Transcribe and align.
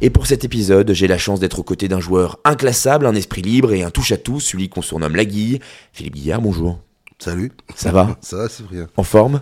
Et 0.00 0.10
pour 0.10 0.26
cet 0.26 0.44
épisode, 0.44 0.92
j'ai 0.92 1.08
la 1.08 1.18
chance 1.18 1.40
d'être 1.40 1.58
aux 1.58 1.64
côtés 1.64 1.88
d'un 1.88 1.98
joueur 2.00 2.38
inclassable, 2.44 3.06
un 3.06 3.14
esprit 3.16 3.42
libre 3.42 3.72
et 3.72 3.82
un 3.82 3.90
touche-à-tout, 3.90 4.38
celui 4.38 4.68
qu'on 4.68 4.82
surnomme 4.82 5.16
la 5.16 5.24
Guille. 5.24 5.58
Philippe 5.92 6.14
Guillard, 6.14 6.40
bonjour. 6.40 6.80
Salut. 7.18 7.50
Ça 7.74 7.90
va 7.90 8.16
Ça 8.20 8.36
va, 8.36 8.48
c'est 8.48 8.64
rien. 8.66 8.86
En 8.96 9.02
forme 9.02 9.40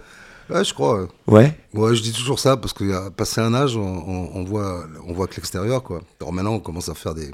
Ouais, 0.48 0.64
je 0.64 0.72
crois. 0.72 1.08
Ouais 1.26 1.58
Ouais, 1.74 1.94
je 1.94 2.02
dis 2.02 2.12
toujours 2.12 2.38
ça 2.38 2.56
parce 2.56 2.72
qu'il 2.72 2.88
y 2.88 2.92
a 2.92 3.10
passé 3.10 3.40
un 3.42 3.52
âge, 3.52 3.76
on, 3.76 3.80
on- 3.82 4.30
on 4.34 4.44
voit, 4.44 4.86
on 5.06 5.12
voit 5.12 5.26
que 5.26 5.36
l'extérieur, 5.36 5.82
quoi. 5.82 6.00
Alors 6.20 6.32
maintenant, 6.32 6.54
on 6.54 6.60
commence 6.60 6.88
à 6.88 6.94
faire 6.94 7.14
des, 7.14 7.30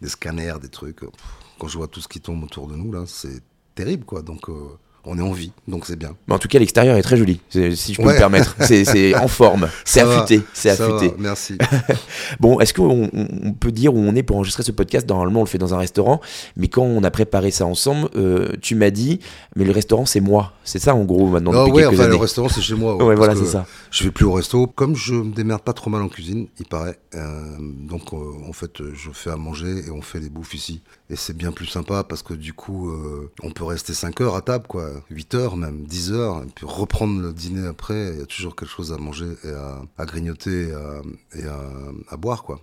des 0.00 0.08
scanners, 0.08 0.54
des 0.62 0.68
trucs. 0.68 1.00
Quand 1.58 1.68
je 1.68 1.76
vois 1.76 1.88
tout 1.88 2.00
ce 2.00 2.08
qui 2.08 2.20
tombe 2.20 2.42
autour 2.44 2.68
de 2.68 2.76
nous, 2.76 2.90
là, 2.92 3.02
c'est 3.06 3.42
terrible, 3.74 4.04
quoi. 4.06 4.22
Donc, 4.22 4.48
euh, 4.48 4.52
on 5.06 5.18
est 5.18 5.22
en 5.22 5.32
vie, 5.32 5.52
donc 5.68 5.86
c'est 5.86 5.96
bien. 5.96 6.10
Mais 6.28 6.34
en 6.34 6.38
tout 6.38 6.48
cas, 6.48 6.58
l'extérieur 6.58 6.96
est 6.96 7.02
très 7.02 7.16
joli, 7.16 7.40
si 7.50 7.94
je 7.94 7.96
peux 8.00 8.06
Ouais. 8.08 8.14
me 8.14 8.18
permettre. 8.18 8.56
C'est- 8.60 9.14
en 9.16 9.28
forme, 9.28 9.68
c'est 9.84 10.00
affûté, 10.00 10.42
c'est 10.52 10.70
affûté. 10.70 11.08
va, 11.08 11.14
merci. 11.18 11.56
Bon, 12.40 12.60
est-ce 12.60 12.74
qu'on 12.74 13.08
on- 13.12 13.52
peut 13.52 13.72
dire 13.72 13.94
où 13.94 13.98
on 13.98 14.14
est 14.14 14.22
pour 14.22 14.36
enregistrer 14.36 14.62
ce 14.62 14.72
podcast? 14.72 15.08
Normalement, 15.08 15.40
on 15.40 15.44
le 15.44 15.48
fait 15.48 15.58
dans 15.58 15.74
un 15.74 15.78
restaurant, 15.78 16.20
mais 16.56 16.68
quand 16.68 16.82
on 16.82 17.02
a 17.04 17.10
préparé 17.10 17.50
ça 17.50 17.66
ensemble, 17.66 18.08
euh, 18.16 18.48
tu 18.60 18.74
m'as 18.74 18.90
dit, 18.90 19.20
mais 19.54 19.64
le 19.64 19.72
restaurant, 19.72 20.06
c'est 20.06 20.20
moi. 20.20 20.52
C'est 20.64 20.78
ça, 20.80 20.94
en 20.94 21.04
gros, 21.04 21.26
maintenant, 21.28 21.66
ouais, 21.70 21.82
quelques 21.82 21.94
enfin, 22.00 22.08
le 22.08 22.16
restaurant, 22.16 22.48
c'est 22.48 22.60
chez 22.60 22.74
moi. 22.74 22.94
Ouais, 22.96 23.14
parce 23.14 23.18
voilà, 23.18 23.36
c'est 23.36 23.46
ça. 23.52 23.66
Je 23.90 24.04
vais 24.04 24.10
plus 24.10 24.24
au 24.24 24.32
resto. 24.32 24.66
Comme 24.66 24.96
je 24.96 25.14
me 25.14 25.32
démerde 25.32 25.62
pas 25.62 25.72
trop 25.72 25.90
mal 25.90 26.02
en 26.02 26.08
cuisine, 26.08 26.46
il 26.58 26.66
paraît. 26.66 26.98
euh, 27.14 27.56
donc, 27.60 28.12
euh, 28.12 28.16
en 28.48 28.52
fait, 28.52 28.72
je 28.94 29.10
fais 29.12 29.30
à 29.30 29.36
manger 29.36 29.84
et 29.86 29.90
on 29.90 30.02
fait 30.02 30.20
les 30.20 30.28
bouffes 30.28 30.54
ici. 30.54 30.82
Et 31.08 31.16
c'est 31.16 31.36
bien 31.36 31.52
plus 31.52 31.66
sympa 31.66 32.02
parce 32.04 32.22
que 32.22 32.34
du 32.34 32.52
coup, 32.52 32.92
on 33.42 33.50
peut 33.52 33.64
rester 33.64 33.94
5 33.94 34.20
heures 34.20 34.34
à 34.34 34.42
table, 34.42 34.66
quoi. 34.68 34.90
8 35.10 35.34
heures, 35.34 35.56
même 35.56 35.84
10 35.84 36.12
heures. 36.12 36.42
Et 36.42 36.46
puis 36.54 36.66
reprendre 36.66 37.20
le 37.20 37.32
dîner 37.32 37.66
après. 37.66 38.12
Il 38.14 38.18
y 38.18 38.22
a 38.22 38.26
toujours 38.26 38.56
quelque 38.56 38.70
chose 38.70 38.92
à 38.92 38.98
manger 38.98 39.28
et 39.44 39.50
à, 39.50 39.82
à 39.98 40.04
grignoter 40.06 40.68
et, 40.68 40.72
à, 40.72 41.02
et 41.38 41.44
à, 41.44 41.58
à 42.10 42.16
boire, 42.16 42.42
quoi. 42.42 42.60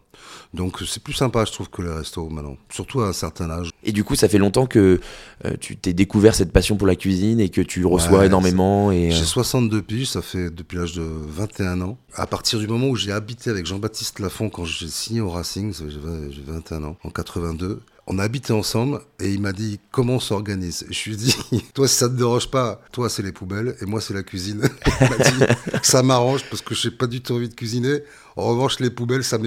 Donc, 0.54 0.78
c'est 0.88 1.02
plus 1.02 1.14
sympa, 1.14 1.44
je 1.45 1.52
trouve, 1.52 1.70
que 1.70 1.81
les 1.81 1.92
restos 1.92 2.30
maintenant. 2.30 2.58
Surtout 2.70 3.02
à 3.02 3.08
un 3.08 3.14
certain 3.14 3.50
âge. 3.50 3.72
Et 3.84 3.92
du 3.92 4.04
coup, 4.04 4.16
ça 4.16 4.30
fait 4.30 4.38
longtemps 4.38 4.66
que 4.67 5.00
euh, 5.45 5.56
tu 5.59 5.76
t'es 5.76 5.94
découvert 5.94 6.36
cette 6.36 6.52
passion 6.52 6.78
pour 6.78 6.88
la 6.88 6.95
cuisine 6.95 7.39
et 7.39 7.50
que 7.50 7.61
tu 7.61 7.86
reçois 7.86 8.20
Ouais, 8.20 8.26
énormément. 8.28 8.92
Et, 8.92 9.08
euh, 9.08 9.11
J'ai 9.11 9.26
62 9.26 9.81
piges, 9.81 10.09
ça 10.09 10.22
fait 10.22 10.50
depuis 10.50 10.78
l'âge 10.78 10.94
de 10.94 11.02
21 11.04 11.81
ans. 11.81 11.98
À 12.16 12.28
partir 12.28 12.59
du 12.59 12.67
moment 12.67 12.88
où 12.88 12.95
j'ai 12.95 13.11
habité 13.11 13.50
avec 13.50 13.66
Jean-Baptiste 13.66 14.20
Lafont 14.20 14.50
quand 14.50 14.66
j'ai 14.66 14.88
signé 14.88 15.22
au 15.22 15.30
Racing, 15.31 15.73
j'ai 15.73 16.42
21 16.45 16.84
ans, 16.84 16.98
en 17.04 17.09
82. 17.09 17.81
On 18.06 18.20
a 18.20 18.23
habité 18.23 18.52
ensemble 18.52 19.00
et 19.22 19.30
il 19.32 19.40
m'a 19.40 19.54
dit 19.54 19.80
comment 19.90 20.16
on 20.16 20.20
s'organise? 20.20 20.86
Je 20.90 21.06
lui 21.09 21.14
ai 21.14 21.16
dit, 21.18 21.36
toi 21.73 21.88
si 21.88 21.96
ça 21.96 22.10
te 22.10 22.16
dérange 22.16 22.50
pas, 22.52 22.82
toi 22.92 23.08
c'est 23.10 23.22
les 23.23 23.32
poubelles 23.32 23.76
et 23.82 23.86
moi 23.86 24.02
c'est 24.02 24.14
la 24.14 24.23
cuisine. 24.23 24.62
Il 25.02 25.10
m'a 25.10 25.18
dit, 25.18 25.56
ça 25.84 26.04
m'arrange 26.04 26.44
parce 26.50 26.62
que 26.62 26.76
j'ai 26.76 26.92
pas 26.92 27.08
du 27.08 27.22
tout 27.22 27.34
envie 27.34 27.48
de 27.48 27.54
cuisiner. 27.56 28.00
En 28.36 28.44
revanche 28.48 28.80
les 28.82 28.90
poubelles 28.90 29.23
ça 29.23 29.38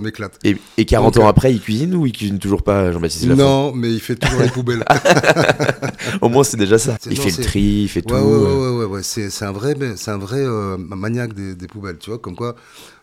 m'éclate. 0.00 0.38
et, 0.42 0.56
et 0.78 0.84
40 0.84 1.14
Donc, 1.14 1.22
ans 1.22 1.26
euh, 1.26 1.30
après, 1.30 1.52
il 1.52 1.60
cuisine 1.60 1.94
ou 1.94 2.06
il 2.06 2.12
cuisine 2.12 2.38
toujours 2.40 2.62
pas, 2.64 2.90
Jean-Baptiste 2.90 3.26
Non, 3.26 3.72
mais 3.72 3.92
il 3.92 4.00
fait 4.00 4.16
toujours 4.16 4.40
les 4.40 4.48
poubelles. 4.48 4.84
Au 6.20 6.28
moins, 6.28 6.44
c'est 6.44 6.56
déjà 6.56 6.78
ça. 6.78 6.96
Il 7.06 7.16
non, 7.16 7.22
fait 7.22 7.38
le 7.38 7.44
tri, 7.44 7.60
il 7.60 7.88
fait 7.88 8.02
tout. 8.02 8.14
Ouais, 8.14 8.20
ouais, 8.20 8.26
euh. 8.26 8.38
ouais, 8.38 8.68
ouais, 8.68 8.78
ouais, 8.78 8.84
ouais. 8.84 9.02
C'est, 9.02 9.44
un 9.44 9.52
vrai, 9.52 9.74
c'est 9.96 10.10
un 10.10 10.18
vrai 10.18 10.40
euh, 10.40 10.76
maniaque 10.76 11.34
des, 11.34 11.54
des 11.54 11.66
poubelles, 11.66 11.98
tu 11.98 12.10
vois, 12.10 12.18
comme 12.18 12.36
quoi 12.36 12.54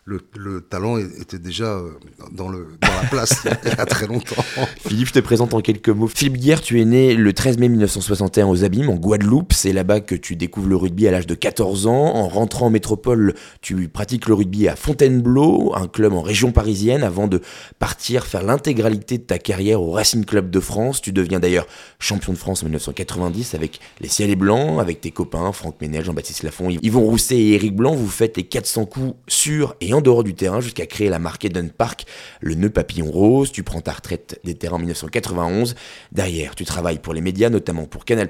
le, 0.04 0.20
le 0.36 0.60
talent 0.60 0.98
était 0.98 1.38
déjà 1.38 1.66
euh, 1.66 1.90
dans, 2.32 2.48
le, 2.48 2.66
dans 2.80 2.88
la 3.02 3.08
place 3.08 3.44
il 3.64 3.68
y 3.68 3.80
a 3.80 3.86
très 3.86 4.06
longtemps. 4.06 4.42
Philippe, 4.86 5.08
je 5.08 5.12
te 5.12 5.18
présente 5.20 5.54
en 5.54 5.60
quelques 5.60 5.88
mots. 5.88 6.08
Philippe 6.08 6.38
Guerre, 6.38 6.60
tu 6.60 6.80
es 6.80 6.84
né 6.84 7.14
le 7.14 7.32
13 7.32 7.58
mai 7.58 7.68
1961 7.68 8.46
aux 8.48 8.64
Abîmes, 8.64 8.88
en 8.88 8.96
Guadeloupe. 8.96 9.52
C'est 9.52 9.72
là-bas 9.72 10.00
que 10.00 10.14
tu 10.14 10.36
découvres 10.36 10.68
le 10.68 10.76
rugby 10.76 11.06
à 11.06 11.10
l'âge 11.10 11.26
de 11.26 11.34
14 11.34 11.86
ans. 11.86 12.14
En 12.14 12.28
rentrant 12.28 12.66
en 12.66 12.70
métropole, 12.70 13.34
tu 13.60 13.88
pratiques 13.88 14.26
le 14.26 14.34
rugby 14.34 14.68
à 14.68 14.74
Fontainebleau, 14.74 15.72
un 15.76 15.86
club 15.86 16.12
en 16.12 16.22
région 16.22 16.50
parisienne, 16.50 17.02
avant 17.02 17.28
de 17.28 17.40
partir 17.78 18.26
faire 18.26 18.42
l'intégralité 18.42 19.18
de 19.18 19.22
ta 19.22 19.38
carrière 19.38 19.80
au 19.80 19.92
Racing 19.92 20.24
Club 20.24 20.50
de 20.50 20.60
France. 20.60 21.00
Tu 21.00 21.12
deviens 21.12 21.40
d'ailleurs 21.40 21.66
champion 21.98 22.32
de 22.32 22.38
France 22.38 22.64
en 22.64 22.68
1990 22.90 23.54
avec 23.54 23.80
les 24.00 24.08
Ciels 24.08 24.30
et 24.30 24.36
Blancs, 24.36 24.80
avec 24.80 25.00
tes 25.00 25.10
copains 25.10 25.52
Franck 25.52 25.80
Ménel, 25.80 26.04
Jean-Baptiste 26.04 26.42
Lafont, 26.42 26.70
Yvon 26.70 27.00
Rousset 27.00 27.36
et 27.36 27.54
Éric 27.54 27.74
Blanc. 27.74 27.94
Vous 27.94 28.08
faites 28.08 28.36
les 28.36 28.44
400 28.44 28.86
coups 28.86 29.14
sur 29.28 29.76
et 29.80 29.94
en 29.94 30.00
dehors 30.00 30.24
du 30.24 30.34
terrain 30.34 30.60
jusqu'à 30.60 30.86
créer 30.86 31.08
la 31.08 31.18
marque 31.18 31.44
Eden 31.44 31.70
Park, 31.70 32.06
le 32.40 32.54
nœud 32.54 32.70
papillon 32.70 33.10
rose. 33.10 33.52
Tu 33.52 33.62
prends 33.62 33.80
ta 33.80 33.92
retraite 33.92 34.40
des 34.44 34.54
terrains 34.54 34.76
en 34.76 34.78
1991. 34.78 35.74
Derrière, 36.12 36.54
tu 36.54 36.64
travailles 36.64 36.98
pour 36.98 37.14
les 37.14 37.20
médias, 37.20 37.50
notamment 37.50 37.84
pour 37.84 38.04
Canal+, 38.04 38.28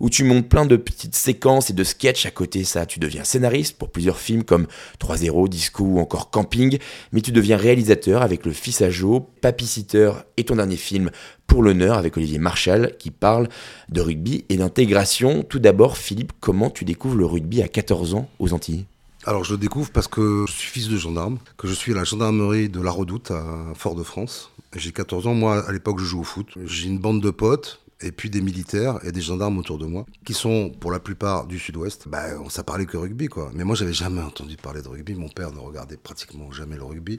où 0.00 0.10
tu 0.10 0.24
montes 0.24 0.48
plein 0.48 0.66
de 0.66 0.76
petites 0.76 1.14
séquences 1.14 1.70
et 1.70 1.74
de 1.74 1.84
sketchs. 1.84 2.26
À 2.26 2.30
côté, 2.30 2.64
ça, 2.64 2.86
tu 2.86 2.98
deviens 2.98 3.24
scénariste 3.24 3.76
pour 3.78 3.90
plusieurs 3.90 4.18
films 4.18 4.44
comme 4.44 4.66
3-0, 5.00 5.48
Disco 5.48 5.84
ou 5.84 5.98
encore 5.98 6.30
Camping. 6.30 6.78
Mais 7.12 7.20
tu 7.20 7.32
deviens 7.32 7.56
réalisateur 7.56 8.22
avec 8.22 8.46
Le 8.46 8.52
Fils 8.52 8.82
à 8.82 8.90
Joe, 8.90 9.22
Papy 9.40 9.66
Sitter 9.66 10.12
et 10.36 10.44
ton 10.44 10.56
dernier 10.56 10.76
film 10.76 11.10
pour 11.50 11.64
l'honneur 11.64 11.98
avec 11.98 12.16
Olivier 12.16 12.38
Marchal 12.38 12.96
qui 12.96 13.10
parle 13.10 13.48
de 13.88 14.00
rugby 14.00 14.44
et 14.50 14.56
d'intégration. 14.56 15.42
Tout 15.42 15.58
d'abord, 15.58 15.96
Philippe, 15.96 16.32
comment 16.38 16.70
tu 16.70 16.84
découvres 16.84 17.16
le 17.16 17.26
rugby 17.26 17.60
à 17.60 17.66
14 17.66 18.14
ans 18.14 18.30
aux 18.38 18.54
Antilles? 18.54 18.84
Alors 19.24 19.42
je 19.42 19.54
le 19.54 19.58
découvre 19.58 19.90
parce 19.90 20.06
que 20.06 20.44
je 20.46 20.52
suis 20.52 20.70
fils 20.70 20.88
de 20.88 20.96
gendarme, 20.96 21.38
que 21.58 21.66
je 21.66 21.74
suis 21.74 21.90
à 21.90 21.96
la 21.96 22.04
gendarmerie 22.04 22.68
de 22.68 22.80
la 22.80 22.92
Redoute 22.92 23.32
à 23.32 23.42
Fort-de-France. 23.74 24.52
J'ai 24.76 24.92
14 24.92 25.26
ans, 25.26 25.34
moi 25.34 25.66
à 25.66 25.72
l'époque 25.72 25.98
je 25.98 26.04
joue 26.04 26.20
au 26.20 26.24
foot. 26.24 26.46
J'ai 26.66 26.86
une 26.86 27.00
bande 27.00 27.20
de 27.20 27.30
potes 27.30 27.80
et 28.02 28.12
puis 28.12 28.30
des 28.30 28.40
militaires 28.40 28.98
et 29.04 29.12
des 29.12 29.20
gendarmes 29.20 29.58
autour 29.58 29.78
de 29.78 29.86
moi 29.86 30.06
qui 30.24 30.34
sont 30.34 30.70
pour 30.70 30.90
la 30.90 31.00
plupart 31.00 31.46
du 31.46 31.58
sud-ouest. 31.58 32.08
Bah, 32.08 32.24
on 32.40 32.48
ça 32.48 32.62
parlait 32.62 32.86
que 32.86 32.96
rugby 32.96 33.28
quoi. 33.28 33.50
Mais 33.54 33.64
moi 33.64 33.74
j'avais 33.76 33.92
jamais 33.92 34.22
entendu 34.22 34.56
parler 34.56 34.82
de 34.82 34.88
rugby. 34.88 35.14
Mon 35.14 35.28
père 35.28 35.52
ne 35.52 35.58
regardait 35.58 35.96
pratiquement 35.96 36.50
jamais 36.50 36.76
le 36.76 36.84
rugby. 36.84 37.18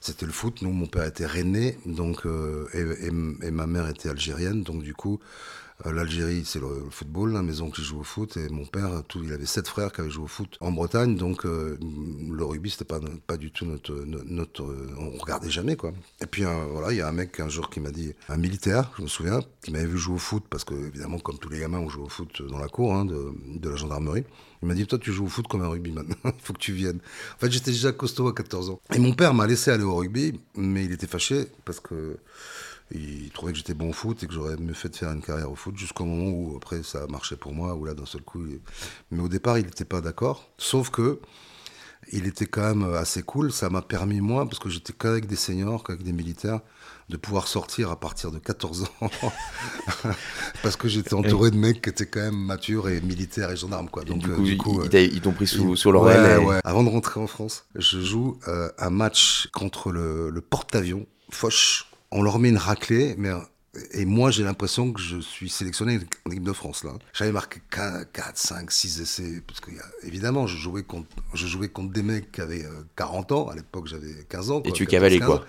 C'était 0.00 0.26
le 0.26 0.32
foot. 0.32 0.62
Nous, 0.62 0.72
mon 0.72 0.86
père 0.86 1.04
était 1.04 1.26
rennais 1.26 1.78
donc 1.86 2.26
euh, 2.26 2.68
et, 2.74 3.10
ma 3.50 3.66
mère 3.66 3.88
était 3.88 4.08
algérienne. 4.08 4.62
Donc 4.62 4.82
du 4.82 4.94
coup, 4.94 5.20
l'Algérie 5.90 6.44
c'est 6.44 6.60
le, 6.60 6.68
football. 6.90 7.32
La 7.32 7.42
maison 7.42 7.70
qui 7.70 7.82
joue 7.82 8.00
au 8.00 8.04
foot 8.04 8.36
et 8.36 8.48
mon 8.48 8.64
père, 8.64 9.02
il 9.16 9.32
avait 9.32 9.46
sept 9.46 9.68
frères 9.68 9.92
qui 9.92 10.00
avaient 10.00 10.10
joué 10.10 10.24
au 10.24 10.28
foot 10.28 10.56
en 10.60 10.72
Bretagne. 10.72 11.16
Donc 11.16 11.44
euh, 11.44 11.78
le 12.30 12.44
rugby 12.44 12.70
c'était 12.70 12.84
pas 12.84 13.00
pas 13.26 13.36
du 13.36 13.50
tout 13.50 13.66
notre 13.66 13.94
notre, 13.94 14.24
notre- 14.26 14.62
euh, 14.64 14.94
on 14.98 15.18
regardait 15.18 15.50
jamais 15.50 15.76
quoi. 15.76 15.92
Et 16.20 16.26
puis 16.26 16.44
euh, 16.44 16.64
voilà, 16.70 16.92
il 16.92 16.98
y 16.98 17.00
a 17.00 17.08
un 17.08 17.12
mec 17.12 17.40
un 17.40 17.48
jour 17.48 17.70
qui 17.70 17.80
m'a 17.80 17.90
dit, 17.90 18.12
un 18.28 18.36
militaire, 18.36 18.90
je 18.98 19.02
me 19.02 19.08
souviens, 19.08 19.40
qui 19.62 19.72
m'avait 19.72 19.86
vu 19.86 19.98
jouer 19.98 20.14
au 20.14 20.18
foot 20.18 20.44
parce 20.48 20.64
que 20.64 20.74
évidemment 20.74 21.18
comme 21.18 21.38
tous 21.38 21.48
les 21.48 21.60
gamins 21.60 21.78
on 21.78 21.88
joue 21.88 22.02
au 22.02 22.08
foot 22.08 22.42
dans 22.48 22.58
la 22.58 22.68
cour 22.68 22.94
hein, 22.94 23.04
de, 23.04 23.32
de 23.56 23.68
la 23.68 23.76
gendarmerie. 23.76 24.24
Il 24.62 24.68
m'a 24.68 24.74
dit, 24.74 24.86
toi, 24.86 24.98
tu 24.98 25.12
joues 25.12 25.24
au 25.24 25.28
foot 25.28 25.48
comme 25.48 25.62
un 25.62 25.68
rugbyman. 25.68 26.06
Il 26.24 26.32
faut 26.42 26.52
que 26.52 26.58
tu 26.58 26.72
viennes. 26.72 27.00
En 27.34 27.38
fait, 27.40 27.50
j'étais 27.50 27.72
déjà 27.72 27.90
costaud 27.90 28.28
à 28.28 28.32
14 28.32 28.70
ans. 28.70 28.80
Et 28.94 29.00
mon 29.00 29.12
père 29.12 29.34
m'a 29.34 29.46
laissé 29.46 29.72
aller 29.72 29.82
au 29.82 29.96
rugby, 29.96 30.38
mais 30.54 30.84
il 30.84 30.92
était 30.92 31.08
fâché 31.08 31.46
parce 31.64 31.80
que 31.80 32.16
il 32.94 33.30
trouvait 33.30 33.52
que 33.52 33.58
j'étais 33.58 33.74
bon 33.74 33.90
au 33.90 33.92
foot 33.92 34.22
et 34.22 34.26
que 34.26 34.32
j'aurais 34.32 34.56
mieux 34.56 34.74
fait 34.74 34.88
de 34.88 34.96
faire 34.96 35.10
une 35.12 35.22
carrière 35.22 35.50
au 35.50 35.54
foot 35.56 35.76
jusqu'au 35.76 36.04
moment 36.04 36.30
où, 36.30 36.56
après, 36.56 36.82
ça 36.82 37.02
a 37.02 37.06
marché 37.06 37.36
pour 37.36 37.52
moi, 37.54 37.74
où 37.74 37.84
là, 37.84 37.94
d'un 37.94 38.06
seul 38.06 38.22
coup. 38.22 38.44
il- 38.46 38.60
Mais 39.10 39.22
au 39.22 39.28
départ, 39.28 39.58
il 39.58 39.64
n'était 39.66 39.84
pas 39.84 40.00
d'accord. 40.00 40.50
Sauf 40.58 40.90
que 40.90 41.20
il 42.10 42.26
était 42.26 42.46
quand 42.46 42.74
même 42.74 42.94
assez 42.94 43.22
cool. 43.22 43.52
Ça 43.52 43.70
m'a 43.70 43.80
permis, 43.80 44.20
moi, 44.20 44.44
parce 44.44 44.58
que 44.58 44.68
j'étais 44.68 44.92
qu'avec 44.92 45.26
des 45.26 45.36
seniors, 45.36 45.84
qu'avec 45.84 46.02
des 46.02 46.12
militaires, 46.12 46.60
de 47.08 47.16
pouvoir 47.16 47.46
sortir 47.46 47.90
à 47.92 48.00
partir 48.00 48.32
de 48.32 48.38
14 48.40 48.84
ans. 49.00 49.10
parce 50.62 50.76
que 50.76 50.88
j'étais 50.88 51.14
entouré 51.14 51.50
de 51.50 51.56
mecs 51.56 51.82
qui 51.82 51.90
étaient 51.90 52.06
quand 52.06 52.20
même 52.20 52.34
matures 52.36 52.88
et 52.88 53.00
militaires 53.00 53.50
et 53.50 53.56
gendarmes, 53.56 53.88
quoi. 53.88 54.02
Et 54.02 54.06
Donc, 54.06 54.18
du 54.18 54.30
euh, 54.30 54.34
coup, 54.36 54.42
du 54.42 54.56
coup, 54.56 54.82
ils- 54.84 54.96
euh, 54.96 55.00
ils 55.12 55.20
t'ont 55.20 55.32
pris 55.32 55.46
sous, 55.46 55.76
sur. 55.76 55.90
Ouais, 56.00 56.34
et- 56.42 56.44
ouais. 56.44 56.60
Avant 56.64 56.82
de 56.82 56.88
rentrer 56.88 57.20
en 57.20 57.26
France, 57.26 57.66
je 57.76 58.00
joue 58.00 58.38
euh, 58.48 58.68
un 58.78 58.90
match 58.90 59.48
contre 59.52 59.92
le, 59.92 60.30
le 60.30 60.40
porte-avions, 60.40 61.06
Foch. 61.30 61.86
On 62.12 62.22
leur 62.22 62.38
met 62.38 62.50
une 62.50 62.58
raclée, 62.58 63.14
mais. 63.18 63.30
euh, 63.30 63.38
Et 63.92 64.04
moi, 64.04 64.30
j'ai 64.30 64.44
l'impression 64.44 64.92
que 64.92 65.00
je 65.00 65.18
suis 65.18 65.48
sélectionné 65.48 65.98
en 66.26 66.30
équipe 66.30 66.44
de 66.44 66.52
France. 66.52 66.84
là. 66.84 66.92
J'avais 67.14 67.32
marqué 67.32 67.60
4, 67.70 68.06
5, 68.36 68.70
6 68.70 69.00
essais. 69.00 69.42
Parce 69.46 69.60
que, 69.60 69.70
évidemment, 70.02 70.46
je 70.46 70.58
jouais, 70.58 70.82
contre, 70.82 71.08
je 71.32 71.46
jouais 71.46 71.68
contre 71.70 71.92
des 71.92 72.02
mecs 72.02 72.30
qui 72.32 72.42
avaient 72.42 72.64
euh, 72.66 72.82
40 72.96 73.32
ans. 73.32 73.48
À 73.48 73.54
l'époque, 73.56 73.86
j'avais 73.88 74.26
15 74.28 74.50
ans. 74.50 74.58
Et 74.66 74.72
tu 74.72 74.84
14, 74.84 74.88
cavalais 74.90 75.18
15 75.18 75.26
quoi 75.28 75.46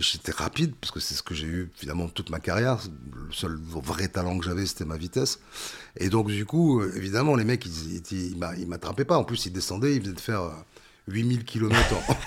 j'étais 0.00 0.30
rapide, 0.30 0.74
parce 0.80 0.92
que 0.92 1.00
c'est 1.00 1.14
ce 1.14 1.24
que 1.24 1.34
j'ai 1.34 1.48
eu 1.48 1.70
finalement 1.74 2.06
toute 2.08 2.30
ma 2.30 2.38
carrière. 2.38 2.78
Le 3.16 3.32
seul 3.32 3.58
vrai 3.60 4.06
talent 4.06 4.38
que 4.38 4.44
j'avais, 4.44 4.64
c'était 4.64 4.84
ma 4.84 4.96
vitesse. 4.96 5.40
Et 5.96 6.08
donc, 6.08 6.28
du 6.28 6.46
coup, 6.46 6.80
euh, 6.80 6.92
évidemment, 6.96 7.34
les 7.34 7.42
mecs, 7.44 7.66
ils, 7.66 7.96
ils, 8.12 8.36
ils 8.60 8.66
m'attrapaient 8.68 9.04
pas. 9.04 9.18
En 9.18 9.24
plus, 9.24 9.44
ils 9.46 9.52
descendaient, 9.52 9.96
ils 9.96 10.00
venaient 10.00 10.14
de 10.14 10.20
faire 10.20 10.42
euh, 10.42 10.50
8000 11.08 11.44
km 11.44 11.76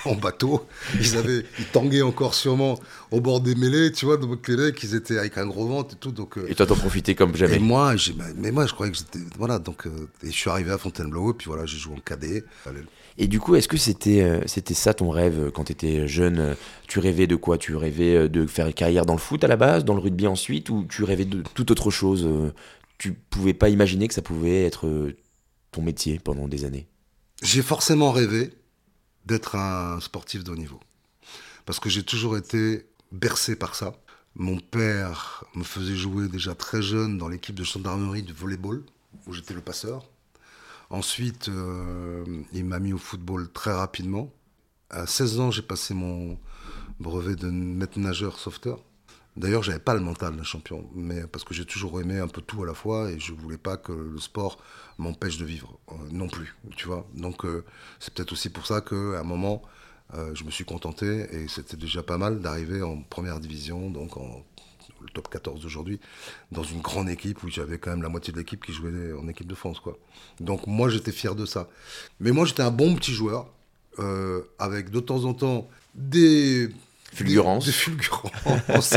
en, 0.06 0.10
en, 0.12 0.16
bateau. 0.16 0.66
Ils 1.00 1.18
avaient, 1.18 1.46
ils 1.60 1.66
tanguaient 1.66 2.02
encore 2.02 2.34
sûrement 2.34 2.80
au 3.12 3.22
bord 3.22 3.42
des 3.42 3.56
mêlées, 3.56 3.92
tu 3.92 4.06
vois, 4.06 4.18
donc 4.18 4.48
les 4.48 4.58
mecs, 4.58 4.82
ils 4.84 4.96
étaient 4.96 5.18
avec 5.18 5.38
un 5.38 5.46
gros 5.46 5.68
ventre 5.68 5.96
et 5.96 5.98
tout. 5.98 6.12
Donc, 6.12 6.38
euh, 6.38 6.48
Et 6.48 6.56
toi, 6.56 6.66
t'en 6.66 6.76
profitais 6.76 7.16
comme 7.16 7.36
jamais. 7.36 7.58
et 7.58 7.60
moi, 7.60 7.96
j'ai, 7.96 8.16
mais 8.38 8.52
moi, 8.52 8.66
je 8.66 8.74
croyais 8.74 8.92
que 8.92 8.98
j'étais, 8.98 9.20
voilà, 9.38 9.60
donc, 9.60 9.86
euh, 9.86 10.10
et 10.24 10.28
je 10.28 10.36
suis 10.36 10.50
arrivé 10.50 10.72
à 10.72 10.78
Fontainebleau, 10.78 11.32
et 11.32 11.34
puis 11.34 11.48
voilà, 11.48 11.66
j'ai 11.66 11.78
joué 11.78 11.94
en 11.94 12.00
cadet. 12.00 12.44
Et 13.18 13.28
du 13.28 13.40
coup, 13.40 13.56
est-ce 13.56 13.68
que 13.68 13.78
c'était 13.78 14.22
euh, 14.22 14.42
c'était 14.46 14.74
ça 14.74 14.94
ton 14.94 15.10
rêve 15.10 15.52
quand 15.52 15.66
tu 15.66 15.74
étais 15.74 16.08
jeune 16.08 16.56
Tu 16.88 17.00
rêvais 17.00 17.28
de 17.28 17.36
quoi? 17.36 17.58
Tu 17.58 17.76
rêvais 17.76 18.30
de 18.30 18.48
faire 18.48 18.68
une 18.68 18.74
carrière 18.74 19.06
dans 19.06 19.14
le 19.14 19.20
foot 19.20 19.44
à 19.44 19.48
la 19.48 19.58
base, 19.58 19.84
dans 19.84 19.94
le 19.94 20.00
rugby 20.00 20.28
ensuite, 20.28 20.70
ou 20.70 20.86
tu 20.90 21.04
rêvais 21.04 21.26
de 21.26 21.44
toute 21.54 21.72
autre 21.72 21.92
chose 21.92 22.28
Tu 22.98 23.14
pouvais 23.14 23.54
pas 23.54 23.70
imaginer 23.70 24.08
que 24.08 24.14
ça 24.14 24.22
pouvait 24.22 24.64
être 24.64 25.14
ton 25.72 25.82
métier 25.82 26.20
pendant 26.24 26.48
des 26.48 26.64
années? 26.64 26.88
J'ai 27.44 27.62
forcément 27.62 28.12
rêvé 28.12 28.52
d'être 29.26 29.56
un 29.56 30.00
sportif 30.00 30.44
de 30.44 30.52
haut 30.52 30.56
niveau. 30.56 30.80
Parce 31.66 31.80
que 31.80 31.90
j'ai 31.90 32.04
toujours 32.04 32.38
été 32.38 32.86
bercé 33.12 33.56
par 33.56 33.76
ça. 33.76 33.94
Mon 34.36 34.58
père 34.60 35.44
me 35.56 35.64
faisait 35.64 35.96
jouer 35.96 36.28
déjà 36.28 36.56
très 36.56 36.82
jeune 36.82 37.18
dans 37.18 37.28
l'équipe 37.28 37.56
de 37.56 37.64
gendarmerie 37.64 38.24
de 38.24 38.34
volleyball, 38.34 38.84
où 39.28 39.34
j'étais 39.34 39.54
le 39.54 39.62
passeur. 39.62 40.06
Ensuite, 40.90 41.50
euh, 41.50 42.26
il 42.54 42.66
m'a 42.66 42.80
mis 42.80 42.94
au 42.94 42.98
football 42.98 43.52
très 43.52 43.74
rapidement. 43.74 44.32
À 44.90 45.08
16 45.08 45.40
ans, 45.40 45.52
j'ai 45.52 45.62
passé 45.62 45.94
mon 45.94 46.38
brevet 47.00 47.36
de 47.36 47.50
maître 47.50 48.00
nageur 48.00 48.40
sauveteur. 48.40 48.84
D'ailleurs, 49.38 49.64
j'avais 49.64 49.80
pas 49.80 49.94
le 49.94 50.02
mental 50.02 50.36
d'un 50.36 50.44
champion, 50.44 50.90
mais 50.94 51.26
parce 51.26 51.46
que 51.46 51.54
j'ai 51.54 51.66
toujours 51.66 52.02
aimé 52.02 52.20
un 52.20 52.28
peu 52.28 52.42
tout 52.42 52.64
à 52.64 52.66
la 52.66 52.74
fois 52.74 53.10
et 53.10 53.20
je 53.20 53.32
voulais 53.32 53.58
pas 53.58 53.78
que 53.78 53.94
le 53.94 54.20
sport 54.20 54.58
m'empêche 54.98 55.38
de 55.38 55.46
vivre 55.46 55.80
euh, 55.90 55.96
non 56.12 56.28
plus, 56.28 56.56
tu 56.76 56.88
vois. 56.88 57.08
Donc 57.14 57.46
euh, 57.46 57.64
c'est 58.00 58.14
peut-être 58.14 58.34
aussi 58.34 58.50
pour 58.50 58.68
ça 58.68 58.82
qu'à 58.82 58.96
un 58.96 59.24
moment, 59.24 59.62
euh, 60.16 60.36
je 60.36 60.44
me 60.44 60.52
suis 60.52 60.66
contenté 60.66 61.28
et 61.34 61.48
c'était 61.48 61.78
déjà 61.78 62.04
pas 62.04 62.18
mal 62.18 62.42
d'arriver 62.42 62.82
en 62.82 63.02
première 63.04 63.40
division, 63.40 63.90
donc 63.90 64.18
en 64.18 64.44
top 65.14 65.30
14 65.30 65.62
d'aujourd'hui, 65.62 66.02
dans 66.52 66.64
une 66.64 66.82
grande 66.82 67.10
équipe 67.10 67.42
où 67.44 67.50
j'avais 67.50 67.78
quand 67.78 67.92
même 67.92 68.04
la 68.04 68.10
moitié 68.10 68.34
de 68.34 68.38
l'équipe 68.38 68.64
qui 68.64 68.74
jouait 68.74 69.14
en 69.14 69.30
équipe 69.30 69.48
de 69.48 69.56
France, 69.56 69.80
quoi. 69.80 69.98
Donc 70.42 70.68
moi, 70.68 70.90
j'étais 70.90 71.14
fier 71.14 71.36
de 71.36 71.46
ça. 71.46 71.70
Mais 72.20 72.32
moi, 72.32 72.46
j'étais 72.46 72.64
un 72.64 72.72
bon 72.72 72.96
petit 72.96 73.14
joueur, 73.14 73.48
avec 74.60 74.90
de 74.90 75.00
temps 75.00 75.26
en 75.26 75.34
temps 75.34 75.70
des 75.96 76.70
Fulgurance. 77.12 77.66
des, 77.66 77.72
des 77.72 77.78
fulgurances. 77.78 78.94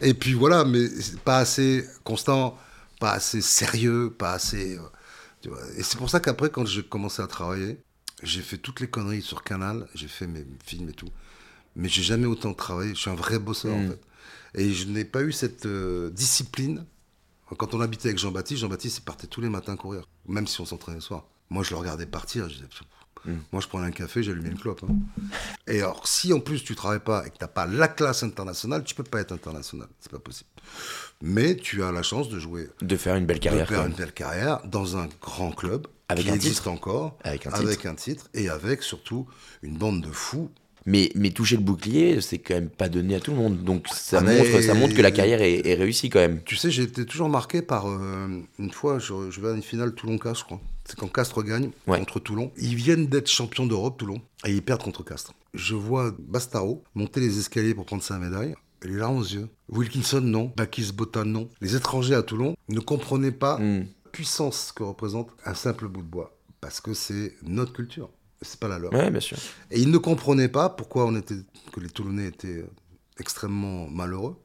et 0.00 0.14
puis 0.14 0.32
voilà, 0.34 0.64
mais 0.64 0.86
pas 1.24 1.38
assez 1.38 1.84
constant, 2.04 2.58
pas 3.00 3.12
assez 3.12 3.40
sérieux, 3.40 4.14
pas 4.16 4.32
assez. 4.32 4.76
euh, 4.76 4.82
tu 5.42 5.48
vois. 5.48 5.60
Et 5.76 5.82
c'est 5.82 5.98
pour 5.98 6.10
ça 6.10 6.20
qu'après, 6.20 6.50
quand 6.50 6.64
j'ai 6.66 6.82
commencé 6.82 7.22
à 7.22 7.26
travailler, 7.26 7.78
j'ai 8.22 8.40
fait 8.42 8.58
toutes 8.58 8.80
les 8.80 8.88
conneries 8.88 9.22
sur 9.22 9.42
Canal, 9.42 9.86
j'ai 9.94 10.08
fait 10.08 10.26
mes 10.26 10.46
films 10.64 10.88
et 10.88 10.92
tout. 10.92 11.08
Mais 11.74 11.88
j'ai 11.88 12.02
jamais 12.02 12.26
autant 12.26 12.54
travaillé. 12.54 12.94
Je 12.94 13.00
suis 13.00 13.10
un 13.10 13.14
vrai 13.14 13.38
bosseur, 13.38 13.74
en 13.74 13.80
Mm. 13.80 13.88
fait. 13.90 14.00
Et 14.54 14.72
je 14.72 14.86
n'ai 14.86 15.04
pas 15.04 15.22
eu 15.22 15.32
cette 15.32 15.66
euh, 15.66 16.08
discipline. 16.10 16.86
Quand 17.58 17.74
on 17.74 17.80
habitait 17.80 18.08
avec 18.08 18.18
Jean-Baptiste, 18.18 18.60
Jean-Baptiste, 18.62 19.00
partait 19.04 19.26
tous 19.26 19.40
les 19.42 19.48
matins 19.50 19.76
courir, 19.76 20.08
même 20.26 20.46
si 20.46 20.60
on 20.60 20.64
s'entraînait 20.66 20.96
le 20.96 21.02
soir. 21.02 21.26
Moi, 21.50 21.62
je 21.62 21.70
le 21.70 21.76
regardais 21.76 22.06
partir, 22.06 22.48
je 22.48 22.54
disais, 22.54 22.66
Mm. 23.26 23.32
moi, 23.52 23.60
je 23.60 23.68
prenais 23.68 23.86
un 23.86 23.90
café, 23.90 24.22
j'allumais 24.22 24.50
une 24.50 24.58
clope. 24.58 24.82
hein. 24.88 24.94
Et 25.66 25.80
alors, 25.80 26.06
si 26.06 26.32
en 26.32 26.40
plus 26.40 26.62
tu 26.64 26.74
travailles 26.74 27.00
pas 27.00 27.26
et 27.26 27.30
que 27.30 27.36
tu 27.38 27.42
n'as 27.44 27.48
pas 27.48 27.66
la 27.66 27.88
classe 27.88 28.22
internationale, 28.22 28.84
tu 28.84 28.94
peux 28.94 29.02
pas 29.02 29.20
être 29.20 29.32
international. 29.32 29.88
C'est 30.00 30.12
pas 30.12 30.18
possible. 30.18 30.48
Mais 31.22 31.56
tu 31.56 31.82
as 31.82 31.92
la 31.92 32.02
chance 32.02 32.28
de 32.28 32.38
jouer, 32.38 32.68
De 32.82 32.96
faire 32.96 33.16
une 33.16 33.26
belle 33.26 33.38
de 33.38 33.42
carrière. 33.44 33.68
faire 33.68 33.78
quand 33.82 33.86
une 33.88 33.94
belle 33.94 34.12
carrière 34.12 34.60
dans 34.66 34.96
un 34.96 35.08
grand 35.20 35.50
club 35.52 35.86
Avec 36.08 36.24
qui 36.24 36.30
un 36.30 36.34
existe 36.34 36.56
titre. 36.58 36.68
encore, 36.70 37.18
Avec 37.24 37.46
un 37.46 37.50
avec 37.52 37.86
un 37.86 37.94
titre 37.94 38.28
et 38.34 38.48
avec 38.48 38.82
surtout 38.82 39.26
une 39.62 39.76
bande 39.76 40.02
de 40.02 40.10
fous. 40.10 40.50
Mais, 40.88 41.10
mais 41.16 41.30
toucher 41.30 41.56
le 41.56 41.62
bouclier, 41.62 42.20
c'est 42.20 42.38
quand 42.38 42.54
même 42.54 42.68
pas 42.70 42.88
donné 42.88 43.16
à 43.16 43.20
tout 43.20 43.32
le 43.32 43.36
monde. 43.38 43.64
Donc 43.64 43.88
ça, 43.88 44.18
Ah, 44.18 44.20
montre, 44.22 44.60
ça 44.60 44.72
montre 44.74 44.94
que 44.94 45.02
la 45.02 45.10
carrière 45.10 45.42
est, 45.42 45.66
est 45.66 45.74
réussie 45.74 46.10
quand 46.10 46.20
même. 46.20 46.42
Tu 46.44 46.54
sais, 46.54 46.70
j'ai 46.70 46.84
été 46.84 47.04
toujours 47.04 47.28
marqué 47.28 47.60
par. 47.60 47.88
euh, 47.88 48.40
une 48.60 48.70
fois, 48.70 49.00
je, 49.00 49.12
je 49.30 49.40
vais 49.40 49.48
à 49.48 49.52
une 49.52 49.62
finale 49.64 49.94
Toulon-Castres, 49.96 50.38
je 50.40 50.44
crois. 50.44 50.60
C'est 50.88 50.96
quand 50.98 51.08
Castres 51.12 51.42
gagne 51.42 51.70
Ouais. 51.86 51.98
contre 51.98 52.20
Toulon. 52.20 52.52
Ils 52.58 52.76
viennent 52.76 53.06
d'être 53.06 53.28
champions 53.28 53.66
d'Europe, 53.66 53.98
Toulon, 53.98 54.20
et 54.44 54.52
ils 54.52 54.62
perdent 54.62 54.82
contre 54.82 55.02
Castres. 55.04 55.32
Je 55.54 55.74
vois 55.74 56.14
Bastaro 56.18 56.84
monter 56.94 57.20
les 57.20 57.38
escaliers 57.38 57.74
pour 57.74 57.86
prendre 57.86 58.02
sa 58.02 58.18
médaille. 58.18 58.54
Et 58.84 58.88
les 58.88 58.96
larmes 58.96 59.16
aux 59.18 59.22
yeux. 59.24 59.48
Wilkinson, 59.70 60.20
non. 60.20 60.52
Bakis 60.56 60.92
Botan, 60.92 61.24
non. 61.24 61.48
Les 61.60 61.74
étrangers 61.74 62.14
à 62.14 62.22
Toulon 62.22 62.56
ne 62.68 62.78
comprenaient 62.80 63.32
pas 63.32 63.58
Mm. 63.58 63.80
la 63.80 64.10
puissance 64.12 64.70
que 64.70 64.82
représente 64.82 65.30
un 65.44 65.54
simple 65.54 65.88
bout 65.88 66.02
de 66.02 66.06
bois. 66.08 66.36
Parce 66.60 66.80
que 66.80 66.94
c'est 66.94 67.34
notre 67.42 67.72
culture. 67.72 68.10
C'est 68.42 68.60
pas 68.60 68.68
la 68.68 68.78
leur. 68.78 68.92
Ouais, 68.92 69.10
bien 69.10 69.20
sûr. 69.20 69.38
Et 69.70 69.80
ils 69.80 69.90
ne 69.90 69.98
comprenaient 69.98 70.48
pas 70.50 70.68
pourquoi 70.68 71.06
on 71.06 71.16
était, 71.16 71.36
que 71.72 71.80
les 71.80 71.88
Toulonnais 71.88 72.26
étaient 72.28 72.64
extrêmement 73.18 73.88
malheureux. 73.88 74.36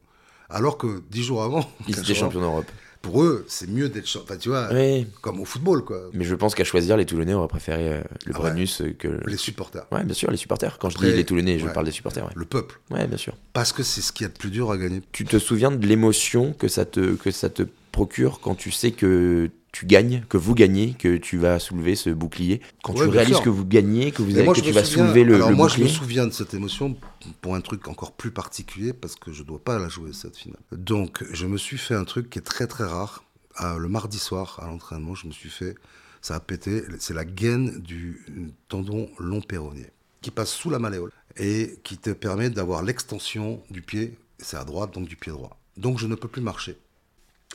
Alors 0.50 0.78
que 0.78 1.04
dix 1.10 1.24
jours 1.24 1.44
avant, 1.44 1.70
Ils 1.88 2.00
étaient 2.00 2.14
champions 2.16 2.40
d'Europe. 2.42 2.66
Pour 3.02 3.24
eux, 3.24 3.46
c'est 3.48 3.68
mieux 3.70 3.90
d'être 3.90 4.08
champion. 4.08 4.26
Enfin, 4.30 4.38
tu 4.38 4.50
vois, 4.50 4.70
Oui. 4.72 5.08
comme 5.22 5.40
au 5.40 5.46
football, 5.46 5.84
quoi. 5.84 6.10
Mais 6.14 6.24
je 6.24 6.36
pense 6.36 6.54
qu'à 6.56 6.64
choisir, 6.64 6.98
les 6.98 7.06
Toulonnais 7.06 7.34
auraient 7.34 7.48
préféré 7.48 7.90
euh, 7.94 8.02
le 8.26 8.34
Ah 8.36 8.38
Brennus 8.38 8.82
euh, 8.82 8.94
que. 8.98 9.08
Les 9.28 9.38
supporters, 9.38 9.86
Ouais, 9.92 10.04
bien 10.04 10.14
sûr, 10.14 10.30
les 10.30 10.38
supporters. 10.38 10.78
Quand 10.80 10.90
je 10.90 10.98
dis 10.98 11.12
les 11.12 11.26
Toulonnais, 11.26 11.58
je 11.60 11.66
ouais. 11.66 11.74
parle 11.74 11.86
des 11.88 11.92
supporters. 11.92 12.24
Ouais. 12.26 12.32
le 12.36 12.46
peuple. 12.46 12.80
ouais, 12.92 13.08
bien 13.08 13.18
sûr. 13.18 13.34
Parce 13.54 13.74
que 13.74 13.82
c'est 13.84 14.02
ce 14.02 14.12
qu'il 14.14 14.26
y 14.26 14.30
a 14.30 14.32
de 14.34 14.38
plus 14.38 14.52
dur 14.52 14.72
à 14.72 14.78
gagner. 14.78 15.02
Tu 15.12 15.26
te 15.26 15.40
souviens 15.40 15.72
de 15.72 15.86
l'émotion 15.86 16.54
que 16.54 16.68
ça 16.68 16.86
te 16.86 17.16
que 17.16 17.32
ça 17.32 17.50
te 17.50 17.64
procure 17.92 18.40
quand 18.40 18.56
tu 18.56 18.72
sais 18.72 18.92
que 18.92 19.50
tu 19.72 19.86
gagnes, 19.86 20.24
que 20.28 20.36
vous 20.38 20.54
gagnez, 20.54 20.94
que 21.00 21.16
tu 21.18 21.38
vas 21.38 21.58
soulever 21.60 21.96
ce 21.96 22.10
bouclier. 22.10 22.60
Quand 22.84 22.94
Ouais, 22.94 23.06
tu 23.06 23.10
réalises 23.10 23.36
sûr. 23.36 23.44
que 23.44 23.50
vous 23.50 23.66
gagnez, 23.66 24.12
que 24.12 24.22
vous 24.22 24.36
avez, 24.36 24.44
moi, 24.44 24.54
que 24.54 24.60
tu 24.60 24.72
vas 24.72 24.84
souviens- 24.84 25.06
soulever 25.06 25.24
le, 25.24 25.36
Alors 25.36 25.50
le 25.52 25.56
moi, 25.56 25.68
je 25.70 25.76
me 25.76 25.84
bouclier. 25.84 25.96
souviens 25.98 26.28
de 26.28 26.32
cette 26.34 26.54
émotion 26.54 26.98
pour 27.42 27.56
un 27.56 27.62
truc 27.62 27.88
encore 27.88 28.12
plus 28.12 28.32
particulier 28.32 28.92
parce 28.92 29.16
que 29.16 29.32
je 29.32 29.44
dois 29.44 29.60
pas 29.64 29.80
la 29.80 29.88
jouer 29.88 30.12
cette 30.14 30.36
finale. 30.36 30.60
Donc, 30.74 31.24
je 31.32 31.46
me 31.48 31.58
suis 31.58 31.78
fait 31.78 31.96
un 31.96 32.04
truc 32.04 32.30
qui 32.30 32.40
est 32.40 32.42
très 32.42 32.68
très 32.68 32.84
rare. 32.84 33.24
Ah, 33.56 33.78
le 33.80 33.88
mardi 33.88 34.18
soir 34.20 34.60
à 34.62 34.68
l'entraînement, 34.68 35.16
je 35.16 35.28
me 35.28 35.32
suis 35.32 35.50
fait, 35.50 35.76
ça 36.22 36.36
a 36.36 36.40
pété. 36.42 36.84
C'est 37.00 37.14
la 37.14 37.24
gaine 37.26 37.80
du 37.80 38.26
tendon 38.68 39.10
long 39.20 39.40
péronnier 39.42 39.88
qui 40.22 40.32
passe 40.32 40.52
sous 40.52 40.70
la 40.70 40.80
malléole 40.80 41.12
et 41.38 41.80
qui 41.84 41.98
te 41.98 42.10
permet 42.10 42.50
d'avoir 42.50 42.84
l'extension 42.84 43.62
du 43.70 43.82
pied. 43.82 44.16
C'est 44.38 44.58
à 44.58 44.66
droite, 44.66 44.94
donc 44.94 45.08
du 45.08 45.16
pied 45.16 45.32
droit. 45.32 45.58
Donc, 45.78 45.98
je 45.98 46.08
ne 46.08 46.16
peux 46.16 46.28
plus 46.28 46.42
marcher. 46.42 46.76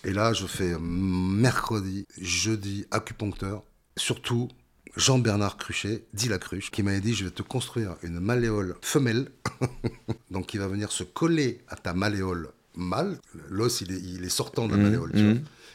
Et 0.05 0.13
là, 0.13 0.33
je 0.33 0.47
fais 0.47 0.77
mercredi, 0.79 2.07
jeudi, 2.21 2.87
acupuncteur. 2.91 3.63
Surtout, 3.97 4.49
Jean-Bernard 4.97 5.57
Cruchet, 5.57 6.05
dit 6.15 6.29
la 6.29 6.39
cruche, 6.39 6.71
qui 6.71 6.83
m'avait 6.83 7.01
dit 7.01 7.15
je 7.15 7.25
vais 7.25 7.31
te 7.31 7.43
construire 7.43 7.97
une 8.03 8.21
malléole 8.21 8.77
femelle, 8.83 9.31
donc 10.31 10.47
qui 10.47 10.59
va 10.59 10.69
venir 10.69 10.93
se 10.93 11.03
coller 11.03 11.61
à 11.69 11.77
ta 11.77 11.93
malléole 11.93 12.51
mâle. 12.77 13.19
L'os, 13.49 13.81
il 13.81 13.93
est, 13.93 14.01
il 14.01 14.25
est 14.25 14.29
sortant 14.29 14.67
de 14.67 14.73
la 14.73 14.77
Mhm, 14.79 14.83
malléole, 14.85 15.13
tu 15.13 15.23
vois. 15.25 15.35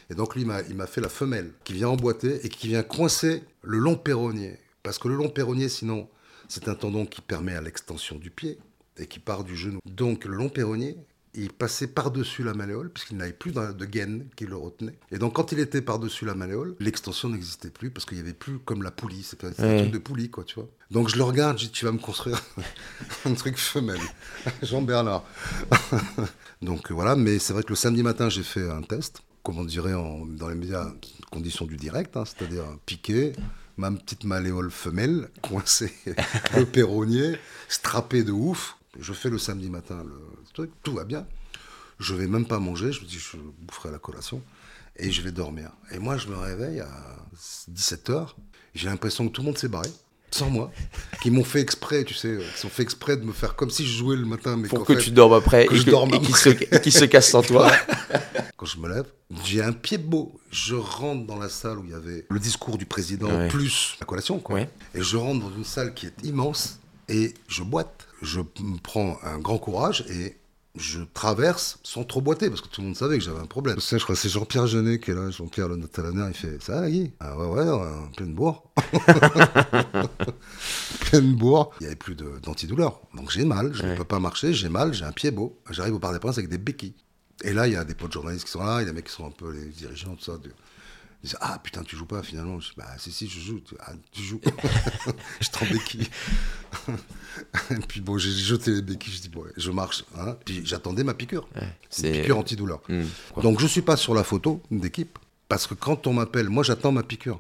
Et 0.10 0.16
donc, 0.16 0.36
lui, 0.36 0.42
il 0.42 0.48
m'a- 0.48 0.62
il 0.62 0.76
m'a 0.76 0.88
fait 0.88 1.02
la 1.02 1.10
femelle, 1.10 1.52
qui 1.64 1.74
vient 1.74 1.90
emboîter 1.90 2.46
et 2.46 2.50
qui 2.50 2.68
vient 2.68 2.84
coincer 2.84 3.44
le 3.64 3.78
long 3.80 3.96
péronnier. 3.96 4.58
Parce 4.84 4.98
que 5.00 5.08
le 5.08 5.16
long 5.16 5.30
péronnier, 5.30 5.70
sinon, 5.70 6.10
c'est 6.48 6.68
un 6.68 6.76
tendon 6.76 7.06
qui 7.06 7.22
permet 7.22 7.56
à 7.56 7.62
l'extension 7.62 8.18
du 8.18 8.30
pied 8.30 8.58
et 8.98 9.08
qui 9.08 9.20
part 9.20 9.44
du 9.44 9.56
genou. 9.56 9.80
Donc, 9.86 10.26
le 10.26 10.36
long 10.36 10.50
péronnier, 10.50 10.98
il 11.34 11.52
passait 11.54 11.88
par-dessus 11.88 12.44
la 12.44 12.54
malléole, 12.54 12.90
puisqu'il 12.90 13.16
n'avait 13.18 13.32
plus 13.32 13.52
de 13.54 13.86
gaine 13.86 14.28
qui 14.36 14.46
le 14.46 14.56
retenait. 14.58 14.98
Et 15.12 15.18
donc, 15.18 15.34
quand 15.36 15.52
il 15.54 15.60
était 15.60 15.82
par-dessus 15.82 16.26
la 16.26 16.36
malléole, 16.36 16.76
l'extension 16.80 17.30
n'existait 17.30 17.70
plus, 17.70 17.90
parce 17.90 18.06
qu'il 18.06 18.18
n'y 18.18 18.24
avait 18.24 18.34
plus 18.34 18.60
comme 18.60 18.84
la 18.84 18.92
poulie. 18.92 19.24
C'était 19.24 19.48
un 19.48 19.52
truc 19.52 19.92
de 19.92 19.98
poulie, 19.98 20.30
quoi, 20.30 20.44
tu 20.44 20.56
vois. 20.56 20.68
Donc, 20.92 21.08
je 21.08 21.16
le 21.16 21.24
regarde, 21.24 21.58
je 21.58 21.66
dis, 21.66 21.72
tu 21.72 21.86
vas 21.86 21.92
me 21.94 22.00
construire 22.00 22.42
un 23.26 23.34
truc 23.34 23.58
femelle. 23.58 24.02
Jean-Bernard. 24.62 25.24
donc, 26.62 26.92
euh, 26.92 26.94
voilà, 26.94 27.16
mais 27.16 27.40
c'est 27.40 27.54
vrai 27.54 27.64
que 27.64 27.70
le 27.70 27.76
samedi 27.76 28.04
matin, 28.04 28.30
j'ai 28.30 28.44
fait 28.44 28.70
un 28.70 28.82
test, 28.82 29.22
comme 29.44 29.58
on 29.58 29.64
dirait 29.66 29.94
en- 29.94 30.26
dans 30.26 30.50
les 30.50 30.56
médias, 30.56 30.92
conditions 31.32 31.66
du 31.66 31.78
direct, 31.78 32.18
hein, 32.18 32.24
c'est-à-dire 32.26 32.66
piqué, 32.86 33.32
ma 33.78 33.90
petite 33.92 34.26
malléole 34.26 34.70
femelle, 34.70 35.30
coincée, 35.42 35.94
le 36.58 36.66
péronnier, 36.66 37.38
strappé 37.70 38.24
de 38.24 38.32
ouf. 38.34 38.76
Je 39.00 39.14
fais 39.14 39.30
le 39.30 39.38
samedi 39.38 39.70
matin 39.70 40.04
le 40.06 40.20
truc, 40.54 40.72
tout 40.84 40.94
va 40.94 41.06
bien. 41.06 41.26
Je 42.00 42.14
vais 42.14 42.28
même 42.28 42.46
pas 42.46 42.60
manger, 42.60 42.92
je 42.92 43.02
me 43.02 43.06
dis 43.06 43.18
je 43.20 43.38
boufferai 43.38 43.92
la 43.92 44.00
collation 44.00 44.42
et 44.98 45.12
je 45.12 45.22
vais 45.22 45.32
dormir. 45.32 45.72
Et 45.92 46.00
moi 46.00 46.18
je 46.18 46.28
me 46.28 46.36
réveille 46.38 46.82
à 46.82 47.16
17h, 47.74 48.30
j'ai 48.76 48.90
l'impression 48.90 49.28
que 49.28 49.32
tout 49.34 49.42
le 49.42 49.46
monde 49.48 49.58
s'est 49.58 49.70
barré, 49.70 49.88
sans 50.32 50.50
moi, 50.50 50.72
qui 51.22 51.32
m'ont 51.32 51.44
fait 51.44 51.62
exprès, 51.62 52.04
tu 52.04 52.14
sais, 52.16 52.40
qui 52.60 52.66
ont 52.66 52.70
fait 52.70 52.84
exprès 52.84 53.16
de 53.18 53.24
me 53.24 53.32
faire 53.32 53.56
comme 53.56 53.70
si 53.70 53.86
je 53.86 53.98
jouais 53.98 54.16
le 54.18 54.26
matin, 54.26 54.58
mais 54.58 54.68
Pour 54.68 54.86
que 54.86 54.96
fait, 54.96 55.02
tu 55.02 55.12
dormes 55.12 55.34
après 55.34 55.68
que 55.68 55.74
et 55.76 55.78
je 55.78 55.86
que- 55.86 55.92
dorme 55.92 56.14
et 56.16 56.20
qu'il 56.20 56.36
se, 56.36 56.50
et 56.50 56.82
qu'il 56.82 56.92
se 56.94 57.06
casse 57.06 57.30
sans 57.30 57.44
toi. 57.44 57.72
quand 58.58 58.66
je 58.66 58.78
me 58.80 58.90
lève, 58.94 59.06
j'ai 59.46 59.64
un 59.64 59.72
pied 59.74 59.98
de 60.00 60.04
beau. 60.04 60.38
Je 60.52 60.76
rentre 60.76 61.26
dans 61.28 61.38
la 61.38 61.50
salle 61.50 61.78
où 61.80 61.86
il 61.86 61.92
y 61.92 61.96
avait 61.96 62.26
le 62.30 62.40
discours 62.40 62.78
du 62.78 62.86
président 62.86 63.30
Ouais. 63.30 63.48
plus 63.48 63.96
la 64.02 64.06
collation, 64.06 64.40
quoi. 64.40 64.56
Ouais. 64.56 64.70
Et 64.96 65.02
je 65.02 65.16
rentre 65.18 65.40
dans 65.48 65.56
une 65.56 65.64
salle 65.66 65.94
qui 65.94 66.08
est 66.08 66.24
immense 66.24 66.80
et 67.08 67.34
je 67.48 67.64
boite. 67.64 68.08
Je 68.22 68.40
me 68.40 68.78
prends 68.82 69.18
un 69.24 69.40
grand 69.40 69.58
courage 69.58 70.06
et 70.10 70.38
je 70.76 71.02
traverse 71.14 71.80
sans 71.84 72.04
trop 72.04 72.22
boiter 72.22 72.50
parce 72.50 72.62
que 72.62 72.68
tout 72.68 72.82
le 72.82 72.88
monde 72.88 72.96
savait 72.96 73.18
que 73.18 73.24
j'avais 73.24 73.40
un 73.40 73.46
problème. 73.46 73.76
Je 73.76 73.82
sais, 73.82 74.00
je 74.00 74.04
crois 74.04 74.16
que 74.16 74.22
c'est 74.22 74.30
Jean-Pierre 74.30 74.68
Jeunet 74.68 75.00
qui 75.00 75.12
est 75.12 75.14
là, 75.14 75.30
Jean-Pierre 75.30 75.68
le 75.68 75.78
il 75.78 76.34
fait 76.34 76.62
ça, 76.62 76.90
Guy? 76.90 77.12
Ah 77.20 77.38
ouais, 77.38 77.48
ouais, 77.48 77.70
en 77.70 78.08
pleine 78.16 78.34
bourre. 78.34 78.64
pleine 81.02 81.36
bourre. 81.36 81.72
Il 81.80 81.84
n'y 81.84 81.88
avait 81.88 81.96
plus 81.96 82.16
d'antidouleur. 82.16 83.02
Donc 83.16 83.32
j'ai 83.32 83.44
mal, 83.44 83.74
je 83.74 83.84
ne 83.84 83.98
peux 83.98 84.06
pas 84.06 84.20
marcher, 84.20 84.54
j'ai 84.54 84.70
mal, 84.70 84.94
j'ai 84.94 85.06
un 85.06 85.12
pied 85.12 85.32
beau. 85.32 85.60
J'arrive 85.70 85.96
au 85.96 86.00
Parc 86.00 86.14
des 86.14 86.20
Princes 86.20 86.38
avec 86.38 86.50
des 86.50 86.58
béquilles. 86.58 86.96
Et 87.44 87.54
là, 87.54 87.68
il 87.68 87.74
y 87.74 87.76
a 87.76 87.84
des 87.84 87.96
potes 87.96 88.14
journalistes 88.14 88.46
qui 88.46 88.52
sont 88.52 88.64
là, 88.64 88.82
il 88.82 88.86
y 88.86 88.86
a 88.86 88.92
des 88.92 88.94
mecs 88.94 89.08
qui 89.08 89.14
sont 89.14 89.26
un 89.26 89.32
peu 89.32 89.52
les 89.52 89.66
dirigeants, 89.66 90.16
tout 90.16 90.24
ça. 90.24 90.34
Disent 91.24 91.38
Ah 91.42 91.60
putain, 91.60 91.84
tu 91.84 91.96
joues 91.96 92.06
pas 92.06 92.24
finalement 92.24 92.60
Je 92.60 92.70
dis 92.70 92.74
Bah 92.78 92.88
si, 92.98 93.12
si, 93.12 93.28
je 93.28 93.40
joue. 93.40 93.60
Tu- 93.60 93.76
Ah, 93.80 93.94
tu 94.12 94.24
joues. 94.24 94.42
je 95.42 95.50
t'en 95.50 95.66
béquille. 95.66 96.10
Et 97.72 97.76
puis 97.88 98.02
bon, 98.02 98.18
j'ai 98.18 98.32
jeté 98.32 98.72
les 98.72 98.82
béquilles, 98.82 99.14
je 99.14 99.22
dis 99.22 99.30
Bon, 99.30 99.44
je 99.56 99.72
marche. 99.72 100.04
hein. 100.18 100.36
Puis 100.46 100.62
j'attendais 100.66 101.04
ma 101.04 101.14
piqûre. 101.14 101.48
c'est- 101.90 102.08
Une 102.16 102.22
piqûre 102.22 102.38
antidouleur. 102.38 102.82
Hmm. 102.90 103.04
Donc 103.42 103.60
je 103.60 103.68
suis 103.68 103.82
pas 103.82 103.98
sur 103.98 104.14
la 104.14 104.24
photo 104.24 104.62
d'équipe 104.72 105.18
parce 105.48 105.68
que 105.68 105.74
quand 105.74 106.08
on 106.08 106.14
m'appelle, 106.14 106.50
moi 106.50 106.64
j'attends 106.64 106.92
ma 106.92 107.04
piqûre. 107.04 107.40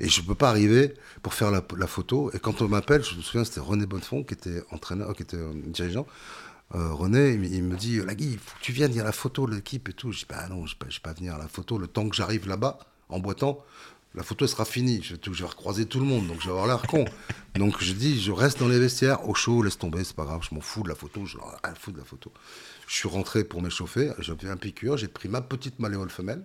Et 0.00 0.08
je 0.08 0.22
peux 0.22 0.36
pas 0.36 0.48
arriver 0.50 0.94
pour 1.24 1.34
faire 1.34 1.50
la, 1.50 1.60
la 1.76 1.86
photo. 1.88 2.30
Et 2.32 2.38
quand 2.38 2.62
on 2.62 2.68
m'appelle, 2.68 3.02
je 3.02 3.16
me 3.16 3.20
souviens, 3.20 3.42
c'était 3.44 3.58
René 3.58 3.84
Bonnefond 3.84 4.22
qui 4.22 4.34
était 4.34 4.62
entraîneur, 4.70 5.12
qui 5.16 5.22
était 5.24 5.36
euh, 5.36 5.52
dirigeant. 5.66 6.06
Euh, 6.76 6.92
René, 6.92 7.32
il, 7.32 7.40
me- 7.40 7.46
il 7.46 7.62
me 7.64 7.76
dit, 7.76 7.96
Lagui, 7.98 8.32
il 8.34 8.38
faut 8.38 8.54
que 8.58 8.62
tu 8.62 8.70
viennes, 8.70 8.92
il 8.92 8.98
y 8.98 9.00
a 9.00 9.04
la 9.04 9.10
photo 9.10 9.46
de 9.48 9.56
l'équipe 9.56 9.88
et 9.88 9.92
tout. 9.92 10.12
Je 10.12 10.20
dis, 10.20 10.26
bah 10.28 10.46
non, 10.50 10.66
je 10.66 10.76
ne 10.80 10.84
vais 10.88 10.94
pas 11.02 11.14
venir 11.14 11.34
à 11.34 11.38
la 11.38 11.48
photo. 11.48 11.78
Le 11.78 11.88
temps 11.88 12.08
que 12.08 12.14
j'arrive 12.14 12.46
là-bas, 12.46 12.78
en 13.08 13.18
boitant, 13.18 13.64
la 14.14 14.22
photo 14.22 14.46
sera 14.46 14.64
finie. 14.64 15.00
Je, 15.02 15.14
je 15.20 15.42
vais 15.42 15.48
recroiser 15.48 15.86
tout 15.86 16.00
le 16.00 16.06
monde, 16.06 16.26
donc 16.26 16.40
je 16.40 16.46
vais 16.46 16.50
avoir 16.50 16.66
l'air 16.66 16.82
con. 16.82 17.04
donc 17.54 17.82
je 17.82 17.92
dis, 17.92 18.20
je 18.20 18.32
reste 18.32 18.58
dans 18.58 18.68
les 18.68 18.78
vestiaires, 18.78 19.28
au 19.28 19.34
chaud, 19.34 19.62
laisse 19.62 19.78
tomber, 19.78 20.04
c'est 20.04 20.16
pas 20.16 20.24
grave, 20.24 20.40
je 20.48 20.54
m'en 20.54 20.60
fous 20.60 20.82
de 20.82 20.88
la 20.88 20.94
photo, 20.94 21.24
je 21.26 21.36
m'en 21.36 21.44
fous 21.78 21.92
de 21.92 21.98
la 21.98 22.04
photo. 22.04 22.32
Je 22.86 22.94
suis 22.94 23.08
rentré 23.08 23.44
pour 23.44 23.62
m'échauffer, 23.62 24.12
j'ai 24.18 24.34
fait 24.34 24.48
un 24.48 24.56
piqûre, 24.56 24.96
j'ai 24.96 25.08
pris 25.08 25.28
ma 25.28 25.40
petite 25.40 25.78
malléole 25.78 26.10
femelle. 26.10 26.42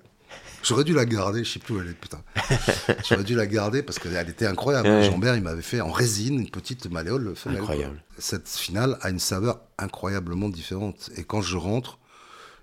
J'aurais 0.63 0.83
dû 0.83 0.93
la 0.93 1.05
garder, 1.05 1.43
je 1.43 1.51
sais 1.51 1.59
plus 1.59 1.75
où 1.75 1.81
elle 1.81 1.89
est, 1.89 1.93
putain. 1.93 2.23
J'aurais 3.07 3.23
dû 3.23 3.35
la 3.35 3.45
garder 3.45 3.83
parce 3.83 3.99
qu'elle 3.99 4.29
était 4.29 4.45
incroyable. 4.47 4.87
Ouais. 4.87 5.03
Jean-Bert, 5.03 5.35
il 5.35 5.43
m'avait 5.43 5.61
fait 5.61 5.81
en 5.81 5.91
résine 5.91 6.39
une 6.39 6.49
petite 6.49 6.89
malléole 6.89 7.35
femelle. 7.35 7.59
Incroyable. 7.59 8.01
Cette 8.17 8.47
finale 8.47 8.97
a 9.01 9.09
une 9.09 9.19
saveur 9.19 9.59
incroyablement 9.77 10.49
différente. 10.49 11.11
Et 11.17 11.23
quand 11.23 11.41
je 11.41 11.57
rentre, 11.57 11.99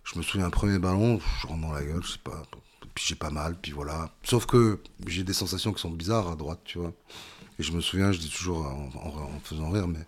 je 0.05 0.19
me 0.19 0.23
souviens, 0.23 0.47
un 0.47 0.51
premier 0.51 0.79
ballon, 0.79 1.21
je 1.43 1.47
rentre 1.47 1.61
dans 1.61 1.73
la 1.73 1.83
gueule, 1.83 2.03
je 2.03 2.13
sais 2.13 2.19
pas. 2.25 2.43
Puis 3.01 3.07
j'ai 3.09 3.15
pas 3.15 3.31
mal, 3.31 3.57
puis 3.63 3.73
voilà. 3.73 4.11
Sauf 4.25 4.45
que 4.45 4.79
j'ai 5.07 5.25
des 5.25 5.33
sensations 5.33 5.73
qui 5.73 5.81
sont 5.81 5.89
bizarres 5.89 6.29
à 6.33 6.37
droite, 6.37 6.61
tu 6.65 6.77
vois. 6.77 6.93
Et 7.59 7.63
je 7.63 7.73
me 7.73 7.81
souviens, 7.81 8.13
je 8.13 8.19
dis 8.19 8.29
toujours 8.29 8.59
en, 8.67 8.91
en- 8.95 9.23
en 9.37 9.41
faisant 9.43 9.71
rire, 9.71 9.89
mais 9.89 10.01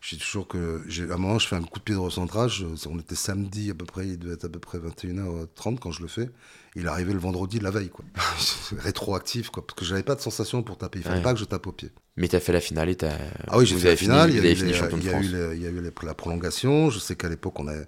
je 0.00 0.16
dis 0.16 0.22
toujours 0.22 0.48
que 0.48 0.80
à 1.10 1.14
un 1.14 1.18
moment, 1.18 1.38
je 1.38 1.46
fais 1.46 1.56
un 1.56 1.62
coup 1.62 1.78
de 1.78 1.84
pied 1.84 1.94
de 1.94 2.00
recentrage. 2.00 2.64
On 2.88 2.98
était 2.98 3.16
samedi 3.16 3.70
à 3.70 3.74
peu 3.74 3.84
près, 3.84 4.06
il 4.08 4.18
devait 4.18 4.32
être 4.32 4.46
à 4.46 4.48
peu 4.48 4.60
près 4.60 4.78
21h30 4.78 5.78
quand 5.78 5.90
je 5.90 6.00
le 6.00 6.08
fais. 6.08 6.30
Il 6.74 6.86
est 6.86 6.88
arrivé 6.88 7.12
le 7.12 7.18
vendredi 7.18 7.58
de 7.58 7.64
la 7.64 7.70
veille, 7.70 7.90
quoi. 7.90 8.02
Rétroactif, 8.78 9.50
quoi. 9.50 9.66
Parce 9.66 9.78
que 9.78 9.84
j'avais 9.84 10.02
pas 10.02 10.14
de 10.14 10.22
sensation 10.22 10.62
pour 10.62 10.78
taper. 10.78 11.00
Il 11.00 11.02
fallait 11.02 11.16
Ouais. 11.18 11.22
pas 11.22 11.34
que 11.34 11.38
je 11.40 11.44
tape 11.44 11.66
au 11.66 11.72
pied. 11.72 11.90
Mais 12.16 12.28
t'as 12.28 12.40
fait 12.40 12.52
la 12.54 12.60
finale 12.60 12.88
et 12.88 12.96
t'as. 12.96 13.12
Ah 13.48 13.58
oui, 13.58 13.66
j'ai 13.66 13.76
fait 13.76 13.88
la 13.88 13.96
finale. 13.96 14.30
il 14.30 14.36
y 14.42 15.66
a 15.66 15.70
eu 15.70 15.82
la 16.02 16.14
prolongation. 16.14 16.88
Je 16.88 16.98
sais 16.98 17.14
qu'à 17.14 17.28
l'époque, 17.28 17.58
on 17.60 17.68
avait. 17.68 17.86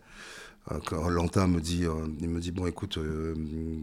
Euh, 0.72 0.78
Quand 0.84 1.08
Lantin 1.08 1.46
me 1.46 1.60
dit, 1.60 1.84
euh, 1.84 1.92
il 2.20 2.28
me 2.28 2.40
dit 2.40 2.50
bon, 2.52 2.66
écoute, 2.66 2.98
euh, 2.98 3.34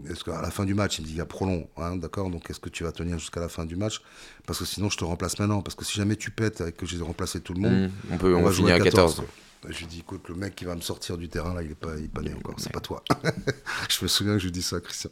est-ce 0.09 0.23
qu'à 0.23 0.41
la 0.41 0.51
fin 0.51 0.65
du 0.65 0.73
match, 0.73 0.99
il 0.99 1.01
me 1.01 1.07
dit 1.07 1.13
il 1.13 1.17
y 1.17 1.21
a 1.21 1.25
prolong, 1.25 1.67
hein, 1.77 1.95
d'accord. 1.95 2.29
Donc 2.29 2.49
est-ce 2.49 2.59
que 2.59 2.69
tu 2.69 2.83
vas 2.83 2.91
tenir 2.91 3.19
jusqu'à 3.19 3.39
la 3.39 3.49
fin 3.49 3.65
du 3.65 3.75
match? 3.75 4.01
Parce 4.45 4.59
que 4.59 4.65
sinon, 4.65 4.89
je 4.89 4.97
te 4.97 5.03
remplace 5.03 5.39
maintenant. 5.39 5.61
Parce 5.61 5.75
que 5.75 5.85
si 5.85 5.97
jamais 5.97 6.15
tu 6.15 6.31
pètes 6.31 6.61
et 6.61 6.71
que 6.71 6.85
j'ai 6.85 6.99
remplacé 7.01 7.41
tout 7.41 7.53
le 7.53 7.59
monde, 7.59 7.71
Hmm. 7.71 7.89
On 8.11 8.17
peut, 8.17 8.35
on, 8.35 8.39
on, 8.39 8.43
va 8.43 8.51
jouer 8.51 8.71
finir 8.71 8.73
à 8.73 8.77
à 8.77 8.79
14. 8.79 9.15
14. 9.15 9.27
Je 9.69 9.77
lui 9.79 9.85
dis, 9.85 9.99
écoute, 9.99 10.27
le 10.27 10.35
mec 10.35 10.55
qui 10.55 10.65
va 10.65 10.75
me 10.75 10.81
sortir 10.81 11.17
du 11.17 11.29
terrain, 11.29 11.53
là, 11.53 11.61
il 11.61 11.71
est 11.71 11.75
pas, 11.75 11.95
il 11.97 12.05
est 12.05 12.07
pas 12.07 12.21
né 12.21 12.33
encore, 12.33 12.55
c'est 12.57 12.71
pas 12.71 12.79
toi. 12.79 13.03
je 13.89 14.03
me 14.03 14.07
souviens 14.07 14.33
que 14.33 14.39
je 14.39 14.45
lui 14.45 14.51
dis 14.51 14.63
ça 14.63 14.77
à 14.77 14.79
Christian. 14.79 15.11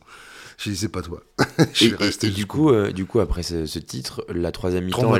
Je 0.62 0.66
lui 0.66 0.72
dis, 0.76 0.78
c'est 0.82 0.90
pas 0.90 1.02
toi. 1.02 1.22
je 1.58 1.64
Et, 1.64 1.74
suis 1.74 1.86
et- 1.88 1.96
resté 1.96 2.28
et 2.28 2.32
du 2.32 2.46
coup, 2.46 2.70
euh, 2.70 2.92
du 2.92 3.06
coup, 3.06 3.22
après 3.22 3.44
ce, 3.44 3.66
ce 3.66 3.80
titre, 3.80 4.26
la 4.28 4.52
troisième 4.52 4.84
mi-temps, 4.84 5.16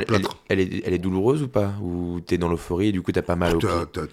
elle, 0.50 0.60
est, 0.60 0.82
elle 0.84 0.92
est 0.92 0.98
douloureuse 0.98 1.42
ou 1.42 1.48
pas? 1.48 1.72
Ou 1.82 2.20
t'es 2.20 2.36
dans 2.36 2.48
l'euphorie 2.50 2.88
et 2.88 2.92
du 2.92 3.00
coup 3.00 3.10
t'as 3.10 3.22
pas 3.22 3.36
mal 3.36 3.56
au 3.56 3.58
t'as- 3.58 3.86
t'as- 3.86 4.06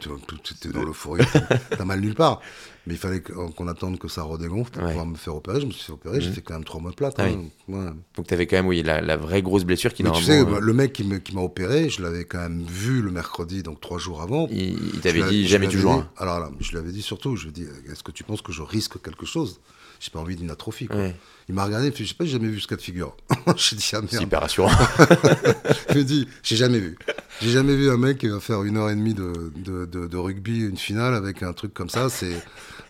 T'es 0.61 0.69
dans 0.69 0.83
l'euphorie, 0.83 1.25
t'as 1.77 1.83
mal 1.83 1.99
nulle 1.99 2.15
part. 2.15 2.39
Mais 2.85 2.93
il 2.93 2.97
fallait 2.97 3.19
qu'on 3.21 3.67
attende 3.67 3.99
que 3.99 4.07
ça 4.07 4.23
redégonfle 4.23 4.71
pour 4.71 4.81
Ouais. 4.83 4.87
pouvoir 4.91 5.05
me 5.05 5.15
faire 5.17 5.35
opérer. 5.35 5.59
Je 5.59 5.65
me 5.65 5.71
suis 5.71 5.83
fait 5.83 5.91
opérer, 5.91 6.21
j'ai 6.21 6.29
Mhm. 6.29 6.35
fait 6.35 6.41
quand 6.41 6.53
même 6.53 6.63
trois 6.63 6.79
mois 6.79 6.91
de 6.91 6.95
plâtre. 6.95 7.17
Ah 7.19 7.25
hein. 7.25 7.43
Ouais. 7.67 7.89
Donc 8.15 8.27
t'avais 8.27 8.47
quand 8.47 8.55
même, 8.55 8.67
oui, 8.67 8.81
la, 8.81 9.01
la 9.01 9.17
vraie 9.17 9.41
grosse 9.41 9.65
blessure 9.65 9.93
qui 9.93 10.03
Mais 10.03 10.11
tu 10.13 10.23
sais, 10.23 10.39
euh, 10.39 10.59
le 10.61 10.73
mec 10.73 10.93
qui 10.93 11.03
m'a 11.35 11.41
opéré, 11.41 11.89
je 11.89 12.01
l'avais 12.01 12.23
quand 12.23 12.37
même 12.39 12.63
vu 12.63 13.01
le 13.01 13.11
mercredi, 13.11 13.61
donc 13.63 13.81
trois 13.81 13.97
jours 13.97 14.21
avant. 14.21 14.47
il, 14.49 14.77
t'avait 15.01 15.23
dit 15.23 15.45
jamais 15.45 15.67
tu 15.67 15.73
avais 15.75 15.81
joueras. 15.81 15.97
dit- 16.03 16.07
Alors 16.15 16.39
là, 16.39 16.49
je 16.61 16.71
lui 16.71 16.77
avais 16.77 16.93
dit 16.93 17.01
surtout, 17.01 17.35
je 17.35 17.43
lui 17.43 17.49
ai 17.49 17.51
dit, 17.51 17.65
est-ce 17.91 18.03
que 18.03 18.11
tu 18.13 18.23
penses 18.23 18.41
que 18.41 18.53
je 18.53 18.61
risque 18.61 19.01
quelque 19.01 19.25
chose? 19.25 19.59
J'ai 19.99 20.11
pas 20.11 20.19
envie 20.19 20.35
d'une 20.35 20.51
atrophie. 20.51 20.87
quoi. 20.87 20.95
Ouais. 20.97 21.15
Il 21.49 21.55
m'a 21.55 21.63
regardé, 21.65 21.87
il 21.87 21.91
me 21.91 21.95
fait, 21.95 22.03
je 22.03 22.09
sais 22.09 22.15
pas, 22.15 22.25
j'ai 22.25 22.31
jamais 22.31 22.49
vu 22.49 22.59
ce 22.59 22.67
cas 22.67 22.75
de 22.75 22.81
figure. 22.81 23.15
j'ai 23.55 23.75
dit, 23.77 23.89
ah 23.93 23.99
C'est 24.01 24.11
merde. 24.13 24.23
hyper 24.23 24.41
rassurant. 24.41 24.69
Je 25.89 25.97
me 25.97 26.03
dis, 26.03 26.27
j'ai 26.43 26.55
jamais 26.55 26.79
vu. 26.79 26.97
J'ai 27.41 27.51
jamais 27.51 27.75
vu 27.75 27.89
un 27.89 27.97
mec 27.97 28.17
qui 28.17 28.27
va 28.27 28.39
faire 28.39 28.63
une 28.63 28.77
heure 28.77 28.89
et 28.89 28.95
demie 28.95 29.13
de, 29.13 29.51
de, 29.55 29.85
de- 29.85 30.07
de 30.07 30.17
rugby, 30.17 30.59
une 30.59 30.77
finale 30.77 31.13
avec 31.13 31.43
un 31.43 31.53
truc 31.53 31.73
comme 31.73 31.89
ça. 31.89 32.09
C'est 32.09 32.41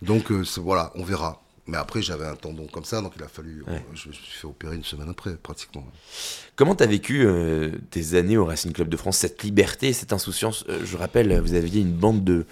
donc 0.01 0.31
euh, 0.31 0.43
c'est- 0.43 0.61
voilà, 0.61 0.91
on 0.95 1.03
verra. 1.03 1.43
Mais 1.69 1.75
après, 1.77 2.01
j'avais 2.01 2.25
un 2.25 2.35
tendon 2.35 2.65
comme 2.71 2.85
ça, 2.85 3.01
donc 3.01 3.11
il 3.17 3.23
a 3.23 3.27
fallu. 3.27 3.61
Ouais. 3.67 3.85
Je 3.93 4.07
me 4.07 4.13
suis 4.13 4.25
fait 4.39 4.47
opérer 4.47 4.75
une 4.77 4.85
semaine 4.85 5.09
après, 5.09 5.35
pratiquement. 5.35 5.85
Comment 6.55 6.75
t'as 6.75 6.85
vécu 6.85 7.25
euh, 7.25 7.71
tes 7.91 8.15
années 8.15 8.37
au 8.37 8.45
Racing 8.45 8.71
Club 8.71 8.87
de 8.87 8.95
France, 8.95 9.17
cette 9.17 9.43
liberté, 9.43 9.91
cette 9.91 10.13
insouciance? 10.13 10.63
Euh, 10.69 10.79
Je 10.85 10.95
rappelle, 10.95 11.37
vous 11.41 11.53
aviez 11.55 11.81
une 11.81 11.91
bande 11.91 12.23
de, 12.23 12.45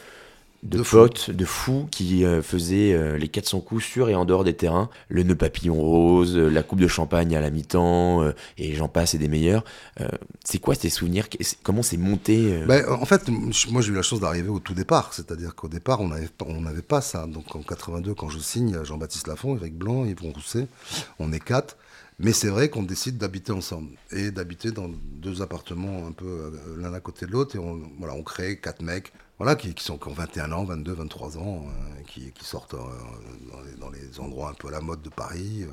de, 0.66 0.80
De 0.80 0.84
potes, 0.84 1.30
de 1.30 1.46
fous 1.46 1.88
qui 1.92 2.26
euh, 2.26 2.42
faisaient 2.42 2.94
euh, 2.94 3.18
les 3.18 3.28
400 3.28 3.60
coups 3.62 3.84
sur 3.84 4.10
et 4.10 4.16
en 4.16 4.26
dehors 4.26 4.44
des 4.44 4.56
terrains. 4.56 4.90
Le 5.10 5.24
nœud 5.24 5.36
papillon 5.36 5.76
rose, 5.76 6.36
euh, 6.36 6.50
la 6.50 6.64
coupe 6.64 6.80
de 6.80 6.88
champagne 6.88 7.36
à 7.36 7.42
la 7.42 7.52
mi-temps, 7.52 8.24
euh, 8.24 8.32
et 8.58 8.74
j'en 8.74 8.88
passe 8.88 9.14
et 9.14 9.18
des 9.18 9.28
meilleurs. 9.28 9.64
C'est 10.44 10.60
quoi 10.60 10.76
tes 10.76 10.90
souvenirs? 10.90 11.28
Comment 11.64 11.84
c'est 11.84 11.98
monté 11.98 12.64
Ben, 12.68 12.84
en 12.90 13.06
fait, 13.06 13.30
moi 13.70 13.82
j'ai 13.82 13.92
eu 13.92 13.96
la 13.96 14.02
chance 14.02 14.20
d'arriver 14.20 14.50
au 14.50 14.60
tout 14.60 14.74
départ, 14.74 15.14
c'est-à-dire 15.14 15.56
qu'au 15.56 15.68
départ 15.68 16.02
on 16.02 16.08
n'avait 16.08 16.28
pas, 16.28 16.46
on 16.48 16.62
n'avait 16.62 16.82
pas 16.82 17.02
ça. 17.02 17.28
Donc 17.28 17.56
en 17.56 17.62
82, 17.62 18.14
quand 18.14 18.30
je 18.30 18.40
signe, 18.40 18.84
Jean-Baptiste 18.84 19.28
Lafont, 19.28 19.56
Eric 19.56 19.78
Blanc, 19.78 20.06
Yvon 20.06 20.32
Rousset, 20.32 20.68
on 21.20 21.32
est 21.32 21.40
quatre. 21.40 21.78
Mais 22.18 22.32
c'est 22.32 22.48
vrai 22.48 22.70
qu'on 22.70 22.84
décide 22.84 23.18
d'habiter 23.18 23.52
ensemble 23.52 23.90
et 24.12 24.32
d'habiter 24.32 24.72
dans 24.72 24.90
deux 25.22 25.42
appartements 25.42 26.08
un 26.08 26.14
peu 26.14 26.54
l'un 26.78 26.94
à 26.94 27.02
côté 27.02 27.26
de 27.26 27.32
l'autre 27.32 27.58
et 27.58 27.60
on, 27.60 27.82
voilà, 28.00 28.14
on 28.14 28.24
crée 28.24 28.58
quatre 28.58 28.82
mecs 28.82 29.12
voilà, 29.38 29.56
qui, 29.56 29.74
sont, 29.77 29.98
qui 29.98 30.08
ont 30.08 30.13
21 30.13 30.51
ans, 30.54 30.63
22, 30.63 30.94
23 30.94 31.38
ans, 31.38 31.65
euh, 31.68 32.01
qui, 32.08 32.32
qui 32.32 32.46
sortent 32.46 32.74
euh, 32.74 32.77
dans, 33.80 33.89
les, 33.89 34.20
endroits 34.20 34.50
un 34.50 34.54
peu 34.54 34.70
à 34.70 34.72
la 34.72 34.80
mode 34.80 35.01
de 35.01 35.10
Paris. 35.10 35.65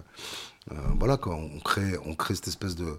Euh, 0.72 0.74
voilà, 0.98 1.18
on 1.26 1.60
crée, 1.60 2.34
cette 2.34 2.48
espèce 2.48 2.76
de 2.76 2.98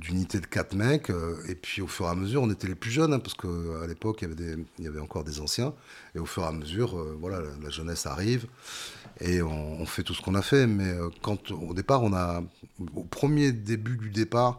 d'unité 0.00 0.40
de 0.40 0.46
quatre 0.46 0.74
mecs, 0.74 1.12
et 1.48 1.54
puis 1.54 1.80
au 1.80 1.86
fur 1.86 2.06
et 2.06 2.08
à 2.08 2.16
mesure, 2.16 2.42
on 2.42 2.50
était 2.50 2.66
les 2.66 2.74
plus 2.74 2.90
jeunes, 2.90 3.12
hein, 3.12 3.20
parce 3.20 3.34
qu'à 3.34 3.86
l'époque, 3.86 4.22
il 4.22 4.84
y, 4.84 4.88
avait 4.88 4.98
encore 4.98 5.22
des 5.22 5.38
anciens, 5.38 5.72
et 6.16 6.18
au 6.18 6.26
fur 6.26 6.42
et 6.42 6.46
à 6.46 6.50
mesure, 6.50 6.96
voilà, 7.20 7.40
la, 7.62 7.70
jeunesse 7.70 8.04
arrive, 8.04 8.48
et 9.20 9.40
on, 9.40 9.86
fait 9.86 10.02
tout 10.02 10.12
ce 10.12 10.20
qu'on 10.20 10.34
a 10.34 10.42
fait, 10.42 10.66
mais 10.66 10.96
quand 11.22 11.52
au 11.52 11.74
départ, 11.74 12.02
on 12.02 12.12
a, 12.12 12.42
au 12.96 13.04
premier 13.04 13.52
début 13.52 13.96
du 13.96 14.10
départ, 14.10 14.58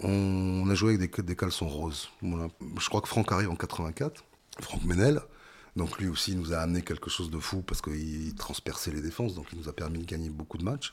on, 0.00 0.68
a 0.68 0.74
joué 0.74 0.92
avec 0.94 1.16
des, 1.16 1.22
des 1.22 1.36
caleçons 1.36 1.66
roses. 1.68 2.10
Je 2.22 2.88
crois 2.90 3.00
que 3.00 3.08
Franck 3.08 3.32
arrive 3.32 3.48
en 3.48 3.56
84, 3.56 4.22
Franck 4.60 4.84
Menel, 4.84 5.20
donc 5.76 5.98
lui 5.98 6.08
aussi, 6.08 6.34
nous 6.34 6.52
a 6.52 6.58
amené 6.58 6.82
quelque 6.82 7.10
chose 7.10 7.30
de 7.30 7.38
fou, 7.38 7.62
parce 7.62 7.80
qu'il 7.80 8.34
transperçait 8.34 8.90
les 8.90 9.00
défenses, 9.00 9.34
donc 9.34 9.46
il 9.52 9.58
nous 9.58 9.68
a 9.68 9.72
permis 9.72 9.98
de 9.98 10.04
gagner 10.04 10.30
beaucoup 10.30 10.58
de 10.58 10.64
matchs. 10.64 10.92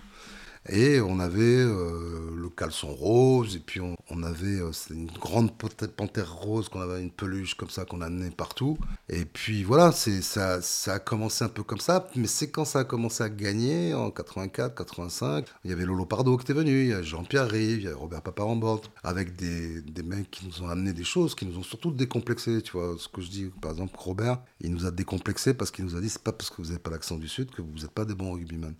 Et 0.70 1.00
on 1.00 1.20
avait 1.20 1.42
euh, 1.42 2.32
le 2.36 2.50
caleçon 2.50 2.94
rose, 2.94 3.56
et 3.56 3.60
puis 3.60 3.80
on, 3.80 3.96
on 4.10 4.24
avait 4.24 4.60
euh, 4.60 4.72
une 4.90 5.08
grande 5.08 5.52
panthère 5.52 6.34
rose 6.34 6.68
qu'on 6.68 6.82
avait 6.82 7.02
une 7.02 7.12
peluche 7.12 7.56
comme 7.56 7.70
ça 7.70 7.86
qu'on 7.86 8.02
amenait 8.02 8.32
partout. 8.32 8.78
Et 9.08 9.26
puis 9.26 9.64
voilà, 9.64 9.92
ça, 9.92 10.62
ça 10.62 10.94
a 10.94 11.00
commencé 11.00 11.46
un 11.46 11.50
peu 11.50 11.64
comme 11.64 11.80
ça, 11.80 12.10
mais 12.16 12.28
c'est 12.28 12.50
quand 12.50 12.66
ça 12.66 12.80
a 12.80 12.84
commencé 12.84 13.24
à 13.24 13.30
gagner 13.30 13.94
en 13.94 14.12
84, 14.12 14.76
85. 14.76 15.46
Il 15.64 15.70
y 15.70 15.74
avait 15.74 15.86
Lolo 15.86 16.06
Pardo 16.06 16.36
qui 16.38 16.44
était 16.44 16.54
venu, 16.54 16.84
il 16.84 16.90
y 16.90 16.94
a 16.94 17.02
Jean-Pierre 17.02 17.50
Rive, 17.50 17.80
il 17.80 17.86
y 17.86 17.88
a 17.88 17.96
Robert 17.96 18.22
Paparambord, 18.22 18.82
avec 19.04 19.36
des, 19.36 19.82
des 19.82 20.04
mecs 20.04 20.30
qui 20.30 20.48
nous 20.48 20.64
ont 20.64 20.70
amené 20.70 20.92
des 20.92 21.06
choses, 21.06 21.34
qui 21.34 21.46
nous 21.46 21.58
ont 21.58 21.64
surtout 21.64 21.92
décomplexés. 21.92 22.62
Tu 22.62 22.74
vois, 22.74 22.96
ce 22.98 23.08
que 23.08 23.22
je 23.22 23.30
dis, 23.30 23.46
par 23.62 23.72
exemple, 23.72 23.96
Robert, 23.98 24.40
il 24.60 24.74
nous 24.74 24.86
a 24.86 24.92
décomplexés 24.92 25.54
parce 25.54 25.72
qu'il 25.72 25.86
nous 25.86 25.96
a 25.96 26.02
dit 26.02 26.10
c'est 26.10 26.24
pas 26.24 26.34
parce 26.34 26.50
que 26.50 26.62
vous 26.62 26.70
n'avez 26.70 26.80
pas 26.80 26.92
l'accent 26.92 27.18
du 27.18 27.28
Sud 27.28 27.52
que 27.52 27.62
vous 27.62 27.80
n'êtes 27.80 27.92
pas 27.92 28.06
des 28.06 28.16
bons 28.16 28.34
rugbymen. 28.34 28.74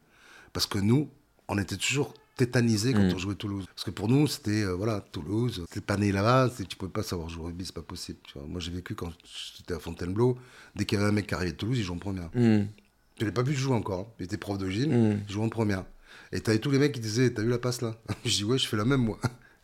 Parce 0.54 0.66
que 0.66 0.80
nous, 0.80 1.10
on 1.48 1.58
était 1.58 1.78
toujours 1.78 2.14
tétanisés 2.36 2.94
quand 2.94 3.02
Mm. 3.02 3.14
on 3.16 3.18
jouait 3.18 3.36
Toulouse. 3.36 3.66
Parce 3.68 3.84
que 3.84 3.90
pour 3.92 4.08
nous, 4.08 4.28
c'était, 4.28 4.64
euh, 4.64 4.74
voilà, 4.76 5.02
Toulouse, 5.12 5.66
t'es 5.72 5.82
pas 5.82 5.98
né 5.98 6.12
là-bas, 6.12 6.52
tu 6.70 6.76
pouvais 6.76 6.92
pas 6.92 7.02
savoir 7.04 7.30
jouer 7.30 7.44
au 7.44 7.46
rugby, 7.48 7.66
c'est 7.66 7.74
pas 7.74 7.82
possible. 7.82 8.20
Tu 8.24 8.38
vois. 8.38 8.48
Moi, 8.48 8.60
j'ai 8.60 8.72
vécu 8.72 8.94
quand 8.96 9.12
j'étais 9.58 9.74
à 9.74 9.80
Fontainebleau, 9.80 10.38
dès 10.76 10.86
qu'il 10.86 10.98
y 10.98 11.02
avait 11.02 11.10
un 11.10 11.14
mec 11.14 11.26
qui 11.28 11.34
arrivait 11.34 11.54
de 11.54 11.58
Toulouse, 11.58 11.78
il 11.80 11.84
jouait 11.84 11.96
en 11.96 12.00
première. 12.00 12.30
Hmm, 12.36 12.66
Je 13.20 13.26
l'ai 13.26 13.32
pas 13.32 13.42
vu 13.42 13.54
jouer 13.56 13.74
encore. 13.76 14.00
hein. 14.02 14.14
Il 14.20 14.26
était 14.26 14.38
prof 14.38 14.58
de 14.60 14.70
gym, 14.70 15.20
il 15.28 15.32
jouait 15.34 15.44
en 15.46 15.50
première. 15.50 15.84
Et 16.32 16.40
t'avais 16.42 16.60
tous 16.60 16.70
les 16.72 16.78
mecs 16.80 16.92
qui 16.92 17.00
disaient, 17.00 17.34
t'as 17.34 17.42
vu 17.42 17.50
la 17.50 17.58
passe 17.58 17.82
là? 17.82 17.96
Je 18.26 18.30
dis, 18.38 18.44
ouais, 18.44 18.58
je 18.60 18.68
fais 18.68 18.78
la 18.78 18.86
même, 18.86 19.02
moi. 19.02 19.18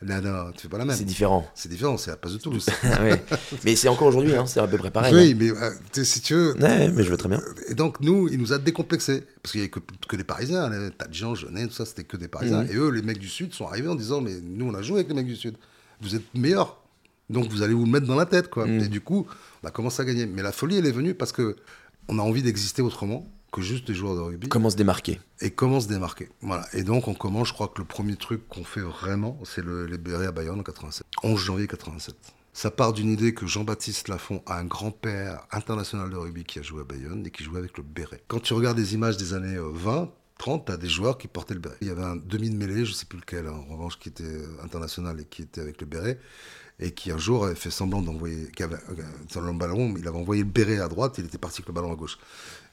Non, 0.05 0.22
non, 0.22 0.51
tu 0.51 0.62
fais 0.62 0.67
pas 0.69 0.77
la 0.77 0.86
même. 0.86 0.95
C'est 0.95 1.03
différent. 1.05 1.45
C'est 1.55 1.69
différent, 1.69 1.98
c'est 1.98 2.12
la 2.12 2.17
passe 2.17 2.33
de 2.33 2.38
Toulouse. 2.38 2.65
Ah 2.83 3.01
ouais. 3.03 3.24
Mais 3.63 3.75
c'est 3.75 3.88
encore 3.88 4.07
aujourd'hui, 4.07 4.36
hein, 4.36 4.45
c'est 4.45 4.60
à 4.60 4.67
peu 4.67 4.77
près 4.77 4.91
pareil. 4.91 5.13
oui, 5.13 5.33
mais 5.36 5.50
euh, 5.51 6.03
si 6.03 6.22
tu 6.22 6.33
veux, 6.36 6.51
hein. 6.57 6.62
Ouais, 6.62 6.89
mais 6.89 7.03
je 7.03 7.10
veux 7.10 7.17
très 7.17 7.29
bien. 7.29 7.41
Et 7.69 7.74
donc, 7.74 8.00
nous, 8.01 8.27
il 8.29 8.38
nous 8.39 8.53
a 8.53 8.57
décomplexés. 8.57 9.24
Parce 9.41 9.51
qu'il 9.51 9.62
n'y 9.62 9.65
avait 9.65 9.72
que, 9.72 9.79
que 10.07 10.15
des 10.15 10.24
Parisiens. 10.24 10.72
hein. 10.72 10.89
T'as 10.98 11.07
de 11.07 11.13
gens, 11.13 11.36
Genet, 11.36 11.67
tout 11.67 11.74
ça, 11.74 11.86
c'était 11.86 12.03
que 12.03 12.17
des 12.17 12.27
Parisiens. 12.27 12.63
Mhm. 12.63 12.72
Et 12.72 12.75
eux, 12.75 12.89
les 12.89 13.01
mecs 13.01 13.19
du 13.19 13.29
Sud, 13.29 13.53
sont 13.53 13.67
arrivés 13.67 13.88
en 13.89 13.95
disant 13.95 14.22
Mais 14.22 14.33
nous, 14.41 14.67
on 14.67 14.74
a 14.74 14.81
joué 14.81 14.98
avec 14.98 15.07
les 15.10 15.13
mecs 15.15 15.27
du 15.27 15.36
Sud. 15.36 15.55
Vous 16.01 16.15
êtes 16.15 16.24
meilleurs. 16.36 16.77
Donc 17.29 17.50
vous 17.50 17.62
allez 17.62 17.74
vous 17.74 17.86
le 17.86 17.91
mettre 17.91 18.05
dans 18.05 18.15
la 18.15 18.25
tête, 18.25 18.50
quoi. 18.50 18.65
Mm. 18.67 18.79
Et 18.81 18.88
du 18.88 19.01
coup, 19.01 19.25
on 19.63 19.67
a 19.67 19.72
commencé 19.72 20.01
à 20.01 20.05
gagner. 20.05 20.25
Mais 20.25 20.41
la 20.41 20.51
folie, 20.51 20.77
elle 20.77 20.86
est 20.86 20.91
venue 20.91 21.13
parce 21.13 21.31
que 21.31 21.55
on 22.10 22.19
a 22.19 22.22
envie 22.22 22.43
d'exister 22.43 22.81
autrement 22.81 23.25
que 23.53 23.62
juste 23.62 23.88
des 23.88 23.93
joueurs 23.93 24.15
de 24.15 24.19
rugby 24.19 24.50
Comment 24.50 24.69
se 24.69 24.75
démarquer 24.75 25.22
et 25.39 25.51
comment 25.51 25.79
se 25.79 25.88
démarquer. 25.88 26.29
Voilà. 26.41 26.65
Et 26.74 26.83
donc 26.83 27.07
on 27.07 27.13
commence, 27.13 27.50
je 27.50 27.53
crois 27.53 27.67
que 27.67 27.79
le 27.79 27.86
premier 27.86 28.15
truc 28.15 28.48
qu'on 28.48 28.63
fait 28.63 28.81
vraiment, 28.81 29.39
c'est 29.43 29.63
le, 29.63 29.86
les 29.86 29.98
bérets 29.98 30.25
à 30.25 30.31
Bayonne 30.31 30.60
en 30.60 30.63
87. 30.63 31.05
11 31.22 31.39
janvier 31.39 31.67
87. 31.67 32.15
Ça 32.53 32.72
part 32.72 32.93
d'une 32.93 33.10
idée 33.10 33.33
que 33.33 33.45
Jean-Baptiste 33.45 34.07
Lafont 34.07 34.41
a 34.45 34.57
un 34.57 34.65
grand-père 34.65 35.45
international 35.51 36.10
de 36.10 36.15
rugby 36.15 36.43
qui 36.43 36.60
a 36.60 36.62
joué 36.62 36.81
à 36.81 36.83
Bayonne 36.83 37.25
et 37.25 37.31
qui 37.31 37.43
jouait 37.43 37.60
avec 37.60 37.77
le 37.77 37.83
béret. 37.83 38.24
Quand 38.27 38.39
tu 38.39 38.53
regardes 38.53 38.77
des 38.77 38.93
images 38.93 39.17
des 39.17 39.33
années 39.33 39.57
euh, 39.57 39.69
20, 39.72 40.12
30, 40.38 40.65
tu 40.65 40.72
as 40.72 40.77
des 40.77 40.89
joueurs 40.89 41.17
qui 41.17 41.27
portaient 41.27 41.53
le 41.53 41.60
béret. 41.60 41.77
Il 41.81 41.88
y 41.88 41.91
avait 41.91 42.03
un 42.03 42.15
demi 42.15 42.50
de 42.50 42.55
mêlée, 42.55 42.86
je 42.86 42.93
sais 42.93 43.05
plus 43.05 43.19
lequel, 43.19 43.48
en 43.48 43.63
revanche, 43.65 44.00
qui 44.00 44.10
était 44.10 44.24
euh, 44.24 44.63
international 44.63 45.19
et 45.19 45.25
qui 45.25 45.41
était 45.41 45.62
avec 45.62 45.79
le 45.81 45.88
béret 45.88 46.19
et 46.80 46.92
qui 46.92 47.12
un 47.12 47.18
jour 47.18 47.46
avait 47.46 47.56
fait 47.56 47.70
semblant 47.70 48.01
d'envoyer, 48.01 48.50
sur 49.30 49.42
le 49.42 49.53
ballon, 49.53 49.96
il 49.98 50.08
avait 50.08 50.18
envoyé 50.18 50.44
le 50.44 50.50
béret 50.50 50.80
à 50.80 50.88
droite, 50.88 51.15
il 51.18 51.25
était 51.25 51.38
parti 51.38 51.60
avec 51.60 51.68
le 51.68 51.74
ballon 51.74 51.92
à 51.92 51.96
gauche. 51.96 52.18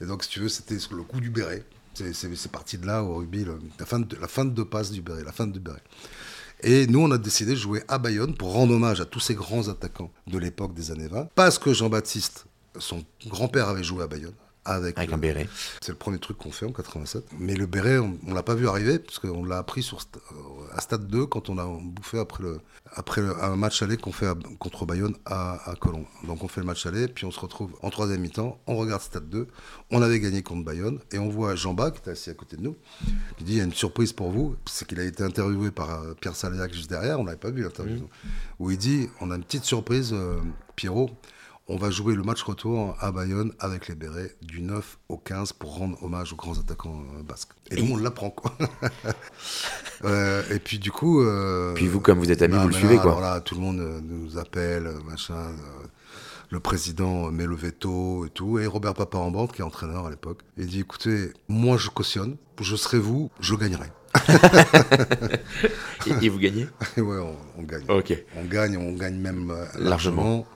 Et 0.00 0.06
donc, 0.06 0.24
si 0.24 0.30
tu 0.30 0.40
veux, 0.40 0.48
c'était 0.48 0.76
le 0.90 1.02
coup 1.02 1.20
du 1.20 1.30
béret. 1.30 1.64
C'est- 1.94 2.50
parti 2.50 2.78
de 2.78 2.86
là 2.86 3.02
au 3.02 3.16
rugby, 3.16 3.44
la, 3.78 3.84
fin 3.84 3.98
de, 3.98 4.16
la 4.16 4.28
fin 4.28 4.44
de 4.44 4.50
deux 4.50 4.64
passes 4.64 4.90
du 4.90 5.02
béret, 5.02 5.22
la 5.24 5.32
fin 5.32 5.46
du 5.46 5.60
béret. 5.60 5.82
Et 6.62 6.86
nous, 6.86 7.00
on 7.00 7.10
a 7.10 7.18
décidé 7.18 7.52
de 7.52 7.56
jouer 7.56 7.82
à 7.88 7.98
Bayonne 7.98 8.34
pour 8.34 8.52
rendre 8.52 8.74
hommage 8.74 9.00
à 9.00 9.04
tous 9.06 9.20
ces 9.20 9.34
grands 9.34 9.68
attaquants 9.68 10.10
de 10.26 10.38
l'époque 10.38 10.74
des 10.74 10.90
années 10.90 11.08
20, 11.08 11.28
parce 11.34 11.58
que 11.58 11.72
Jean-Baptiste, 11.72 12.46
son 12.78 13.04
grand-père 13.26 13.68
avait 13.68 13.82
joué 13.82 14.02
à 14.04 14.06
Bayonne. 14.06 14.34
Avec, 14.66 14.98
avec 14.98 15.08
le- 15.10 15.14
un 15.14 15.18
béret 15.18 15.48
c'est 15.80 15.92
le 15.92 15.96
premier 15.98 16.18
truc 16.18 16.36
qu'on 16.36 16.52
fait 16.52 16.66
en 16.66 16.72
87. 16.72 17.24
Mais 17.38 17.54
le 17.54 17.64
béret, 17.66 17.98
on, 17.98 18.18
on 18.26 18.34
l'a 18.34 18.42
pas 18.42 18.54
vu 18.54 18.68
arriver, 18.68 18.98
parce 18.98 19.18
qu'on 19.18 19.42
l'a 19.44 19.56
appris 19.58 19.82
sur, 19.82 19.98
euh, 19.98 20.76
à 20.76 20.80
Stade 20.82 21.06
2 21.08 21.24
quand 21.26 21.48
on 21.48 21.56
a 21.58 21.64
bouffé 21.82 22.18
après, 22.18 22.42
le, 22.42 22.60
après 22.94 23.22
le- 23.22 23.42
un 23.42 23.56
match 23.56 23.82
aller 23.82 23.96
qu'on 23.96 24.12
fait 24.12 24.26
à- 24.26 24.34
contre 24.58 24.84
Bayonne 24.84 25.14
à, 25.24 25.70
à 25.70 25.74
Colomb. 25.76 26.04
Donc 26.26 26.44
on 26.44 26.48
fait 26.48 26.60
le 26.60 26.66
match 26.66 26.84
aller, 26.84 27.08
puis 27.08 27.24
on 27.24 27.30
se 27.30 27.40
retrouve 27.40 27.70
en 27.82 27.88
troisième 27.88 28.20
mi-temps, 28.20 28.60
on 28.66 28.76
regarde 28.76 29.00
Stade 29.00 29.30
2, 29.30 29.48
on 29.90 30.02
avait 30.02 30.20
gagné 30.20 30.42
contre 30.42 30.64
Bayonne, 30.64 30.98
et 31.10 31.18
on 31.18 31.30
voit 31.30 31.54
Jean-Bas, 31.54 31.90
qui 31.92 31.98
était 32.00 32.10
assis 32.10 32.28
à 32.28 32.34
côté 32.34 32.56
de 32.58 32.62
nous, 32.62 32.76
qui 33.38 33.44
dit 33.44 33.52
il 33.52 33.58
y 33.58 33.60
a 33.62 33.64
une 33.64 33.72
surprise 33.72 34.12
pour 34.12 34.30
vous, 34.30 34.56
c'est 34.66 34.86
qu'il 34.86 35.00
a 35.00 35.04
été 35.04 35.22
interviewé 35.22 35.70
par 35.70 35.90
euh, 36.02 36.12
Pierre 36.20 36.36
Saléac 36.36 36.74
juste 36.74 36.90
derrière, 36.90 37.18
on 37.18 37.24
n'avait 37.24 37.38
pas 37.38 37.50
vu 37.50 37.62
l'interview, 37.62 38.06
où 38.58 38.70
il 38.70 38.76
dit 38.78 39.08
on 39.22 39.30
a 39.30 39.36
une 39.36 39.44
petite 39.44 39.64
surprise, 39.64 40.10
euh, 40.12 40.38
Pierrot, 40.76 41.08
on 41.72 41.76
va 41.76 41.90
jouer 41.90 42.14
le 42.16 42.22
match 42.22 42.42
retour 42.42 42.96
à 43.00 43.12
Bayonne 43.12 43.52
avec 43.60 43.86
les 43.88 43.94
bérets 43.94 44.34
du 44.42 44.60
9 44.60 44.98
au 45.08 45.16
15 45.16 45.52
pour 45.52 45.76
rendre 45.76 46.02
hommage 46.02 46.32
aux 46.32 46.36
grands 46.36 46.58
attaquants 46.58 47.02
euh, 47.18 47.22
basques. 47.22 47.50
Et 47.70 47.80
nous, 47.80 47.94
on 47.94 47.96
l'apprend, 47.96 48.30
quoi. 48.30 48.52
Euh, 50.04 50.42
et 50.50 50.58
puis, 50.58 50.78
du 50.78 50.90
coup. 50.90 51.20
euh, 51.20 51.74
Puis 51.74 51.86
vous, 51.86 52.00
comme 52.00 52.18
vous 52.18 52.32
êtes 52.32 52.40
amis, 52.40 52.54
bah, 52.54 52.62
vous 52.62 52.68
le 52.68 52.72
mais 52.72 52.78
suivez, 52.78 52.96
là, 52.96 53.02
quoi. 53.02 53.10
alors 53.18 53.20
là, 53.34 53.40
tout 53.42 53.54
le 53.54 53.60
monde 53.60 54.02
nous 54.02 54.38
appelle, 54.38 54.90
machin. 55.06 55.52
le 56.48 56.58
président 56.58 57.30
met 57.30 57.44
le 57.44 57.54
veto 57.54 58.24
et 58.24 58.30
tout. 58.30 58.58
Et 58.58 58.66
Robert 58.66 58.94
Paparambande, 58.94 59.52
qui 59.52 59.60
est 59.60 59.64
entraîneur 59.64 60.06
à 60.06 60.10
l'époque, 60.10 60.40
il 60.56 60.66
dit 60.68 60.80
écoutez, 60.80 61.32
moi, 61.48 61.76
je 61.76 61.90
cautionne. 61.90 62.36
Je 62.62 62.76
serai 62.76 62.98
vous, 62.98 63.30
je 63.40 63.54
gagnerai. 63.54 63.88
Et, 66.06 66.12
et 66.24 66.28
vous 66.30 66.38
gagnez? 66.38 66.66
Et 66.96 67.00
ouais, 67.02 67.18
on, 67.18 67.36
on 67.58 67.62
gagne. 67.62 67.84
Ok. 67.90 68.16
On 68.36 68.44
gagne, 68.44 68.76
on 68.78 68.92
gagne 68.94 69.18
même 69.18 69.48
Largement. 69.78 69.90
largement. 69.90 70.46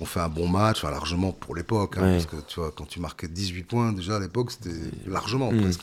On 0.00 0.06
fait 0.06 0.20
un 0.20 0.28
bon 0.28 0.48
match, 0.48 0.78
enfin 0.78 0.90
largement 0.90 1.32
pour 1.32 1.54
l'époque, 1.54 1.96
hein, 1.98 2.02
Ouais. 2.02 2.12
parce 2.12 2.26
que 2.26 2.36
tu 2.48 2.60
vois, 2.60 2.72
quand 2.76 2.86
tu 2.86 3.00
marquais 3.00 3.28
18 3.28 3.62
points 3.64 3.92
déjà 3.92 4.16
à 4.16 4.20
l'époque, 4.20 4.50
c'était 4.52 4.76
largement 5.06 5.52
Mm. 5.52 5.60
presque. 5.62 5.82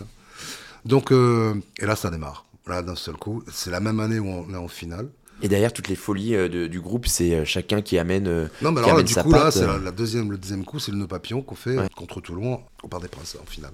Donc, 0.86 1.12
euh, 1.12 1.55
et 1.79 1.86
là 1.86 1.95
ça 1.95 2.09
démarre. 2.09 2.45
Là 2.67 2.81
d'un 2.81 2.95
seul 2.95 3.15
coup, 3.15 3.43
c'est 3.51 3.71
la 3.71 3.79
même 3.79 4.00
année 4.00 4.19
où 4.19 4.27
on 4.27 4.53
est 4.53 4.57
en 4.57 4.67
finale. 4.67 5.09
Et 5.41 5.48
derrière, 5.48 5.71
toutes 5.71 5.88
les 5.88 5.95
folies 5.95 6.36
euh, 6.36 6.50
de- 6.50 6.67
du 6.67 6.81
groupe, 6.81 7.07
c'est 7.07 7.33
euh, 7.33 7.45
chacun 7.45 7.81
qui 7.81 7.98
amène, 7.98 8.27
euh, 8.27 8.48
Non, 8.62 8.71
mais 8.74 8.79
alors 8.81 8.98
là, 8.98 9.03
du 9.03 9.13
coup, 9.15 9.31
là, 9.31 9.51
c'est 9.51 9.65
la, 9.65 9.77
la 9.77 9.91
deuxième, 9.91 10.29
le 10.31 10.38
deuxième 10.38 10.65
coup, 10.65 10.79
c'est 10.79 10.91
le 10.91 10.98
nœud 10.98 11.07
papillon 11.07 11.41
qu'on 11.41 11.55
fait 11.55 11.77
Ouais. 11.77 11.88
contre 11.95 12.19
Toulon 12.19 12.62
au 12.83 12.88
Parc 12.89 13.03
des 13.03 13.07
Princes 13.07 13.38
en 13.41 13.45
finale. 13.45 13.71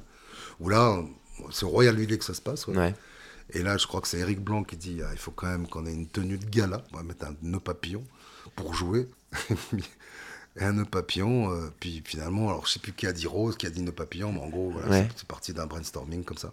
Où 0.59 0.69
là, 0.69 0.99
c'est 1.51 1.65
au 1.65 1.69
Royal 1.69 1.95
Village 1.95 2.19
que 2.19 2.23
ça 2.25 2.35
se 2.35 2.41
passe. 2.41 2.67
ouais. 2.67 2.77
Ouais. 2.77 2.93
Et 3.51 3.61
là, 3.63 3.77
je 3.77 3.85
crois 3.87 3.99
que 4.01 4.07
c'est 4.07 4.19
Eric 4.19 4.39
Blanc 4.43 4.63
qui 4.63 4.75
dit 4.77 5.01
ah, 5.03 5.09
il 5.11 5.17
faut 5.19 5.31
quand 5.31 5.47
même 5.47 5.67
qu'on 5.67 5.85
ait 5.87 5.93
une 5.93 6.07
tenue 6.07 6.37
de 6.37 6.45
gala. 6.45 6.83
On 6.93 6.97
va 6.97 7.03
mettre 7.03 7.25
un 7.25 7.35
nœud 7.41 7.59
papillon 7.59 8.03
pour 8.55 8.73
jouer. 8.75 9.07
Et 10.57 10.63
un 10.63 10.73
nœud 10.73 10.85
papillon. 10.85 11.51
euh, 11.51 11.69
puis 11.79 12.01
finalement, 12.05 12.49
alors 12.49 12.65
je 12.65 12.71
sais 12.73 12.79
plus 12.79 12.93
qui 12.93 13.07
a 13.07 13.11
dit 13.13 13.27
rose, 13.27 13.57
qui 13.57 13.65
a 13.65 13.69
dit 13.69 13.81
nœud 13.81 13.91
papillon, 13.91 14.31
mais 14.31 14.39
en 14.39 14.47
gros, 14.49 14.71
voilà, 14.71 14.89
Ouais. 14.89 15.09
c'est- 15.15 15.25
parti 15.27 15.53
d'un 15.53 15.65
brainstorming 15.67 16.23
comme 16.23 16.37
ça. 16.37 16.51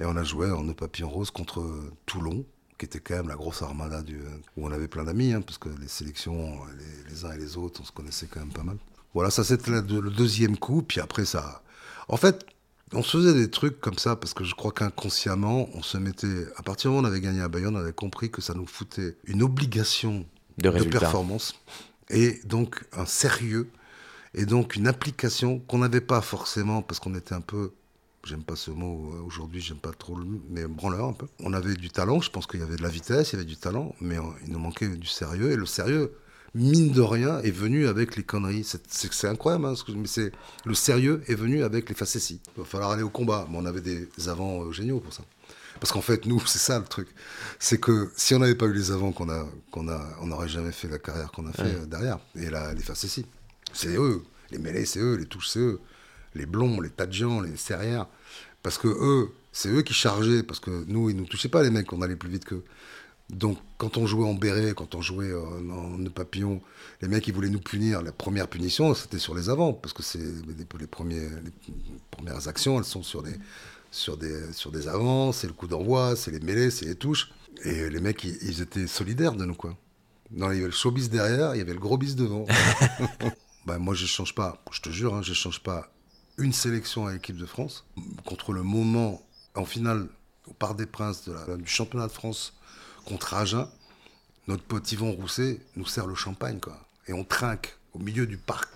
Et 0.00 0.04
on 0.04 0.16
a 0.16 0.24
joué 0.24 0.50
en 0.50 0.64
nœud 0.64 0.74
papillon 0.74 1.08
rose 1.08 1.30
contre 1.30 1.60
euh, 1.60 1.92
Toulon 2.06 2.44
qui 2.78 2.84
était 2.84 3.00
quand 3.00 3.16
même 3.16 3.26
la 3.28 3.34
grosse 3.34 3.60
armada 3.62 4.02
du, 4.02 4.20
où 4.56 4.64
on 4.66 4.70
avait 4.70 4.86
plein 4.86 5.02
d'amis, 5.02 5.32
hein, 5.32 5.40
parce 5.40 5.58
que 5.58 5.68
les 5.80 5.88
sélections, 5.88 6.58
les, 6.78 7.10
les 7.12 7.24
uns 7.24 7.32
et 7.32 7.36
les 7.38 7.56
autres, 7.56 7.80
on 7.80 7.84
se 7.84 7.90
connaissait 7.90 8.26
quand 8.30 8.38
même 8.38 8.52
pas 8.52 8.62
mal. 8.62 8.76
Voilà, 9.14 9.30
ça 9.30 9.42
c'était 9.42 9.72
le 9.72 9.82
deuxième 10.10 10.56
coup, 10.56 10.82
puis 10.82 11.00
après 11.00 11.24
ça... 11.24 11.62
En 12.06 12.16
fait, 12.16 12.46
on 12.92 13.02
se 13.02 13.16
faisait 13.18 13.34
des 13.34 13.50
trucs 13.50 13.80
comme 13.80 13.98
ça 13.98 14.14
parce 14.14 14.32
que 14.32 14.44
je 14.44 14.54
crois 14.54 14.70
qu'inconsciemment, 14.70 15.68
on 15.74 15.82
se 15.82 15.98
mettait. 15.98 16.46
À 16.56 16.62
partir 16.62 16.90
du 16.90 16.94
moment 16.96 17.06
où 17.08 17.10
on 17.10 17.12
avait 17.12 17.20
gagné 17.20 17.40
à 17.40 17.48
Bayonne, 17.48 17.76
on 17.76 17.80
avait 17.80 17.92
compris 17.92 18.30
que 18.30 18.40
ça 18.40 18.54
nous 18.54 18.66
foutait 18.66 19.16
une 19.24 19.42
obligation 19.42 20.24
De 20.58 20.70
performance 20.70 21.54
et 22.10 22.40
donc 22.44 22.84
un 22.92 23.06
sérieux 23.06 23.68
et 24.34 24.46
donc 24.46 24.76
une 24.76 24.86
application 24.86 25.58
qu'on 25.60 25.78
n'avait 25.78 26.00
pas 26.00 26.20
forcément 26.20 26.82
parce 26.82 27.00
qu'on 27.00 27.14
était 27.14 27.34
un 27.34 27.40
peu. 27.40 27.72
J'aime 28.24 28.42
pas 28.42 28.56
ce 28.56 28.70
mot 28.70 29.12
euh, 29.14 29.20
aujourd'hui, 29.22 29.60
j'aime 29.60 29.78
pas 29.78 29.92
trop 29.92 30.16
le 30.16 30.26
mais 30.50 30.66
branleur 30.66 31.06
un 31.06 31.12
peu. 31.12 31.26
On 31.40 31.52
avait 31.52 31.74
du 31.74 31.88
talent, 31.88 32.20
je 32.20 32.30
pense 32.30 32.46
qu'il 32.46 32.60
y 32.60 32.62
avait 32.62 32.76
de 32.76 32.82
la 32.82 32.88
vitesse, 32.88 33.32
il 33.32 33.36
y 33.36 33.38
avait 33.38 33.44
du 33.46 33.56
talent, 33.56 33.94
mais 34.00 34.16
il 34.44 34.52
nous 34.52 34.58
manquait 34.58 34.88
du 34.88 35.06
sérieux. 35.06 35.52
Et 35.52 35.56
le 35.56 35.66
sérieux, 35.66 36.12
mine 36.54 36.90
de 36.90 37.00
rien, 37.00 37.38
est 37.40 37.52
venu 37.52 37.86
avec 37.86 38.16
les 38.16 38.24
conneries. 38.24 38.64
C'est- 38.64 39.24
incroyable, 39.24 39.66
hein, 39.66 39.74
mais 39.96 40.06
c'est 40.06 40.32
le 40.64 40.74
sérieux 40.74 41.22
est 41.28 41.36
venu 41.36 41.62
avec 41.62 41.88
les 41.88 41.94
facéties. 41.94 42.40
Il 42.56 42.60
va 42.60 42.66
falloir 42.66 42.90
aller 42.90 43.04
au 43.04 43.10
combat, 43.10 43.46
mais 43.50 43.56
on 43.56 43.64
avait 43.64 43.80
des 43.80 44.08
avants 44.28 44.64
euh, 44.64 44.72
géniaux 44.72 45.00
pour 45.00 45.12
ça. 45.14 45.22
Parce 45.80 45.92
qu'en 45.92 46.00
fait, 46.02 46.26
nous, 46.26 46.40
c'est 46.46 46.58
ça 46.58 46.78
le 46.78 46.84
truc. 46.84 47.08
C'est 47.58 47.78
que 47.78 48.10
si 48.16 48.34
on 48.34 48.38
n'avait 48.38 48.54
pas 48.54 48.66
eu 48.66 48.72
les 48.72 48.90
avants 48.90 49.12
qu'on 49.12 49.28
a, 49.28 49.46
qu'on 49.70 49.88
a, 49.88 50.00
on 50.20 50.26
n'aurait 50.26 50.48
jamais 50.48 50.72
fait 50.72 50.88
la 50.88 50.98
carrière 50.98 51.32
qu'on 51.32 51.46
a 51.46 51.52
fait 51.52 51.62
euh, 51.62 51.86
derrière. 51.86 52.18
Et 52.36 52.50
là, 52.50 52.72
les 52.74 52.82
facéties, 52.82 53.26
c'est 53.72 53.96
eux. 53.96 54.22
Les 54.50 54.58
mêlées, 54.58 54.86
c'est 54.86 55.00
eux. 55.00 55.14
Les 55.16 55.26
touches, 55.26 55.48
c'est 55.48 55.60
eux. 55.60 55.80
Les 56.34 56.46
blonds, 56.46 56.80
les 56.80 56.90
tadjians, 56.90 57.40
les 57.40 57.56
serrières. 57.56 58.06
Parce 58.62 58.78
que 58.78 58.88
eux, 58.88 59.32
c'est 59.52 59.68
eux 59.68 59.82
qui 59.82 59.94
chargeaient. 59.94 60.42
Parce 60.42 60.60
que 60.60 60.84
nous, 60.86 61.10
ils 61.10 61.16
nous 61.16 61.26
touchaient 61.26 61.48
pas, 61.48 61.62
les 61.62 61.70
mecs, 61.70 61.92
on 61.92 62.02
allait 62.02 62.16
plus 62.16 62.30
vite 62.30 62.44
qu'eux. 62.44 62.64
Donc, 63.30 63.58
quand 63.76 63.98
on 63.98 64.06
jouait 64.06 64.26
en 64.26 64.34
béret, 64.34 64.72
quand 64.74 64.94
on 64.94 65.02
jouait 65.02 65.32
en, 65.34 66.02
papillon, 66.10 66.62
les 67.02 67.08
mecs, 67.08 67.26
ils 67.28 67.34
voulaient 67.34 67.50
nous 67.50 67.60
punir. 67.60 68.00
La 68.02 68.12
première 68.12 68.48
punition, 68.48 68.94
c'était 68.94 69.18
sur 69.18 69.34
les 69.34 69.50
avants, 69.50 69.74
parce 69.74 69.92
que 69.92 70.02
c'est 70.02 70.18
les, 70.18 70.66
les 70.78 70.86
premiers, 70.86 71.20
les 71.20 71.52
premières 72.10 72.48
actions, 72.48 72.78
elles 72.78 72.84
sont 72.84 73.02
sur 73.02 73.22
des, 73.22 73.34
sur 73.90 74.16
des, 74.16 74.52
sur 74.52 74.72
des 74.72 74.88
avants, 74.88 75.32
c'est 75.32 75.46
le 75.46 75.52
coup 75.52 75.66
d'envoi, 75.66 76.16
c'est 76.16 76.30
les 76.30 76.40
mêlées, 76.40 76.70
c'est 76.70 76.86
les 76.86 76.94
touches. 76.94 77.30
Et 77.64 77.90
les 77.90 78.00
mecs, 78.00 78.24
ils, 78.24 78.38
ils 78.42 78.62
étaient 78.62 78.86
solidaires 78.86 79.34
de 79.34 79.44
nous, 79.44 79.54
quoi. 79.54 79.76
Non, 80.30 80.50
il 80.50 80.56
y 80.56 80.58
avait 80.58 80.66
le 80.66 80.72
showbiz 80.72 81.10
derrière, 81.10 81.54
il 81.54 81.58
y 81.58 81.60
avait 81.62 81.72
le 81.72 81.78
gros 81.78 81.98
bis 81.98 82.14
devant. 82.16 82.46
bah, 83.66 83.78
moi, 83.78 83.94
je 83.94 84.06
change 84.06 84.34
pas, 84.34 84.62
je 84.72 84.80
te 84.80 84.90
jure, 84.90 85.14
hein, 85.14 85.22
je 85.22 85.32
change 85.32 85.62
pas 85.62 85.90
une 86.38 86.52
sélection 86.52 87.06
à 87.06 87.12
l'équipe 87.12 87.36
de 87.36 87.46
France. 87.46 87.84
Contre 88.24 88.52
le 88.52 88.62
moment, 88.62 89.22
en 89.54 89.64
finale, 89.64 90.08
au 90.46 90.52
Parc 90.52 90.76
des 90.76 90.86
Princes 90.86 91.28
de 91.28 91.32
la- 91.32 91.56
du 91.56 91.66
championnat 91.66 92.06
de 92.06 92.12
France 92.12 92.54
contre 93.04 93.34
Agen, 93.34 93.68
notre 94.46 94.64
pote 94.64 94.90
Yvon 94.92 95.12
Rousset 95.12 95.60
nous 95.76 95.86
sert 95.86 96.06
le 96.06 96.14
champagne, 96.14 96.60
quoi. 96.60 96.78
Et 97.06 97.12
on 97.12 97.24
trinque 97.24 97.76
au 97.92 97.98
milieu 97.98 98.26
du 98.26 98.36
parc. 98.36 98.68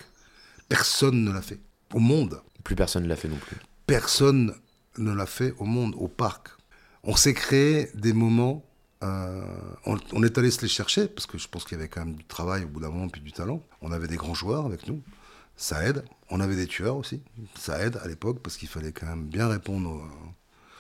Personne 0.69 1.25
ne 1.25 1.33
l'a 1.33 1.43
fait. 1.43 1.61
Au 1.95 1.99
monde. 1.99 2.41
Plus 2.65 2.75
personne 2.77 3.05
ne 3.05 3.09
l'a 3.09 3.17
fait 3.17 3.29
non 3.29 3.37
plus. 3.37 3.57
Personne 3.87 4.55
ne 4.99 5.13
l'a 5.13 5.27
fait 5.27 5.55
au 5.59 5.65
monde, 5.65 5.95
au 5.99 6.09
parc. 6.09 6.49
On 7.03 7.17
s'est 7.17 7.35
créé 7.35 7.91
des 7.95 8.13
moments. 8.13 8.65
euh, 9.03 9.45
on, 9.85 9.99
on 10.13 10.23
est 10.23 10.39
allé 10.39 10.51
se 10.51 10.63
les 10.63 10.69
chercher, 10.69 11.09
parce 11.09 11.27
que 11.27 11.37
je 11.37 11.49
pense 11.49 11.65
qu'il 11.65 11.77
y 11.77 11.81
avait 11.81 11.89
quand 11.89 12.05
même 12.05 12.15
du 12.15 12.25
travail 12.25 12.65
au 12.65 12.69
bout 12.69 12.81
d'un 12.81 12.91
moment, 12.91 13.09
puis 13.09 13.21
du 13.21 13.33
talent. 13.33 13.63
On 13.81 13.93
avait 13.93 14.09
des 14.09 14.17
grands 14.17 14.35
joueurs 14.35 14.65
avec 14.65 14.87
nous. 14.87 15.03
Ça 15.57 15.85
aide. 15.87 16.05
On 16.31 16.41
avait 16.41 16.57
des 16.57 16.67
tueurs 16.67 16.97
aussi. 16.97 17.21
Ça 17.59 17.85
aide 17.85 17.99
à 18.03 18.07
l'époque, 18.09 18.39
parce 18.43 18.57
qu'il 18.57 18.69
fallait 18.69 18.93
quand 18.93 19.07
même 19.07 19.27
bien 19.27 19.49
répondre 19.49 19.91
aux, 19.91 20.09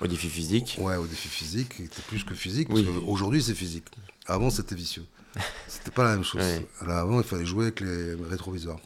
Au 0.02 0.06
défi 0.06 0.28
physique. 0.28 0.76
Ouais, 0.80 0.96
au 0.96 1.06
défi 1.06 1.28
physique, 1.28 1.76
qui 1.76 1.82
était 1.84 2.02
plus 2.08 2.24
que 2.24 2.34
physique, 2.34 2.68
parce 2.68 2.80
Oui. 2.80 2.86
qu'aujourd'hui 3.06 3.42
c'est 3.42 3.54
physique. 3.54 3.84
Avant 4.26 4.50
c'était 4.50 4.74
vicieux. 4.74 5.04
C'était 5.66 5.90
pas 5.90 6.04
la 6.04 6.10
même 6.16 6.24
chose. 6.24 6.42
Ouais. 6.42 6.66
Avant 6.86 7.20
il 7.20 7.26
fallait 7.26 7.46
jouer 7.46 7.64
avec 7.66 7.80
les 7.80 8.14
rétroviseurs. 8.28 8.78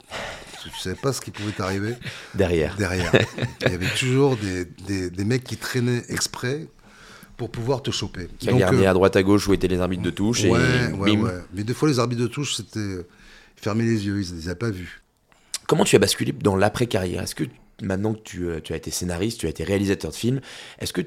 Parce 0.53 0.65
que 0.65 0.69
tu 0.71 0.79
savais 0.79 0.95
pas 0.97 1.13
ce 1.13 1.21
qui 1.21 1.31
pouvait 1.33 1.51
t'arriver 1.53 1.95
Derrière. 2.35 2.77
derrière. 2.77 3.13
Il 3.67 3.73
y 3.73 3.75
avait 3.75 3.91
toujours 3.99 4.37
des, 4.37 4.65
des, 4.87 5.11
des 5.11 5.25
mecs 5.25 5.43
qui 5.43 5.57
traînaient 5.57 6.05
exprès 6.09 6.69
pour 7.37 7.51
pouvoir 7.51 7.83
te 7.83 7.91
choper. 7.91 8.29
Qui 8.39 8.49
regardait 8.51 8.87
euh, 8.87 8.91
à 8.91 8.95
droite 8.95 9.17
à 9.17 9.23
gauche 9.25 9.49
où 9.49 9.53
étaient 9.55 9.67
les 9.69 9.81
arbitres 9.81 10.05
de 10.05 10.11
touche 10.11 10.43
ouais, 10.45 10.49
et 10.51 10.93
ouais, 10.93 11.17
bim. 11.17 11.23
ouais. 11.25 11.33
Mais 11.53 11.65
des 11.65 11.75
fois 11.75 11.89
les 11.89 11.99
arbitres 11.99 12.23
de 12.23 12.29
touche 12.29 12.55
c'était 12.55 12.79
euh, 12.79 13.07
fermer 13.57 13.85
les 13.85 14.07
yeux, 14.07 14.23
ils 14.23 14.35
les 14.37 14.47
avaient 14.49 14.55
pas 14.55 14.71
vus. 14.71 15.03
Comment 15.67 15.85
tu 15.85 15.97
as 15.97 15.99
basculé 15.99 16.31
dans 16.33 16.55
l'après-carrière? 16.57 17.23
Est-ce 17.25 17.35
que 17.35 17.45
maintenant 17.83 18.15
que 18.15 18.21
tu, 18.21 18.49
euh, 18.49 18.61
tu 18.61 18.73
as 18.73 18.77
été 18.77 18.91
scénariste, 18.91 19.41
tu 19.41 19.47
as 19.47 19.51
été 19.51 19.65
réalisateur 19.65 20.11
de 20.11 20.17
films, 20.17 20.41
est-ce 20.79 20.93
que 20.93 21.03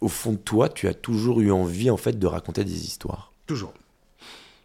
au 0.00 0.08
fond 0.08 0.32
de 0.32 0.38
toi, 0.38 0.68
tu 0.68 0.88
as 0.88 0.94
toujours 0.94 1.40
eu 1.40 1.50
envie 1.50 1.90
en 1.90 1.96
fait 1.96 2.18
de 2.18 2.26
raconter 2.26 2.64
des 2.64 2.84
histoires? 2.84 3.32
Toujours. 3.46 3.72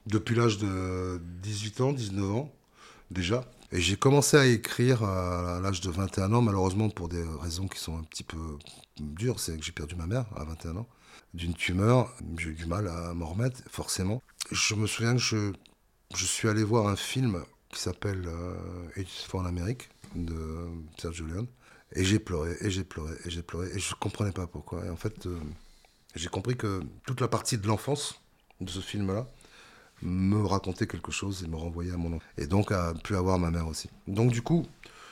depuis 0.07 0.35
l'âge 0.35 0.57
de 0.57 1.21
18 1.43 1.81
ans, 1.81 1.93
19 1.93 2.31
ans, 2.31 2.51
déjà. 3.11 3.45
Et 3.71 3.79
j'ai 3.79 3.95
commencé 3.95 4.35
à 4.35 4.45
écrire 4.45 5.03
à 5.03 5.59
l'âge 5.61 5.79
de 5.79 5.89
21 5.89 6.33
ans, 6.33 6.41
malheureusement 6.41 6.89
pour 6.89 7.07
des 7.07 7.23
raisons 7.39 7.67
qui 7.67 7.79
sont 7.79 7.97
un 7.97 8.03
petit 8.03 8.23
peu 8.23 8.57
dures. 8.99 9.39
C'est 9.39 9.57
que 9.57 9.63
j'ai 9.63 9.71
perdu 9.71 9.95
ma 9.95 10.07
mère 10.07 10.25
à 10.35 10.43
21 10.43 10.77
ans 10.77 10.87
d'une 11.33 11.53
tumeur. 11.53 12.13
J'ai 12.37 12.49
eu 12.49 12.53
du 12.53 12.65
mal 12.65 12.87
à 12.87 13.13
m'en 13.13 13.27
remettre, 13.27 13.61
forcément. 13.69 14.21
Je 14.51 14.75
me 14.75 14.87
souviens 14.87 15.15
que 15.15 15.21
je, 15.21 16.25
suis 16.25 16.49
allé 16.49 16.63
voir 16.63 16.87
un 16.87 16.95
film 16.95 17.43
qui 17.69 17.79
s'appelle 17.79 18.23
euh, 18.27 19.03
for 19.27 19.41
en 19.41 19.45
Amérique 19.45 19.89
de 20.15 20.67
Sergio 20.97 21.25
Leone. 21.25 21.47
Et 21.93 22.05
j'ai 22.05 22.19
pleuré, 22.19 22.55
et 22.61 22.69
j'ai 22.69 22.83
pleuré, 22.83 23.13
et 23.25 23.29
j'ai 23.29 23.43
pleuré, 23.43 23.67
et 23.73 23.79
je 23.79 23.93
ne 23.93 23.99
comprenais 23.99 24.31
pas 24.31 24.47
pourquoi. 24.47 24.85
Et 24.85 24.89
en 24.89 24.95
fait, 24.95 25.25
euh, 25.25 25.37
j'ai 26.15 26.29
compris 26.29 26.55
que 26.55 26.81
toute 27.05 27.19
la 27.19 27.27
partie 27.27 27.57
de 27.57 27.67
l'enfance 27.67 28.21
de 28.61 28.69
ce 28.69 28.79
film-là, 28.79 29.27
me 30.01 30.43
raconter 30.45 30.87
quelque 30.87 31.11
chose 31.11 31.43
et 31.43 31.47
me 31.47 31.55
renvoyer 31.55 31.91
à 31.91 31.97
mon 31.97 32.13
enfant. 32.13 32.25
Et 32.37 32.47
donc 32.47 32.71
a 32.71 32.93
pu 32.93 33.15
avoir 33.15 33.37
ma 33.37 33.51
mère 33.51 33.67
aussi. 33.67 33.89
Donc 34.07 34.31
du 34.31 34.41
coup, 34.41 34.65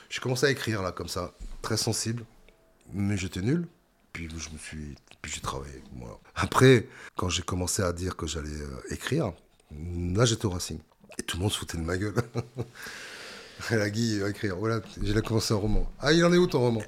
j'ai 0.08 0.20
commencé 0.20 0.46
à 0.46 0.50
écrire 0.50 0.82
là 0.82 0.92
comme 0.92 1.08
ça, 1.08 1.34
très 1.62 1.76
sensible, 1.76 2.24
mais 2.92 3.16
j'étais 3.16 3.42
nul. 3.42 3.66
Puis 4.12 4.28
je 4.28 4.50
me 4.50 4.58
suis, 4.58 4.96
puis 5.22 5.30
j'ai 5.32 5.40
travaillé. 5.40 5.84
Après, 6.34 6.88
quand 7.16 7.28
j'ai 7.28 7.42
commencé 7.42 7.82
à 7.82 7.92
dire 7.92 8.16
que 8.16 8.26
j'allais 8.26 8.50
euh, 8.50 8.92
écrire, 8.92 9.32
là 9.70 10.24
j'étais 10.24 10.46
au 10.46 10.50
Racing 10.50 10.80
et 11.16 11.22
tout 11.22 11.36
le 11.36 11.42
monde 11.42 11.52
se 11.52 11.58
foutait 11.58 11.78
de 11.78 11.82
ma 11.82 11.96
gueule. 11.96 12.14
La 13.70 13.90
Guy 13.90 14.18
va 14.18 14.30
écrire. 14.30 14.56
Voilà, 14.56 14.80
j'ai 15.02 15.20
commencé 15.22 15.54
un 15.54 15.58
roman. 15.58 15.90
Ah, 16.00 16.12
il 16.12 16.24
en 16.24 16.32
est 16.32 16.36
où 16.36 16.46
ton 16.46 16.60
roman? 16.60 16.82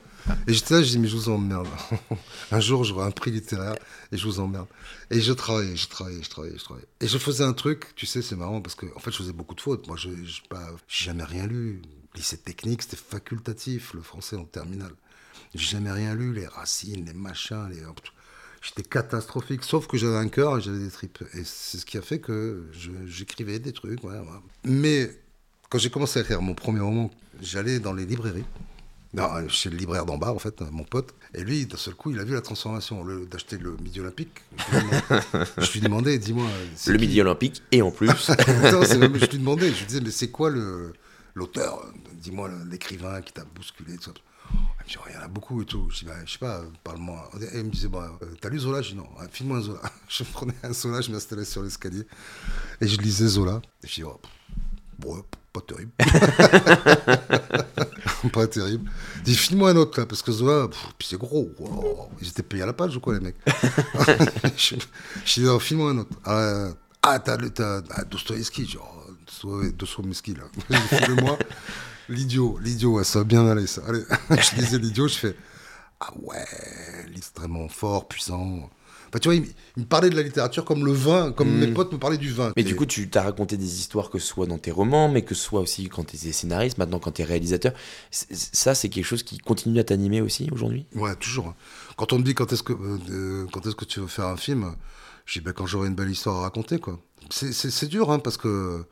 Et 0.47 0.53
j'étais 0.53 0.75
là, 0.75 0.83
je 0.83 0.89
dis, 0.89 0.99
mais 0.99 1.09
je 1.09 1.17
vous 1.17 1.29
emmerde. 1.29 1.69
un 2.53 2.61
jour, 2.61 2.85
j'aurai 2.85 3.07
un 3.07 3.11
prix 3.11 3.31
littéraire 3.31 3.75
et 4.13 4.17
je 4.17 4.25
vous 4.25 4.41
emmerde. 4.41 4.69
Et 5.11 5.21
je 5.21 5.33
travaillais, 5.33 5.77
je 5.77 5.89
travaillais, 5.89 6.23
je 6.23 6.31
travaillais, 6.31 6.59
je 6.59 6.65
travaillais. 6.65 6.87
Et 7.01 7.09
je 7.09 7.19
faisais 7.19 7.45
un 7.45 7.53
truc, 7.53 7.95
tu 7.97 8.07
sais, 8.07 8.23
c'est 8.23 8.37
marrant 8.37 8.61
parce 8.61 8.75
que, 8.75 8.87
en 8.95 9.01
fait, 9.01 9.11
je 9.11 9.19
faisais 9.19 9.33
beaucoup 9.33 9.55
de 9.55 9.61
fautes. 9.61 9.87
Moi, 9.89 9.97
je 9.97 10.09
n'ai 10.09 10.25
jamais 10.89 11.25
rien 11.25 11.47
lu. 11.47 11.83
Lycée 12.15 12.37
technique, 12.37 12.83
c'était 12.83 12.97
facultatif, 12.97 13.95
le 13.95 14.03
français 14.03 14.37
en 14.37 14.45
terminale. 14.45 14.93
J'ai 15.55 15.73
jamais 15.73 15.93
rien 15.93 16.15
lu, 16.15 16.33
les 16.33 16.47
racines, 16.47 17.05
les 17.05 17.15
machins, 17.15 17.69
les. 17.71 17.83
J'étais 18.63 18.83
catastrophique, 18.85 19.65
sauf 19.65 19.89
que 19.89 19.97
j'avais 19.97 20.17
un 20.17 20.29
cœur 20.29 20.57
et 20.57 20.61
j'avais 20.61 20.79
des 20.79 20.91
tripes. 20.91 21.25
Et 21.35 21.43
c'est 21.43 21.79
ce 21.79 21.85
qui 21.85 21.99
a 21.99 22.03
fait 22.03 22.21
que 22.21 22.71
j'écrivais 23.07 23.59
des 23.59 23.73
trucs. 23.73 23.99
Mais 24.65 25.11
quand 25.73 25.79
j'ai 25.79 25.89
commencé 25.89 26.19
à 26.19 26.23
écrire 26.23 26.43
mon 26.43 26.53
premier 26.53 26.81
roman, 26.81 27.11
j'allais 27.41 27.81
dans 27.81 27.95
les 27.95 28.05
librairies 28.05 28.45
non, 29.15 29.47
chez 29.49 29.69
le 29.69 29.77
libraire 29.77 30.07
d'en 30.07 30.17
bas, 30.17 30.33
en 30.33 30.39
fait, 30.39 30.63
mon 30.71 30.85
pote. 30.85 31.15
Et 31.35 31.45
lui, 31.45 31.67
d'un 31.67 31.77
seul 31.77 31.95
coup, 31.95 32.11
il 32.11 32.19
a 32.19 32.25
vu 32.25 32.33
la 32.33 32.41
transformation. 32.41 33.03
Au 33.03 33.05
lieu 33.05 33.27
d'acheter 33.27 33.59
le 33.59 33.77
Midi 33.77 34.01
Olympique, 34.01 34.31
je 35.59 35.73
lui 35.73 35.81
demandais, 35.81 36.19
dis-moi. 36.19 36.47
Le 36.87 36.97
Midi 36.97 37.21
Olympique 37.21 37.63
et 37.73 37.83
en 37.83 37.91
plus. 37.91 38.09
je 38.09 39.27
lui 39.29 39.39
demandais, 39.39 39.71
je 39.71 39.81
lui 39.81 39.87
disais, 39.87 40.01
mais 40.01 40.11
c'est 40.11 40.31
quoi 40.31 40.51
l'auteur? 41.35 41.93
Dis-moi 42.15 42.51
l'écrivain 42.71 43.21
qui 43.21 43.35
t'a 43.35 43.45
bousculé. 43.45 43.97
Tout 43.97 44.05
ça. 44.05 44.13
Il 44.51 44.59
me 44.83 44.89
dit, 44.89 44.97
il 45.11 45.15
y 45.15 45.19
en 45.19 45.25
a 45.25 45.29
beaucoup 45.29 45.61
et 45.61 45.67
tout. 45.67 45.89
Je 45.91 45.99
dis, 45.99 46.05
bah, 46.07 46.15
je 46.25 46.33
sais 46.33 46.39
pas, 46.39 46.63
parle-moi. 46.83 47.31
Et 47.53 47.59
il 47.59 47.65
me 47.65 47.71
disait, 47.71 47.89
bah, 47.89 48.19
euh, 48.23 48.27
t'as 48.41 48.49
lu 48.49 48.61
Zola 48.61 48.81
Je 48.81 48.93
dis, 48.93 48.97
non, 48.97 49.09
file-moi 49.31 49.59
un 49.59 49.63
Zola. 49.63 49.81
Je 50.09 50.25
prenais 50.25 50.55
un 50.63 50.73
Zola, 50.73 51.03
je 51.03 51.11
m'installais 51.11 51.45
sur 51.45 51.63
l'escalier 51.63 52.07
et 52.81 52.89
je 52.89 52.99
lisais 52.99 53.27
Zola. 53.27 53.61
Et 53.85 53.89
je 53.89 53.95
dis, 53.95 54.05
oh, 54.05 54.19
bon, 54.99 55.23
pas 55.53 55.61
terrible. 55.61 55.93
pas 58.33 58.47
terrible. 58.47 58.91
Dis, 59.25 59.37
file-moi 59.37 59.71
un 59.71 59.77
autre 59.77 60.01
là, 60.01 60.07
parce 60.07 60.23
que 60.23 60.33
Zola, 60.33 60.69
puis 60.99 61.09
c'est 61.09 61.19
gros. 61.19 61.51
Ils 62.21 62.29
étaient 62.29 62.43
payés 62.43 62.63
à 62.63 62.67
la 62.67 62.73
page 62.73 62.97
ou 62.97 63.01
quoi, 63.01 63.15
les 63.15 63.21
mecs 63.21 63.37
Je, 64.57 64.77
dis, 65.41 65.47
oh, 65.47 65.59
file-moi 65.59 65.91
un 65.91 65.99
autre. 65.99 66.17
Ah, 66.25 66.69
ah 67.03 67.19
t'as, 67.19 67.37
t'as 67.37 67.83
ah, 67.91 68.05
Dostoevsky, 68.05 68.67
genre, 68.67 69.07
Dostoevsky 69.77 70.35
là. 70.35 70.45
File-moi 70.89 71.39
l'idiot, 72.09 72.59
l'idiot, 72.61 73.03
ça 73.05 73.21
va 73.21 73.25
bien 73.25 73.47
aller 73.47 73.67
ça. 73.67 73.83
Allez, 73.87 74.03
je 74.31 74.57
disais 74.57 74.79
l'idiot, 74.79 75.09
je 75.09 75.15
fais, 75.15 75.37
ah 76.01 76.11
ouais, 76.21 76.45
extrêmement 77.17 77.69
fort, 77.69 78.09
puissant 78.09 78.71
tu 79.21 79.29
vois, 79.29 79.35
il, 79.35 79.47
me 79.77 79.85
parlait 79.85 80.11
de 80.11 80.17
la 80.17 80.23
littérature 80.23 80.65
comme 80.65 80.85
le 80.85 80.93
vin, 80.93 81.33
comme 81.33 81.51
mes 81.51 81.67
hmm. 81.67 81.75
potes 81.75 81.93
me 81.93 81.99
parlaient 81.99 82.19
du 82.19 82.33
vin. 82.33 82.53
Mais 82.57 82.63
du 82.63 82.75
coup, 82.75 82.87
tu 82.87 83.09
t'as 83.09 83.23
raconté 83.23 83.57
des 83.57 83.79
histoires 83.79 84.11
que 84.11 84.19
ce 84.19 84.27
soit 84.27 84.47
dans 84.47 84.59
tes 84.59 84.71
romans, 84.71 85.09
mais 85.09 85.23
que 85.23 85.35
ce 85.35 85.43
soit 85.43 85.61
aussi 85.61 85.89
quand 85.89 86.05
tu 86.05 86.17
es 86.17 86.33
scénariste, 86.33 86.79
maintenant 86.79 86.99
quand 86.99 87.13
tu 87.13 87.23
es 87.23 87.25
réalisateur. 87.25 87.73
Ça, 88.11 88.75
c'est 88.75 88.89
quelque 88.89 89.05
chose 89.05 89.23
qui 89.23 89.39
continue 89.39 89.79
à 89.79 89.85
t'animer 89.85 90.21
aussi 90.21 90.49
aujourd'hui? 90.53 90.87
Ouais, 90.95 91.15
toujours. 91.17 91.49
Hein. 91.49 91.55
Quand 91.97 92.13
on 92.13 92.19
me 92.19 92.25
dit 92.25 92.35
quand 92.35 92.53
est-ce 92.53 92.63
que, 92.63 92.73
euh, 92.73 93.47
quand 93.53 93.67
est-ce 93.67 93.77
que 93.77 93.85
tu 93.85 94.01
veux 94.01 94.07
faire 94.07 94.27
un 94.27 94.37
film, 94.37 94.75
je 95.27 95.39
dis 95.39 95.45
ben, 95.45 95.53
quand 95.53 95.67
j'aurai 95.67 95.89
une 95.89 95.95
belle 95.95 96.11
histoire 96.11 96.37
à 96.37 96.41
raconter. 96.43 96.79
quoi. 96.79 96.99
C'est 97.31 97.89
dur, 97.89 98.11
hein, 98.11 98.19
parce 98.19 98.37
que 98.37 98.85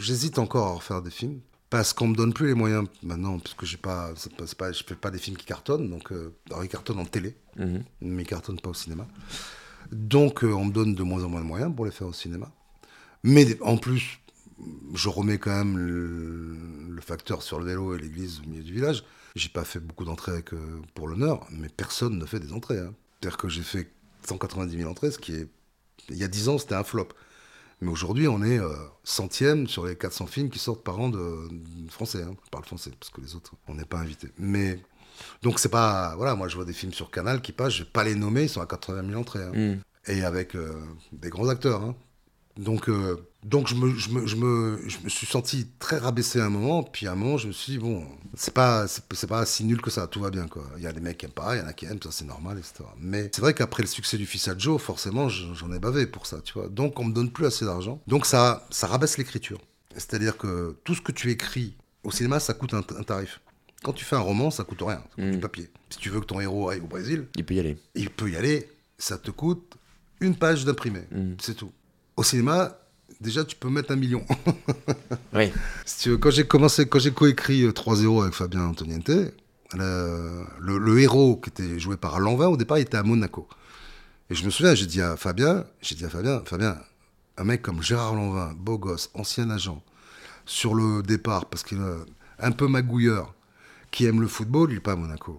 j'hésite 0.00 0.38
encore 0.38 0.68
à 0.68 0.72
refaire 0.74 1.02
des 1.02 1.10
films 1.10 1.40
parce 1.74 1.92
qu'on 1.92 2.06
me 2.06 2.14
donne 2.14 2.32
plus 2.32 2.46
les 2.46 2.54
moyens 2.54 2.86
maintenant, 3.02 3.40
parce 3.40 3.54
que 3.54 3.66
j'ai 3.66 3.78
pas, 3.78 4.12
pas, 4.56 4.70
je 4.70 4.84
fais 4.84 4.94
pas 4.94 5.10
des 5.10 5.18
films 5.18 5.36
qui 5.36 5.44
cartonnent, 5.44 5.90
donc 5.90 6.12
euh, 6.12 6.32
ils 6.62 6.68
cartonnent 6.68 7.00
en 7.00 7.04
télé, 7.04 7.34
mhm. 7.56 7.82
mais 8.00 8.22
ils 8.22 8.28
cartonnent 8.28 8.60
pas 8.60 8.70
au 8.70 8.74
cinéma. 8.74 9.08
Donc, 9.94 10.42
euh, 10.42 10.52
on 10.52 10.64
me 10.64 10.72
donne 10.72 10.96
de 10.96 11.02
moins 11.04 11.22
en 11.22 11.28
moins 11.28 11.40
de 11.40 11.46
moyens 11.46 11.74
pour 11.74 11.84
les 11.84 11.92
faire 11.92 12.08
au 12.08 12.12
cinéma. 12.12 12.50
Mais 13.22 13.56
en 13.62 13.76
plus, 13.76 14.18
je 14.92 15.08
remets 15.08 15.38
quand 15.38 15.56
même 15.56 15.78
le, 15.78 17.00
facteur 17.00 17.42
sur 17.42 17.58
le 17.58 17.66
vélo 17.66 17.94
et 17.94 17.98
l'église 17.98 18.40
au 18.40 18.48
milieu 18.48 18.62
du 18.62 18.72
village. 18.72 19.04
J'ai 19.36 19.50
pas 19.50 19.64
fait 19.64 19.78
beaucoup 19.78 20.06
d'entrées 20.06 20.42
euh, 20.54 20.80
pour 20.94 21.06
l'honneur, 21.06 21.46
mais 21.50 21.68
personne 21.68 22.18
ne 22.18 22.24
fait 22.24 22.40
des 22.40 22.54
entrées. 22.54 22.78
Hein. 22.78 22.94
C'est-à-dire 23.20 23.36
que 23.36 23.48
j'ai 23.48 23.62
fait 23.62 23.90
190 24.26 24.74
000 24.78 24.90
entrées, 24.90 25.10
ce 25.10 25.18
qui 25.18 25.34
est. 25.34 25.48
Il 26.08 26.16
y 26.16 26.24
a 26.24 26.28
10 26.28 26.48
ans, 26.48 26.58
c'était 26.58 26.74
un 26.74 26.82
flop. 26.82 27.08
Mais 27.82 27.90
aujourd'hui, 27.90 28.26
on 28.26 28.42
est 28.42 28.58
euh, 28.58 28.74
centième 29.04 29.66
sur 29.68 29.86
les 29.86 29.96
400 29.96 30.26
films 30.26 30.48
qui 30.48 30.58
sortent 30.58 30.82
par 30.82 30.98
an 30.98 31.10
de, 31.10 31.48
français. 31.88 32.22
Hein. 32.22 32.34
On 32.46 32.50
parle 32.50 32.64
français, 32.64 32.90
parce 32.98 33.10
que 33.10 33.20
les 33.20 33.36
autres, 33.36 33.52
on 33.68 33.74
n'est 33.74 33.84
pas 33.84 33.98
invités. 33.98 34.30
Mais 34.38 34.80
donc 35.42 35.58
c'est 35.58 35.68
pas 35.68 36.14
voilà, 36.16 36.34
moi 36.34 36.48
je 36.48 36.56
vois 36.56 36.64
des 36.64 36.72
films 36.72 36.92
sur 36.92 37.10
Canal 37.10 37.40
qui 37.42 37.52
passent, 37.52 37.74
je 37.74 37.82
vais 37.84 37.90
pas 37.90 38.04
les 38.04 38.14
nommer, 38.14 38.44
ils 38.44 38.48
sont 38.48 38.60
à 38.60 38.66
80 38.66 39.08
000 39.08 39.20
entrées 39.20 39.42
hein. 39.42 39.52
mm. 39.54 39.80
et 40.12 40.24
avec 40.24 40.54
euh, 40.54 40.72
des 41.12 41.30
grands 41.30 41.48
acteurs. 41.48 41.82
Hein. 41.82 41.94
Donc 42.56 42.88
euh, 42.88 43.16
donc 43.42 43.66
je 43.66 43.74
me, 43.74 43.94
je 43.94 44.10
me, 44.10 44.26
je, 44.26 44.36
me, 44.36 44.80
je, 44.86 44.98
me, 45.00 45.08
suis 45.08 45.26
senti 45.26 45.66
très 45.80 45.98
rabaissé 45.98 46.40
à 46.40 46.46
un 46.46 46.50
moment, 46.50 46.84
puis 46.84 47.08
à 47.08 47.12
un 47.12 47.16
moment 47.16 47.36
je 47.36 47.48
me 47.48 47.52
suis 47.52 47.72
dit 47.72 47.78
bon 47.78 48.06
c'est 48.36 48.54
pas 48.54 48.86
c'est 48.86 49.26
pas 49.26 49.44
si 49.44 49.64
nul 49.64 49.82
que 49.82 49.90
ça, 49.90 50.06
tout 50.06 50.20
va 50.20 50.30
bien 50.30 50.46
quoi. 50.46 50.64
Il 50.76 50.82
y 50.82 50.86
a 50.86 50.92
des 50.92 51.00
mecs 51.00 51.18
qui 51.18 51.26
aiment 51.26 51.32
pas, 51.32 51.56
il 51.56 51.58
y 51.58 51.62
en 51.62 51.66
a 51.66 51.72
qui 51.72 51.86
aiment, 51.86 52.00
ça 52.00 52.10
c'est 52.12 52.24
normal 52.24 52.58
etc. 52.58 52.84
Mais 52.98 53.28
c'est 53.34 53.40
vrai 53.40 53.54
qu'après 53.54 53.82
le 53.82 53.88
succès 53.88 54.16
du 54.18 54.26
fils 54.26 54.46
à 54.46 54.56
Joe, 54.56 54.80
forcément 54.80 55.28
j'en 55.28 55.72
ai 55.72 55.80
bavé 55.80 56.06
pour 56.06 56.26
ça, 56.26 56.40
tu 56.42 56.54
vois. 56.54 56.68
Donc 56.68 57.00
on 57.00 57.04
me 57.04 57.12
donne 57.12 57.30
plus 57.30 57.46
assez 57.46 57.64
d'argent, 57.64 58.00
donc 58.06 58.24
ça 58.24 58.66
ça 58.70 58.86
rabaisse 58.86 59.18
l'écriture. 59.18 59.60
C'est-à-dire 59.96 60.36
que 60.36 60.76
tout 60.84 60.94
ce 60.94 61.00
que 61.00 61.12
tu 61.12 61.30
écris 61.32 61.76
au 62.04 62.12
cinéma 62.12 62.38
ça 62.38 62.54
coûte 62.54 62.74
un 62.74 62.82
tarif. 62.82 63.40
Quand 63.84 63.92
tu 63.92 64.04
fais 64.04 64.16
un 64.16 64.20
roman, 64.20 64.50
ça 64.50 64.64
coûte 64.64 64.80
rien, 64.80 64.96
ça 64.96 65.14
coûte 65.14 65.30
du 65.30 65.36
mm. 65.36 65.40
papier. 65.40 65.70
Si 65.90 65.98
tu 65.98 66.08
veux 66.08 66.20
que 66.20 66.24
ton 66.24 66.40
héros 66.40 66.70
aille 66.70 66.80
au 66.80 66.86
Brésil, 66.86 67.26
il 67.36 67.44
peut 67.44 67.54
y 67.54 67.60
aller. 67.60 67.76
Il 67.94 68.08
peut 68.08 68.30
y 68.30 68.36
aller, 68.36 68.66
ça 68.98 69.18
te 69.18 69.30
coûte 69.30 69.76
une 70.20 70.34
page 70.34 70.64
d'imprimé, 70.64 71.00
mm. 71.12 71.34
c'est 71.38 71.54
tout. 71.54 71.70
Au 72.16 72.22
cinéma, 72.22 72.78
déjà 73.20 73.44
tu 73.44 73.56
peux 73.56 73.68
mettre 73.68 73.92
un 73.92 73.96
million. 73.96 74.24
oui. 75.34 75.52
Si 75.84 76.02
tu 76.02 76.10
veux, 76.10 76.16
quand 76.16 76.30
j'ai 76.30 76.46
commencé, 76.46 76.86
quand 76.88 76.98
j'ai 76.98 77.12
coécrit 77.12 77.66
3-0 77.66 78.04
euh, 78.18 78.22
avec 78.22 78.34
Fabien 78.34 78.62
Antoniente, 78.62 79.10
le, 79.74 80.46
le, 80.60 81.00
héros 81.00 81.36
qui 81.36 81.50
était 81.50 81.78
joué 81.78 81.96
par 81.96 82.20
Lanvin 82.20 82.46
au 82.46 82.56
départ 82.56 82.78
il 82.78 82.82
était 82.82 82.96
à 82.96 83.02
Monaco. 83.02 83.48
Et 84.30 84.34
je 84.34 84.44
me 84.44 84.50
souviens, 84.50 84.74
j'ai 84.74 84.86
dit 84.86 85.02
à 85.02 85.16
Fabien, 85.16 85.64
j'ai 85.82 85.94
dit 85.94 86.04
à 86.04 86.08
Fabien, 86.08 86.42
Fabien, 86.46 86.78
un 87.36 87.44
mec 87.44 87.60
comme 87.60 87.82
Gérard 87.82 88.14
Lanvin, 88.14 88.54
beau 88.56 88.78
gosse, 88.78 89.10
ancien 89.12 89.50
agent, 89.50 89.82
sur 90.46 90.74
le 90.74 91.02
départ, 91.02 91.46
parce 91.46 91.62
qu'il 91.62 91.78
est 91.78 92.42
un 92.42 92.52
peu 92.52 92.66
magouilleur, 92.66 93.34
qui 93.94 94.06
aime 94.06 94.20
le 94.20 94.26
football, 94.26 94.72
il 94.72 94.74
n'est 94.74 94.80
pas 94.80 94.94
à 94.94 94.96
Monaco. 94.96 95.36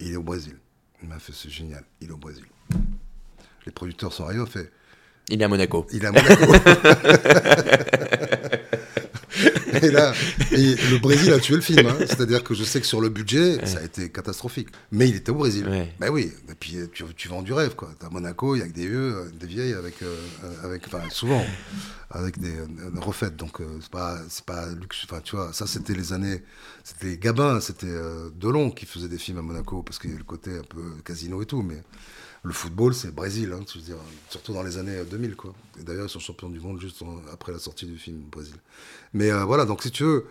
Il 0.00 0.10
est 0.10 0.16
au 0.16 0.22
Brésil. 0.22 0.56
Il 1.02 1.08
m'a 1.10 1.18
fait, 1.18 1.34
c'est 1.34 1.50
génial, 1.50 1.84
il 2.00 2.08
est 2.08 2.12
au 2.12 2.16
Brésil. 2.16 2.46
Les 3.66 3.72
producteurs 3.72 4.10
sont 4.10 4.24
arrivés, 4.24 4.40
on 4.40 4.46
fait. 4.46 4.72
Il 5.28 5.42
est 5.42 5.44
à 5.44 5.48
Monaco. 5.48 5.86
Il 5.92 6.02
est 6.02 6.06
à 6.06 6.12
Monaco. 6.12 6.52
et 9.82 9.90
là, 9.90 10.12
le 10.50 10.98
Brésil 10.98 11.32
a 11.32 11.38
tué 11.38 11.56
le 11.56 11.60
film. 11.60 11.86
Hein. 11.86 11.96
C'est-à-dire 12.00 12.42
que 12.44 12.54
je 12.54 12.64
sais 12.64 12.80
que 12.80 12.86
sur 12.86 13.00
le 13.00 13.08
budget, 13.08 13.64
ça 13.66 13.78
a 13.78 13.82
été 13.82 14.10
catastrophique. 14.10 14.68
Mais 14.92 15.08
il 15.08 15.16
était 15.16 15.30
au 15.30 15.36
Brésil. 15.36 15.88
Ben 15.98 16.10
oui. 16.10 16.32
Et 16.50 16.54
puis 16.54 16.76
tu, 16.92 17.04
tu 17.16 17.28
vends 17.28 17.42
du 17.42 17.52
rêve, 17.52 17.74
quoi. 17.74 17.90
À 18.04 18.10
Monaco, 18.10 18.54
il 18.56 18.60
y 18.60 18.62
a 18.62 18.68
que 18.68 18.72
des 18.72 18.86
vieux, 18.86 19.32
des 19.38 19.46
vieilles 19.46 19.74
avec, 19.74 20.02
euh, 20.02 20.16
avec 20.62 20.82
enfin, 20.86 21.02
souvent 21.10 21.44
avec 22.14 22.38
des, 22.38 22.54
refaites. 22.96 23.36
Donc 23.36 23.60
euh, 23.60 23.78
c'est 23.80 23.90
pas, 23.90 24.18
c'est 24.28 24.44
pas 24.44 24.68
luxe. 24.68 25.02
Enfin, 25.04 25.20
tu 25.22 25.36
vois, 25.36 25.52
ça 25.52 25.66
c'était 25.66 25.94
les 25.94 26.12
années, 26.12 26.42
c'était 26.82 27.18
Gabin, 27.18 27.60
c'était 27.60 27.86
euh, 27.86 28.30
Delon 28.36 28.70
qui 28.70 28.86
faisait 28.86 29.08
des 29.08 29.18
films 29.18 29.38
à 29.38 29.42
Monaco 29.42 29.82
parce 29.82 29.98
qu'il 29.98 30.10
y 30.10 30.14
a 30.14 30.18
le 30.18 30.24
côté 30.24 30.50
un 30.58 30.62
peu 30.62 30.82
casino 31.04 31.42
et 31.42 31.46
tout. 31.46 31.62
Mais 31.62 31.82
le 32.44 32.52
football, 32.52 32.94
c'est 32.94 33.12
Brésil, 33.12 33.52
hein, 33.54 33.64
dire, 33.80 33.96
surtout 34.28 34.52
dans 34.52 34.62
les 34.62 34.76
années 34.76 35.02
2000. 35.10 35.34
Quoi. 35.34 35.54
Et 35.80 35.82
d'ailleurs, 35.82 36.04
ils 36.06 36.10
sont 36.10 36.20
champions 36.20 36.50
du 36.50 36.60
monde 36.60 36.78
juste 36.78 37.02
après 37.32 37.52
la 37.52 37.58
sortie 37.58 37.86
du 37.86 37.96
film 37.96 38.20
Brésil. 38.30 38.54
Mais 39.14 39.30
euh, 39.30 39.44
voilà, 39.44 39.64
donc 39.64 39.82
si 39.82 39.90
tu 39.90 40.04
veux, 40.04 40.26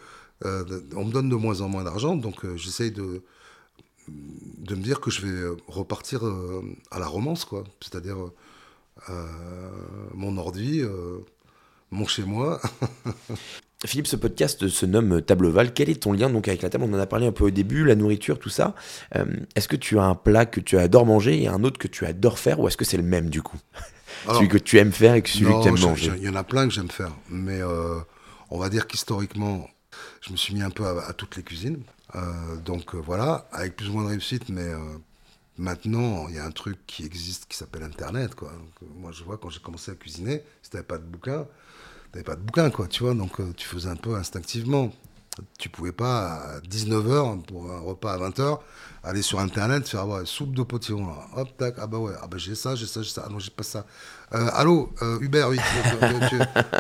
euh, 0.45 0.63
on 0.95 1.05
me 1.05 1.11
donne 1.11 1.27
de 1.27 1.35
moins 1.35 1.61
en 1.61 1.69
moins 1.69 1.83
d'argent, 1.83 2.15
donc 2.15 2.45
euh, 2.45 2.55
j'essaye 2.55 2.91
de, 2.91 3.23
de 4.07 4.75
me 4.75 4.83
dire 4.83 5.01
que 5.01 5.09
je 5.09 5.25
vais 5.25 5.61
repartir 5.67 6.21
à 6.91 6.99
la 6.99 7.07
romance, 7.07 7.45
quoi. 7.45 7.63
C'est-à-dire 7.81 8.17
mon 10.13 10.37
ordi, 10.37 10.83
mon 11.89 12.05
chez 12.05 12.23
moi. 12.23 12.61
Philippe, 13.85 14.07
ce 14.07 14.15
podcast 14.15 14.67
se 14.69 14.85
nomme 14.85 15.21
Table 15.21 15.47
Val. 15.49 15.73
Quel 15.73 15.89
est 15.89 16.03
ton 16.03 16.13
lien 16.13 16.29
donc 16.29 16.47
avec 16.47 16.61
la 16.61 16.69
table? 16.69 16.85
On 16.87 16.93
en 16.93 16.99
a 16.99 17.05
parlé 17.05 17.27
un 17.27 17.31
peu 17.31 17.45
au 17.45 17.49
début, 17.49 17.83
la 17.83 17.95
nourriture, 17.95 18.39
tout 18.39 18.49
ça. 18.49 18.75
Euh, 19.15 19.25
est-ce 19.55 19.67
que 19.67 19.75
tu 19.75 19.99
as 19.99 20.03
un 20.03 20.15
plat 20.15 20.45
que 20.45 20.61
tu 20.61 20.77
adores 20.77 21.05
manger 21.05 21.41
et 21.41 21.47
un 21.47 21.63
autre 21.63 21.77
que 21.77 21.89
tu 21.89 22.05
adores 22.05 22.39
faire 22.39 22.59
ou 22.59 22.67
est-ce 22.67 22.77
que 22.77 22.85
c'est 22.85 22.97
le 22.97 23.03
même 23.03 23.29
du 23.29 23.41
coup? 23.41 23.59
Celui 24.27 24.47
que 24.47 24.57
tu 24.57 24.77
aimes 24.77 24.93
faire 24.93 25.15
et 25.15 25.23
celui 25.25 25.47
que 25.47 25.63
tu 25.63 25.67
aimes 25.67 25.79
manger 25.79 26.11
Il 26.15 26.23
y 26.23 26.29
en 26.29 26.35
a 26.35 26.45
plein 26.45 26.65
que 26.65 26.73
j'aime 26.73 26.89
faire, 26.89 27.11
mais 27.29 27.61
euh, 27.61 27.99
on 28.51 28.57
va 28.57 28.69
dire 28.69 28.87
qu'historiquement, 28.87 29.67
je 30.21 30.31
me 30.31 30.37
suis 30.37 30.53
mis 30.53 30.61
un 30.61 30.69
peu 30.69 30.85
à, 30.85 31.11
toutes 31.11 31.35
les 31.35 31.43
cuisines. 31.43 31.81
Euh, 32.15 32.21
donc 32.63 32.95
voilà, 32.95 33.49
avec 33.51 33.75
plus 33.75 33.89
ou 33.89 33.93
moins 33.93 34.03
de 34.03 34.09
réussite, 34.09 34.47
mais 34.47 34.69
maintenant, 35.57 36.27
il 36.29 36.35
y 36.35 36.37
a 36.37 36.45
un 36.45 36.51
truc 36.51 36.77
qui 36.87 37.03
existe 37.03 37.47
qui 37.49 37.57
s'appelle 37.57 37.83
Internet. 37.83 38.33
Quoi. 38.33 38.53
moi, 38.95 39.11
je 39.11 39.25
vois 39.25 39.37
quand 39.37 39.49
j'ai 39.49 39.59
commencé 39.59 39.91
à 39.91 39.95
cuisiner, 39.95 40.41
si 40.61 40.69
tu 40.69 40.81
pas 40.83 40.99
de 40.99 41.03
bouquin, 41.03 41.45
t'avais 42.13 42.23
pas 42.23 42.35
de 42.35 42.41
bouquin, 42.41 42.69
quoi, 42.69 42.87
tu 42.87 43.03
vois, 43.03 43.15
donc 43.15 43.39
euh, 43.39 43.51
tu 43.57 43.67
faisais 43.67 43.89
un 43.89 43.95
peu 43.95 44.15
instinctivement. 44.15 44.93
Tu 45.57 45.67
pouvais 45.67 45.91
pas, 45.91 46.35
à 46.35 46.59
19h, 46.59 47.41
pour 47.41 47.71
un 47.71 47.79
repas 47.79 48.13
à 48.13 48.17
20h, 48.19 48.59
aller 49.03 49.23
sur 49.23 49.39
Internet, 49.39 49.89
faire 49.89 50.01
avoir 50.01 50.25
soupe 50.27 50.53
de 50.53 50.61
potillon, 50.61 51.07
hop, 51.35 51.57
tac, 51.57 51.73
ah 51.79 51.87
bah 51.87 51.97
ouais, 51.97 52.13
ah 52.21 52.27
bah 52.27 52.37
j'ai 52.37 52.53
ça, 52.53 52.75
j'ai 52.75 52.85
ça, 52.85 53.01
j'ai 53.01 53.09
ça, 53.09 53.23
ah 53.25 53.29
non, 53.31 53.39
j'ai 53.39 53.49
pas 53.49 53.63
ça. 53.63 53.87
Euh, 54.35 54.47
allô, 54.53 54.93
euh, 55.01 55.17
Hubert, 55.21 55.49
oui, 55.49 55.57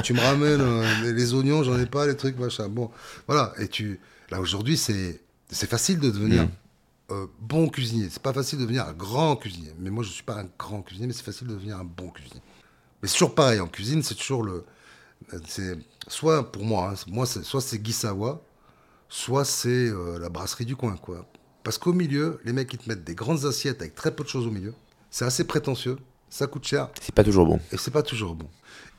tu, 0.03 0.13
me 0.13 0.19
ramènes 0.19 1.11
les 1.15 1.33
oignons, 1.33 1.63
j'en 1.63 1.79
ai 1.79 1.87
pas, 1.87 2.05
les 2.05 2.15
trucs, 2.15 2.37
machin. 2.37 2.69
Bon, 2.69 2.91
voilà, 3.25 3.53
et 3.57 3.67
tu, 3.67 3.99
là 4.29 4.39
aujourd'hui, 4.39 4.77
c'est, 4.77 5.19
c'est 5.49 5.67
facile 5.67 5.99
de 5.99 6.11
devenir 6.11 6.43
mm. 6.43 7.25
bon 7.41 7.69
cuisinier. 7.69 8.09
C'est 8.11 8.21
pas 8.21 8.33
facile 8.33 8.59
de 8.59 8.65
devenir 8.65 8.85
un 8.87 8.93
grand 8.93 9.35
cuisinier. 9.35 9.73
Mais 9.79 9.89
moi, 9.89 10.03
je 10.03 10.09
suis 10.09 10.21
pas 10.21 10.39
un 10.39 10.47
grand 10.59 10.83
cuisinier, 10.83 11.07
mais 11.07 11.13
c'est 11.13 11.25
facile 11.25 11.47
de 11.47 11.55
devenir 11.55 11.77
un 11.77 11.85
bon 11.85 12.09
cuisinier. 12.09 12.41
Mais 13.01 13.07
c'est 13.07 13.15
toujours 13.15 13.33
pareil, 13.33 13.59
en 13.59 13.67
cuisine, 13.67 14.03
c'est 14.03 14.13
toujours 14.13 14.43
le, 14.43 14.63
c'est 15.47 15.77
soit 16.07 16.51
pour 16.51 16.63
moi, 16.63 16.91
hein, 16.93 16.99
moi 17.07 17.25
soit 17.25 17.61
c'est 17.61 17.79
Guy 17.79 17.93
Savoie, 17.93 18.43
soit 19.09 19.45
c'est 19.45 19.89
euh, 19.89 20.19
la 20.19 20.29
brasserie 20.29 20.65
du 20.65 20.75
coin, 20.75 20.95
quoi. 20.97 21.25
Parce 21.63 21.77
qu'au 21.77 21.93
milieu, 21.93 22.39
les 22.43 22.53
mecs 22.53 22.73
ils 22.73 22.79
te 22.79 22.89
mettent 22.89 23.03
des 23.03 23.15
grandes 23.15 23.45
assiettes 23.45 23.81
avec 23.81 23.95
très 23.95 24.15
peu 24.15 24.23
de 24.23 24.29
choses 24.29 24.47
au 24.47 24.51
milieu. 24.51 24.73
C'est 25.09 25.25
assez 25.25 25.45
prétentieux, 25.45 25.97
ça 26.29 26.47
coûte 26.47 26.65
cher. 26.65 26.89
C'est 27.01 27.15
pas 27.15 27.23
toujours 27.23 27.45
bon. 27.45 27.59
Et 27.71 27.77
c'est 27.77 27.91
pas 27.91 28.03
toujours 28.03 28.35
bon. 28.35 28.49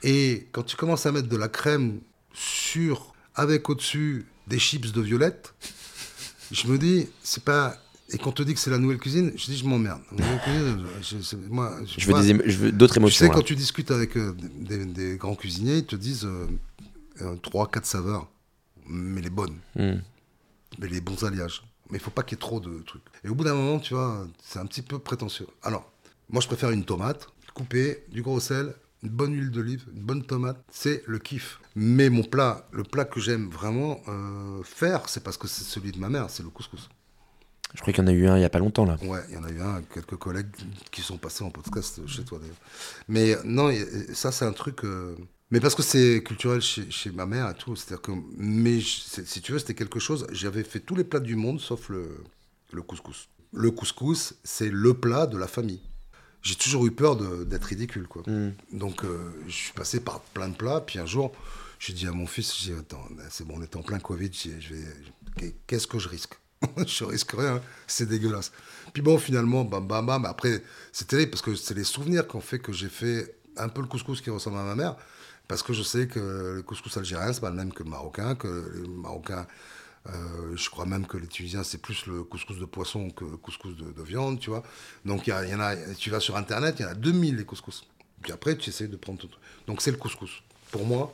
Et 0.02 0.48
quand 0.52 0.62
tu 0.62 0.76
commences 0.76 1.06
à 1.06 1.12
mettre 1.12 1.28
de 1.28 1.36
la 1.36 1.48
crème 1.48 2.00
sur, 2.32 3.14
avec 3.34 3.68
au-dessus 3.68 4.26
des 4.46 4.58
chips 4.58 4.92
de 4.92 5.00
violette, 5.00 5.54
je 6.50 6.68
me 6.68 6.78
dis, 6.78 7.08
c'est 7.22 7.42
pas 7.42 7.76
et 8.10 8.18
qu'on 8.18 8.32
te 8.32 8.42
dit 8.42 8.54
que 8.54 8.60
c'est 8.60 8.70
la 8.70 8.78
nouvelle 8.78 8.98
cuisine, 8.98 9.32
je 9.34 9.46
dis 9.46 9.56
je 9.56 9.64
m'emmerde. 9.64 10.02
Je, 10.12 11.36
moi, 11.48 11.72
je, 11.86 12.56
veux, 12.58 12.72
d'autres 12.72 12.98
émotions. 12.98 13.26
Tu 13.26 13.32
sais, 13.32 13.34
quand 13.34 13.44
tu 13.44 13.56
discutes 13.56 13.90
avec 13.90 14.16
euh, 14.16 14.34
des, 14.58 15.16
grands 15.16 15.34
cuisiniers, 15.34 15.78
ils 15.78 15.86
te 15.86 15.96
disent 15.96 16.26
euh, 16.26 16.46
euh, 17.22 17.36
trois, 17.36 17.64
4 17.64 17.72
quatre 17.72 17.86
saveurs, 17.86 18.28
mais 18.86 19.22
les 19.22 19.30
bonnes, 19.30 19.56
hmm. 19.76 19.96
mais 20.78 20.88
les 20.88 21.00
bons 21.00 21.22
alliages. 21.24 21.62
Mais 21.90 21.98
il 21.98 22.00
faut 22.00 22.10
pas 22.10 22.22
qu'il 22.22 22.36
y 22.36 22.38
ait 22.38 22.40
trop 22.40 22.60
de 22.60 22.82
trucs. 22.82 23.02
Et 23.24 23.28
au 23.28 23.34
bout 23.34 23.44
d'un 23.44 23.54
moment, 23.54 23.78
tu 23.78 23.94
vois, 23.94 24.26
c'est 24.42 24.58
un 24.58 24.66
petit 24.66 24.82
peu 24.82 24.98
prétentieux. 24.98 25.46
Alors, 25.62 25.90
moi, 26.28 26.42
je 26.42 26.46
préfère 26.46 26.70
une 26.70 26.84
tomate 26.84 27.28
coupée, 27.54 28.04
du 28.10 28.20
gros 28.20 28.40
sel, 28.40 28.74
une 29.02 29.10
bonne 29.10 29.32
huile 29.32 29.50
d'olive, 29.50 29.84
une 29.94 30.02
bonne 30.02 30.24
tomate, 30.24 30.62
c'est 30.70 31.04
le 31.06 31.18
kiff. 31.18 31.60
Mais 31.76 32.10
mon 32.10 32.24
plat, 32.24 32.66
le 32.72 32.82
plat 32.82 33.04
que 33.04 33.20
j'aime 33.20 33.48
vraiment 33.48 34.00
faire, 34.64 35.08
c'est 35.08 35.22
parce 35.22 35.36
que 35.36 35.46
c'est 35.46 35.62
celui 35.62 35.92
de 35.92 35.98
ma 35.98 36.08
mère, 36.08 36.30
c'est 36.30 36.42
le 36.42 36.48
couscous. 36.48 36.88
Je 37.74 37.80
crois 37.80 37.92
qu'il 37.92 38.04
y 38.04 38.06
en 38.06 38.10
a 38.10 38.12
eu 38.12 38.26
un 38.28 38.36
il 38.36 38.40
n'y 38.40 38.44
a 38.44 38.50
pas 38.50 38.60
longtemps 38.60 38.84
là. 38.84 38.96
Ouais, 39.02 39.20
il 39.28 39.34
y 39.34 39.36
en 39.36 39.44
a 39.44 39.50
eu 39.50 39.60
un, 39.60 39.82
quelques 39.82 40.16
collègues 40.16 40.46
qui 40.92 41.02
sont 41.02 41.18
passés 41.18 41.42
en 41.42 41.50
podcast 41.50 42.00
chez 42.06 42.24
toi 42.24 42.38
d'ailleurs. 42.38 42.56
Mais 43.08 43.36
non, 43.44 43.72
ça 44.12 44.30
c'est 44.30 44.44
un 44.44 44.52
truc. 44.52 44.84
Euh, 44.84 45.16
mais 45.50 45.60
parce 45.60 45.74
que 45.74 45.82
c'est 45.82 46.22
culturel 46.24 46.60
chez, 46.60 46.90
chez, 46.90 47.10
ma 47.10 47.26
mère 47.26 47.50
et 47.50 47.54
tout. 47.54 47.74
C'est-à-dire 47.74 48.02
que. 48.02 48.12
Mais 48.36 48.80
si 48.80 49.40
tu 49.42 49.52
veux, 49.52 49.58
c'était 49.58 49.74
quelque 49.74 49.98
chose. 49.98 50.26
J'avais 50.30 50.62
fait 50.62 50.80
tous 50.80 50.94
les 50.94 51.04
plats 51.04 51.20
du 51.20 51.34
monde 51.34 51.60
sauf 51.60 51.88
le, 51.88 52.16
le 52.72 52.82
couscous. 52.82 53.28
Le 53.52 53.70
couscous, 53.70 54.34
c'est 54.44 54.70
le 54.70 54.94
plat 54.94 55.26
de 55.26 55.36
la 55.36 55.46
famille. 55.46 55.80
J'ai 56.42 56.56
toujours 56.56 56.86
eu 56.86 56.90
peur 56.90 57.16
d'être 57.46 57.64
ridicule, 57.64 58.06
quoi. 58.06 58.22
Hmm. 58.26 58.52
Donc, 58.72 59.02
euh, 59.02 59.32
je 59.46 59.52
suis 59.52 59.72
passé 59.72 60.00
par 60.00 60.20
plein 60.20 60.48
de 60.48 60.54
plats. 60.54 60.80
Puis 60.80 60.98
un 60.98 61.06
jour, 61.06 61.32
j'ai 61.78 61.92
dit 61.92 62.06
à 62.06 62.12
mon 62.12 62.26
fils, 62.26 62.54
j'ai 62.60 62.74
attends, 62.74 63.08
c'est 63.30 63.46
bon, 63.46 63.54
on 63.56 63.62
est 63.62 63.76
en 63.76 63.82
plein 63.82 63.98
Covid. 63.98 64.30
Qu'est-ce 65.66 65.86
que 65.86 65.98
je 65.98 66.08
risque? 66.08 66.34
je 66.86 67.04
risque 67.04 67.32
rien, 67.32 67.60
c'est 67.86 68.06
dégueulasse. 68.06 68.52
Puis 68.92 69.02
bon, 69.02 69.18
finalement, 69.18 69.64
bam, 69.64 69.86
bam, 69.86 70.06
bam. 70.06 70.24
Après, 70.24 70.62
c'est 70.92 71.08
terrible 71.08 71.30
parce 71.30 71.42
que 71.42 71.54
c'est 71.54 71.74
les 71.74 71.84
souvenirs 71.84 72.26
qui 72.28 72.36
ont 72.36 72.40
fait 72.40 72.58
que 72.58 72.72
j'ai 72.72 72.88
fait 72.88 73.36
un 73.56 73.68
peu 73.68 73.80
le 73.80 73.86
couscous 73.86 74.20
qui 74.20 74.30
ressemble 74.30 74.58
à 74.58 74.62
ma 74.62 74.74
mère. 74.74 74.96
Parce 75.46 75.62
que 75.62 75.72
je 75.72 75.82
sais 75.82 76.06
que 76.06 76.54
le 76.56 76.62
couscous 76.62 76.96
algérien, 76.96 77.32
c'est 77.32 77.40
pas 77.40 77.50
le 77.50 77.56
même 77.56 77.72
que 77.72 77.82
le 77.82 77.90
marocain, 77.90 78.34
que 78.34 78.48
le 78.48 78.88
marocain, 78.88 79.46
euh, 80.08 80.56
je 80.56 80.70
crois 80.70 80.86
même 80.86 81.06
que 81.06 81.16
les 81.16 81.26
Tunisiens, 81.26 81.64
c'est 81.64 81.78
plus 81.78 82.06
le 82.06 82.24
couscous 82.24 82.58
de 82.58 82.64
poisson 82.64 83.10
que 83.10 83.24
le 83.24 83.36
couscous 83.36 83.76
de, 83.76 84.02
viande, 84.02 84.40
tu 84.40 84.50
vois. 84.50 84.62
Donc, 85.04 85.26
il 85.26 85.30
y, 85.30 85.54
en 85.54 85.60
a, 85.60 85.76
tu 85.98 86.10
vas 86.10 86.20
sur 86.20 86.36
Internet, 86.36 86.76
il 86.78 86.82
y 86.82 86.84
en 86.86 86.90
a 86.90 86.94
2000 86.94 87.36
les 87.36 87.44
couscous. 87.44 87.86
Puis 88.22 88.32
après, 88.32 88.56
tu 88.56 88.70
essayes 88.70 88.88
de 88.88 88.96
prendre 88.96 89.18
tout. 89.18 89.28
Donc, 89.66 89.82
c'est 89.82 89.90
le 89.90 89.98
couscous. 89.98 90.42
Pour 90.70 90.86
moi, 90.86 91.12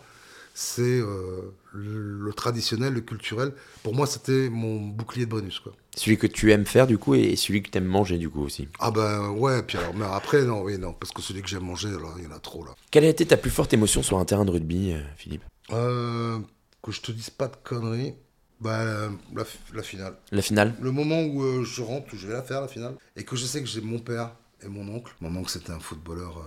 c'est 0.60 0.82
euh, 0.82 1.54
le, 1.72 2.30
traditionnel, 2.34 2.92
le 2.92 3.00
culturel. 3.00 3.54
Pour 3.82 3.94
moi, 3.94 4.06
c'était 4.06 4.50
mon 4.50 4.76
bouclier 4.76 5.24
de 5.24 5.30
bonus. 5.30 5.58
Quoi. 5.58 5.72
Celui 5.96 6.18
que 6.18 6.26
tu 6.26 6.52
aimes 6.52 6.66
faire, 6.66 6.86
du 6.86 6.98
coup, 6.98 7.14
et 7.14 7.34
celui 7.34 7.62
que 7.62 7.70
tu 7.70 7.78
aimes 7.78 7.86
manger, 7.86 8.18
du 8.18 8.28
coup, 8.28 8.42
aussi. 8.42 8.68
Ah 8.78 8.90
ben 8.90 9.30
ouais, 9.30 9.62
puis 9.62 9.78
alors, 9.78 9.94
mais 9.94 10.04
après, 10.04 10.44
non, 10.44 10.60
oui, 10.60 10.76
non, 10.76 10.92
parce 10.92 11.12
que 11.12 11.22
celui 11.22 11.40
que 11.40 11.48
j'aime 11.48 11.64
manger, 11.64 11.88
il 12.18 12.24
y 12.24 12.26
en 12.26 12.32
a 12.32 12.38
trop, 12.38 12.62
là. 12.62 12.72
Quelle 12.90 13.04
a 13.04 13.08
été 13.08 13.24
ta 13.24 13.38
plus 13.38 13.50
forte 13.50 13.72
émotion 13.72 14.02
sur 14.02 14.18
un 14.18 14.24
terrain 14.26 14.44
de 14.44 14.50
rugby, 14.50 14.92
euh, 14.92 15.00
Philippe? 15.16 15.44
Euh, 15.72 16.38
Que 16.82 16.92
je 16.92 17.00
te 17.00 17.10
dise 17.10 17.30
pas 17.30 17.48
de 17.48 17.56
conneries. 17.64 18.12
Bah, 18.60 19.08
la, 19.34 19.82
finale. 19.82 20.18
La 20.30 20.42
finale? 20.42 20.74
Le 20.78 20.92
moment 20.92 21.22
où 21.22 21.64
je 21.64 21.80
rentre, 21.80 22.12
où 22.12 22.18
je 22.18 22.26
vais 22.26 22.34
la 22.34 22.42
faire, 22.42 22.60
la 22.60 22.68
finale, 22.68 22.96
et 23.16 23.24
que 23.24 23.34
je 23.34 23.46
sais 23.46 23.62
que 23.62 23.66
j'ai 23.66 23.80
mon 23.80 23.98
père 23.98 24.32
et 24.62 24.68
mon 24.68 24.86
oncle. 24.94 25.14
Mon 25.22 25.34
oncle, 25.36 25.50
c'était 25.50 25.72
un 25.72 25.80
footballeur 25.80 26.44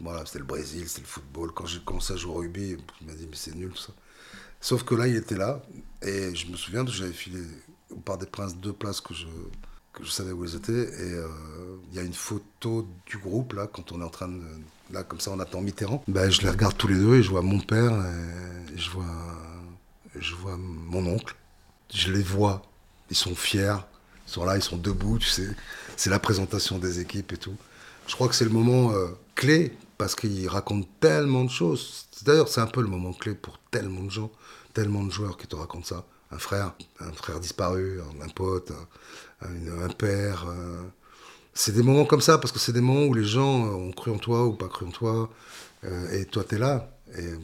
voilà, 0.00 0.24
c'était 0.24 0.38
le 0.38 0.44
Brésil, 0.44 0.88
c'était 0.88 1.02
le 1.02 1.06
football. 1.06 1.52
Quand 1.52 1.66
j'ai 1.66 1.80
commencé 1.80 2.12
à 2.12 2.16
jouer 2.16 2.32
au 2.32 2.36
rugby, 2.36 2.76
il 3.00 3.06
m'a 3.06 3.12
dit, 3.12 3.26
mais 3.28 3.36
c'est 3.36 3.54
nul 3.54 3.72
ça. 3.76 3.92
Sauf 4.60 4.82
que 4.84 4.94
là, 4.94 5.06
il 5.06 5.16
était 5.16 5.36
là. 5.36 5.62
Et 6.02 6.34
je 6.34 6.50
me 6.50 6.56
souviens 6.56 6.84
que 6.84 6.90
j'avais 6.90 7.12
filé 7.12 7.40
par 8.04 8.18
des 8.18 8.26
princes 8.26 8.56
deux 8.56 8.72
places 8.72 9.00
que 9.00 9.14
je, 9.14 9.26
savais 10.10 10.32
où 10.32 10.44
ils 10.44 10.54
étaient. 10.54 10.72
Et 10.72 11.12
euh, 11.12 11.26
il 11.90 11.96
y 11.96 11.98
a 11.98 12.02
une 12.02 12.14
photo 12.14 12.86
du 13.06 13.18
groupe, 13.18 13.54
là, 13.54 13.66
quand 13.66 13.92
on 13.92 14.00
est 14.00 14.04
en 14.04 14.10
train 14.10 14.28
de. 14.28 14.42
Là, 14.92 15.02
comme 15.04 15.20
ça, 15.20 15.30
on 15.30 15.38
attend 15.38 15.60
Mitterrand. 15.60 16.02
Ben, 16.08 16.30
je 16.30 16.42
les 16.42 16.50
regarde 16.50 16.76
tous 16.76 16.88
les 16.88 16.96
deux 16.96 17.16
et 17.16 17.22
je 17.22 17.30
vois 17.30 17.42
mon 17.42 17.60
père 17.60 17.92
et 17.92 18.76
je 18.76 18.90
vois, 18.90 19.04
je 20.18 20.34
vois 20.34 20.56
mon 20.56 21.06
oncle. 21.06 21.36
Je 21.92 22.12
les 22.12 22.22
vois. 22.22 22.62
Ils 23.08 23.16
sont 23.16 23.34
fiers. 23.34 23.76
Ils 24.26 24.32
sont 24.32 24.44
là, 24.44 24.56
ils 24.56 24.62
sont 24.62 24.76
debout, 24.76 25.18
tu 25.18 25.28
sais. 25.28 25.48
C'est 25.96 26.10
la 26.10 26.18
présentation 26.18 26.78
des 26.78 27.00
équipes 27.00 27.32
et 27.32 27.36
tout. 27.36 27.56
Je 28.08 28.14
crois 28.14 28.28
que 28.28 28.34
c'est 28.34 28.44
le 28.44 28.50
moment 28.50 28.92
euh, 28.92 29.08
clé 29.36 29.76
parce 30.00 30.14
qu'il 30.14 30.48
raconte 30.48 30.88
tellement 30.98 31.44
de 31.44 31.50
choses. 31.50 32.06
D'ailleurs, 32.22 32.48
c'est 32.48 32.62
un 32.62 32.66
peu 32.66 32.80
le 32.80 32.88
moment 32.88 33.12
clé 33.12 33.34
pour 33.34 33.58
tellement 33.70 34.02
de 34.02 34.10
gens, 34.10 34.32
tellement 34.72 35.04
de 35.04 35.10
joueurs 35.10 35.36
qui 35.36 35.46
te 35.46 35.54
racontent 35.54 35.84
ça. 35.84 36.06
Un 36.30 36.38
frère, 36.38 36.72
un 37.00 37.12
frère 37.12 37.38
disparu, 37.38 38.00
un, 38.22 38.28
pote, 38.30 38.72
un, 39.42 39.88
père. 39.90 40.46
Euh. 40.48 40.80
C'est 41.52 41.72
des 41.72 41.82
moments 41.82 42.06
comme 42.06 42.22
ça, 42.22 42.38
parce 42.38 42.50
que 42.50 42.58
c'est 42.58 42.72
des 42.72 42.80
moments 42.80 43.04
où 43.04 43.12
les 43.12 43.26
gens 43.26 43.66
ont 43.66 43.92
cru 43.92 44.10
en 44.10 44.16
toi 44.16 44.46
ou 44.46 44.54
pas 44.54 44.68
cru 44.68 44.86
en 44.86 44.90
toi. 44.90 45.28
Euh, 45.84 46.18
et 46.18 46.24
toi, 46.24 46.44
t'es 46.44 46.56
là. 46.56 46.96
Et 47.18 47.34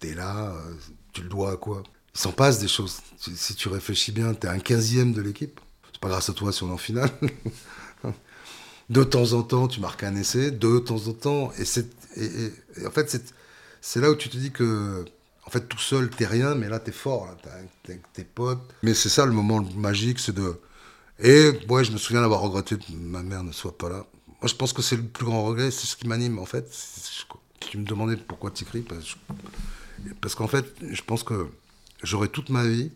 t'es 0.00 0.14
là, 0.14 0.56
euh, 0.56 0.74
tu 1.12 1.22
le 1.22 1.28
dois 1.28 1.52
à 1.52 1.56
quoi? 1.56 1.84
Il 2.16 2.20
s'en 2.20 2.32
passe 2.32 2.58
des 2.58 2.66
choses. 2.66 2.98
Si 3.16 3.54
tu 3.54 3.68
réfléchis 3.68 4.10
bien, 4.10 4.34
t'es 4.34 4.48
un 4.48 4.58
quinzième 4.58 5.12
de 5.12 5.22
l'équipe. 5.22 5.60
C'est 5.92 6.00
pas 6.00 6.08
grâce 6.08 6.28
à 6.28 6.32
toi 6.32 6.52
si 6.52 6.64
on 6.64 6.70
est 6.70 6.72
en 6.72 6.78
finale. 6.78 7.12
de 8.90 9.02
temps 9.04 9.32
en 9.32 9.42
temps, 9.42 9.68
tu 9.68 9.80
marques 9.80 10.02
un 10.02 10.16
essai, 10.16 10.50
de 10.50 10.78
temps 10.78 11.08
en 11.08 11.12
temps. 11.12 11.52
Et, 11.58 11.64
c'est, 11.64 11.86
en 12.86 12.90
fait, 12.90 13.20
c'est, 13.80 14.00
là 14.00 14.10
où 14.10 14.14
tu 14.14 14.28
te 14.28 14.36
dis 14.36 14.50
que, 14.50 15.04
en 15.46 15.50
fait, 15.50 15.68
tout 15.68 15.78
seul, 15.78 16.10
t'es 16.10 16.26
rien, 16.26 16.54
mais 16.54 16.68
là, 16.68 16.78
t'es 16.78 16.92
fort, 16.92 17.26
là, 17.26 17.36
t'as, 17.42 17.94
tes 18.12 18.24
potes. 18.24 18.60
Mais 18.82 18.94
c'est 18.94 19.08
ça 19.08 19.26
le 19.26 19.32
moment 19.32 19.62
magique, 19.76 20.18
c'est 20.18 20.34
de. 20.34 20.60
Et 21.20 21.52
ouais, 21.68 21.84
je 21.84 21.92
me 21.92 21.96
souviens 21.96 22.22
d'avoir 22.22 22.40
regretté 22.40 22.76
que 22.76 22.92
ma 22.92 23.22
mère 23.22 23.44
ne 23.44 23.52
soit 23.52 23.76
pas 23.76 23.88
là. 23.88 24.06
Moi, 24.26 24.48
je 24.48 24.54
pense 24.54 24.72
que 24.72 24.82
c'est 24.82 24.96
le 24.96 25.04
plus 25.04 25.24
grand 25.24 25.44
regret, 25.44 25.70
c'est 25.70 25.86
ce 25.86 25.96
qui 25.96 26.06
m'anime, 26.06 26.38
en 26.38 26.46
fait. 26.46 26.66
Tu 27.60 27.78
me 27.78 27.84
demandais 27.84 28.16
pourquoi 28.16 28.50
tu 28.50 28.64
écris, 28.64 28.82
parce, 28.82 29.16
parce 30.20 30.34
qu'en 30.34 30.48
fait, 30.48 30.66
je 30.82 31.02
pense 31.02 31.22
que 31.22 31.46
j'aurais 32.02 32.28
toute 32.28 32.50
ma 32.50 32.66
vie 32.66 32.90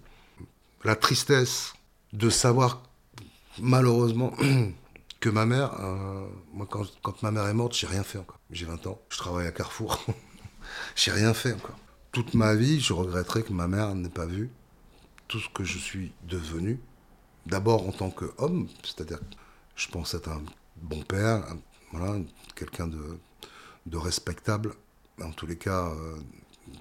la 0.84 0.96
tristesse 0.96 1.72
de 2.12 2.30
savoir, 2.30 2.82
malheureusement, 3.60 4.32
que 5.20 5.28
ma 5.28 5.46
mère, 5.46 5.74
euh, 5.80 6.28
moi 6.52 6.66
quand, 6.70 7.22
ma 7.22 7.30
mère 7.30 7.46
est 7.46 7.54
morte, 7.54 7.74
j'ai 7.74 7.86
rien 7.86 8.02
fait 8.02 8.18
encore. 8.18 8.38
J'ai 8.50 8.66
20 8.66 8.86
ans, 8.86 9.00
je 9.08 9.18
travaille 9.18 9.46
à 9.46 9.52
Carrefour. 9.52 10.04
j'ai 10.96 11.10
rien 11.10 11.34
fait 11.34 11.54
encore. 11.54 11.76
Toute 12.12 12.34
ma 12.34 12.54
vie, 12.54 12.80
je 12.80 12.92
regretterais 12.92 13.42
que 13.42 13.52
ma 13.52 13.68
mère 13.68 13.94
n'ait 13.94 14.08
pas 14.08 14.26
vu 14.26 14.50
tout 15.26 15.40
ce 15.40 15.48
que 15.48 15.64
je 15.64 15.78
suis 15.78 16.12
devenu. 16.24 16.80
D'abord 17.46 17.86
en 17.86 17.92
tant 17.92 18.10
qu'homme, 18.10 18.68
c'est-à-dire 18.82 19.20
je 19.76 19.88
pense 19.88 20.14
être 20.14 20.28
un 20.28 20.42
bon 20.76 21.02
père, 21.02 21.44
voilà, 21.92 22.18
quelqu'un 22.54 22.88
de, 22.88 23.96
respectable, 23.96 24.74
en 25.22 25.30
tous 25.32 25.46
les 25.46 25.56
cas, 25.56 25.88
euh, 25.88 26.16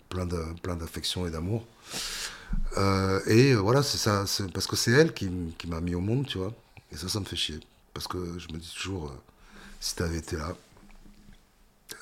plein 0.10 0.76
d'affection 0.76 1.26
et 1.26 1.32
d'amour. 1.32 1.66
Euh, 2.78 3.20
et 3.28 3.56
voilà, 3.56 3.82
c'est 3.84 3.98
ça, 3.98 4.26
parce 4.54 4.68
que 4.68 4.76
c'est 4.76 4.92
elle 4.92 5.14
qui 5.14 5.30
m'a 5.68 5.82
mis 5.82 5.96
au 5.96 6.02
monde, 6.02 6.28
tu 6.28 6.38
vois. 6.38 6.54
Et 6.92 6.98
ça, 6.98 7.10
ça 7.10 7.20
me 7.20 7.26
fait 7.26 7.36
chier. 7.36 7.60
Parce 7.98 8.08
que 8.08 8.38
je 8.38 8.54
me 8.54 8.60
dis 8.60 8.72
toujours, 8.76 9.08
euh, 9.08 9.20
si 9.80 9.96
tu 9.96 10.04
avais 10.04 10.18
été 10.20 10.36
là, 10.36 10.50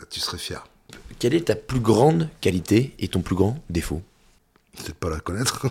euh, 0.01 0.03
tu 0.09 0.19
serais 0.19 0.37
fier. 0.37 0.67
Quelle 1.19 1.33
est 1.33 1.45
ta 1.47 1.55
plus 1.55 1.79
grande 1.79 2.29
qualité 2.41 2.93
et 2.99 3.07
ton 3.07 3.21
plus 3.21 3.35
grand 3.37 3.57
défaut 3.69 4.01
C'est 4.77 4.89
de 4.89 4.91
pas 4.91 5.09
la 5.09 5.21
connaître. 5.21 5.67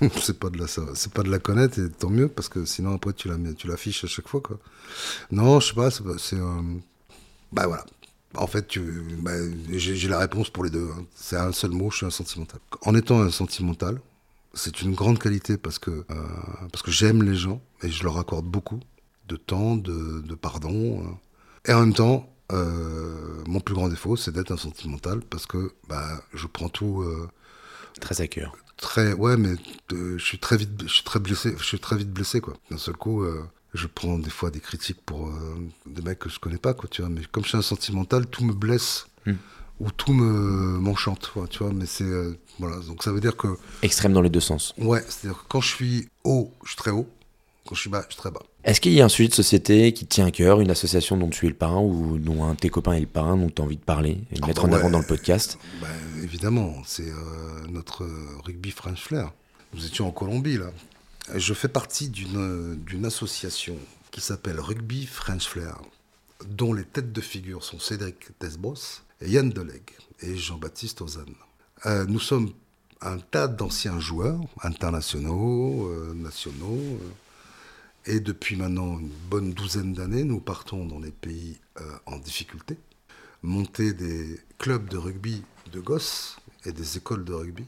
c'est 0.22 0.38
pas 0.38 0.48
de 0.48 0.56
la 0.56 0.66
ça- 0.66 0.94
c'est 0.94 1.12
pas 1.12 1.22
de 1.22 1.30
la 1.30 1.38
connaître 1.38 1.78
et 1.78 1.90
tant 1.90 2.08
mieux 2.08 2.28
parce 2.28 2.48
que 2.48 2.64
sinon 2.64 2.94
après 2.94 3.12
tu 3.12 3.28
la 3.28 3.36
tu 3.52 3.66
l'affiches 3.66 4.02
à 4.04 4.06
chaque 4.06 4.28
fois 4.28 4.40
quoi. 4.40 4.58
Non, 5.30 5.60
je 5.60 5.68
sais 5.68 5.74
pas, 5.74 5.90
c'est 5.90 6.36
euh, 6.36 6.62
bah 7.52 7.66
voilà. 7.66 7.84
En 8.34 8.46
fait, 8.46 8.66
tu 8.66 8.80
bah, 9.18 9.32
j'ai 9.72 9.94
j'ai 9.94 10.08
la 10.08 10.18
réponse 10.20 10.48
pour 10.48 10.64
les 10.64 10.70
deux. 10.70 10.88
hein. 10.96 11.04
C'est 11.14 11.36
un 11.36 11.52
seul 11.52 11.72
mot, 11.72 11.90
je 11.90 11.98
suis 11.98 12.06
un 12.06 12.10
sentimental. 12.10 12.60
En 12.80 12.94
étant 12.94 13.20
un 13.20 13.30
sentimental, 13.30 14.00
c'est 14.54 14.82
une 14.82 14.94
grande 14.94 15.18
qualité 15.18 15.56
parce 15.56 15.78
que 15.78 15.90
euh, 15.90 16.04
parce 16.72 16.82
que 16.82 16.90
j'aime 16.90 17.22
les 17.22 17.34
gens 17.36 17.62
et 17.82 17.90
je 17.90 18.02
leur 18.04 18.18
accorde 18.18 18.46
beaucoup 18.46 18.80
de 19.28 19.36
temps, 19.36 19.76
de, 19.76 20.20
de 20.20 20.34
pardon. 20.34 21.02
euh. 21.04 21.70
Et 21.70 21.72
en 21.72 21.80
même 21.80 21.94
temps, 21.94 22.32
euh, 22.52 23.42
mon 23.46 23.60
plus 23.60 23.74
grand 23.74 23.88
défaut, 23.88 24.16
c'est 24.16 24.32
d'être 24.32 24.50
un 24.50 24.56
sentimental 24.56 25.20
parce 25.20 25.46
que 25.46 25.72
bah, 25.88 26.22
je 26.34 26.46
prends 26.46 26.68
tout 26.68 27.02
euh, 27.02 27.28
Très 28.00 28.20
à 28.20 28.26
cœur. 28.26 28.56
très. 28.76 29.12
Ouais, 29.12 29.36
mais 29.36 29.54
je 29.90 30.18
suis 30.18 30.38
très 30.38 30.56
vite, 30.56 30.82
je 30.82 30.92
suis 30.92 31.04
très 31.04 31.20
blessé, 31.20 31.54
je 31.58 31.64
suis 31.64 31.78
très 31.80 31.96
vite 31.96 32.10
blessé 32.10 32.40
quoi. 32.40 32.54
D'un 32.70 32.78
seul 32.78 32.96
coup, 32.96 33.24
je 33.74 33.86
prends 33.86 34.18
des 34.18 34.30
fois 34.30 34.50
des 34.50 34.60
critiques 34.60 35.00
pour 35.04 35.30
des 35.86 36.02
mecs 36.02 36.18
que 36.18 36.28
je 36.30 36.38
connais 36.40 36.58
pas 36.58 36.72
quoi, 36.74 36.88
tu 36.88 37.02
vois. 37.02 37.10
Mais 37.10 37.22
comme 37.30 37.44
je 37.44 37.50
suis 37.50 37.58
un 37.58 37.62
sentimental, 37.62 38.26
tout 38.26 38.44
me 38.44 38.52
blesse 38.52 39.06
Hmm. 39.26 39.34
Ou 39.80 39.90
tout 39.90 40.12
me 40.12 40.78
m'enchante, 40.78 41.32
tu 41.50 41.58
vois. 41.58 41.72
Mais 41.72 41.86
c'est 41.86 42.04
euh, 42.04 42.38
voilà, 42.58 42.76
donc 42.86 43.02
ça 43.02 43.10
veut 43.12 43.20
dire 43.20 43.36
que 43.36 43.48
Extrême 43.82 44.12
dans 44.12 44.20
les 44.22 44.30
deux 44.30 44.40
sens. 44.40 44.74
ouais, 44.78 45.02
c'est-à-dire 45.08 45.40
que 45.42 45.48
quand 45.48 45.60
je 45.60 45.68
suis 45.68 46.08
haut, 46.24 46.52
je 46.64 46.68
suis 46.70 46.76
très 46.76 46.90
haut. 46.90 47.08
Quand 47.66 47.74
je 47.74 47.80
suis 47.82 47.90
bas, 47.90 48.04
je 48.08 48.14
suis 48.14 48.20
très 48.20 48.30
bas. 48.30 48.40
Est-ce 48.64 48.80
qu'il 48.80 48.92
y 48.92 49.00
a 49.00 49.04
un 49.04 49.08
sujet 49.08 49.28
de 49.28 49.34
société 49.34 49.92
qui 49.92 50.04
te 50.06 50.14
tient 50.14 50.26
à 50.26 50.30
cœur, 50.30 50.60
une 50.60 50.70
association 50.70 51.16
dont 51.16 51.28
tu 51.30 51.46
es 51.46 51.48
le 51.48 51.54
parrain 51.54 51.80
ou 51.80 52.18
dont 52.18 52.44
un 52.44 52.54
de 52.54 52.58
tes 52.58 52.68
copains 52.68 52.92
est 52.92 53.00
le 53.00 53.06
parrain, 53.06 53.36
dont 53.36 53.48
tu 53.48 53.62
as 53.62 53.64
envie 53.64 53.76
de 53.76 53.82
parler 53.82 54.18
et 54.32 54.36
de 54.36 54.40
Ah 54.42 54.46
mettre 54.46 54.66
bah 54.66 54.76
en 54.76 54.78
avant 54.78 54.90
dans 54.90 54.98
le 54.98 55.06
podcast? 55.06 55.58
Ben, 55.80 55.88
évidemment, 56.22 56.74
c'est 56.84 57.08
euh, 57.08 57.14
notre 57.68 58.06
rugby 58.44 58.70
French 58.70 59.00
Flair. 59.00 59.32
Nous 59.74 59.86
étions 59.86 60.06
en 60.08 60.10
Colombie, 60.10 60.58
là. 60.58 60.70
Je 61.36 61.54
fais 61.54 61.68
partie 61.68 62.08
d'une 62.08 62.76
d'une 62.84 63.04
association 63.06 63.76
qui 64.10 64.20
s'appelle 64.20 64.58
Rugby 64.58 65.06
French 65.06 65.46
Flair, 65.46 65.78
dont 66.48 66.72
les 66.72 66.84
têtes 66.84 67.12
de 67.12 67.20
figure 67.20 67.62
sont 67.62 67.78
Cédric 67.78 68.16
Desbos, 68.40 69.02
Yann 69.22 69.50
Deleg 69.50 69.82
et 70.20 70.36
Jean-Baptiste 70.36 71.02
Ozanne. 71.02 71.34
Euh, 71.86 72.06
nous 72.06 72.20
sommes 72.20 72.50
un 73.00 73.18
tas 73.18 73.48
d'anciens 73.48 74.00
joueurs, 74.00 74.40
internationaux, 74.62 75.88
euh, 75.88 76.14
nationaux, 76.14 76.78
euh, 76.78 77.10
et 78.06 78.20
depuis 78.20 78.56
maintenant 78.56 78.98
une 78.98 79.10
bonne 79.28 79.52
douzaine 79.52 79.92
d'années, 79.92 80.24
nous 80.24 80.40
partons 80.40 80.86
dans 80.86 80.98
les 80.98 81.10
pays 81.10 81.58
en 82.06 82.18
difficulté 82.18 82.78
monter 83.42 83.92
des 83.92 84.38
clubs 84.58 84.88
de 84.88 84.96
rugby 84.96 85.42
de 85.72 85.80
gosses 85.80 86.36
et 86.64 86.72
des 86.72 86.96
écoles 86.96 87.24
de 87.24 87.32
rugby 87.32 87.64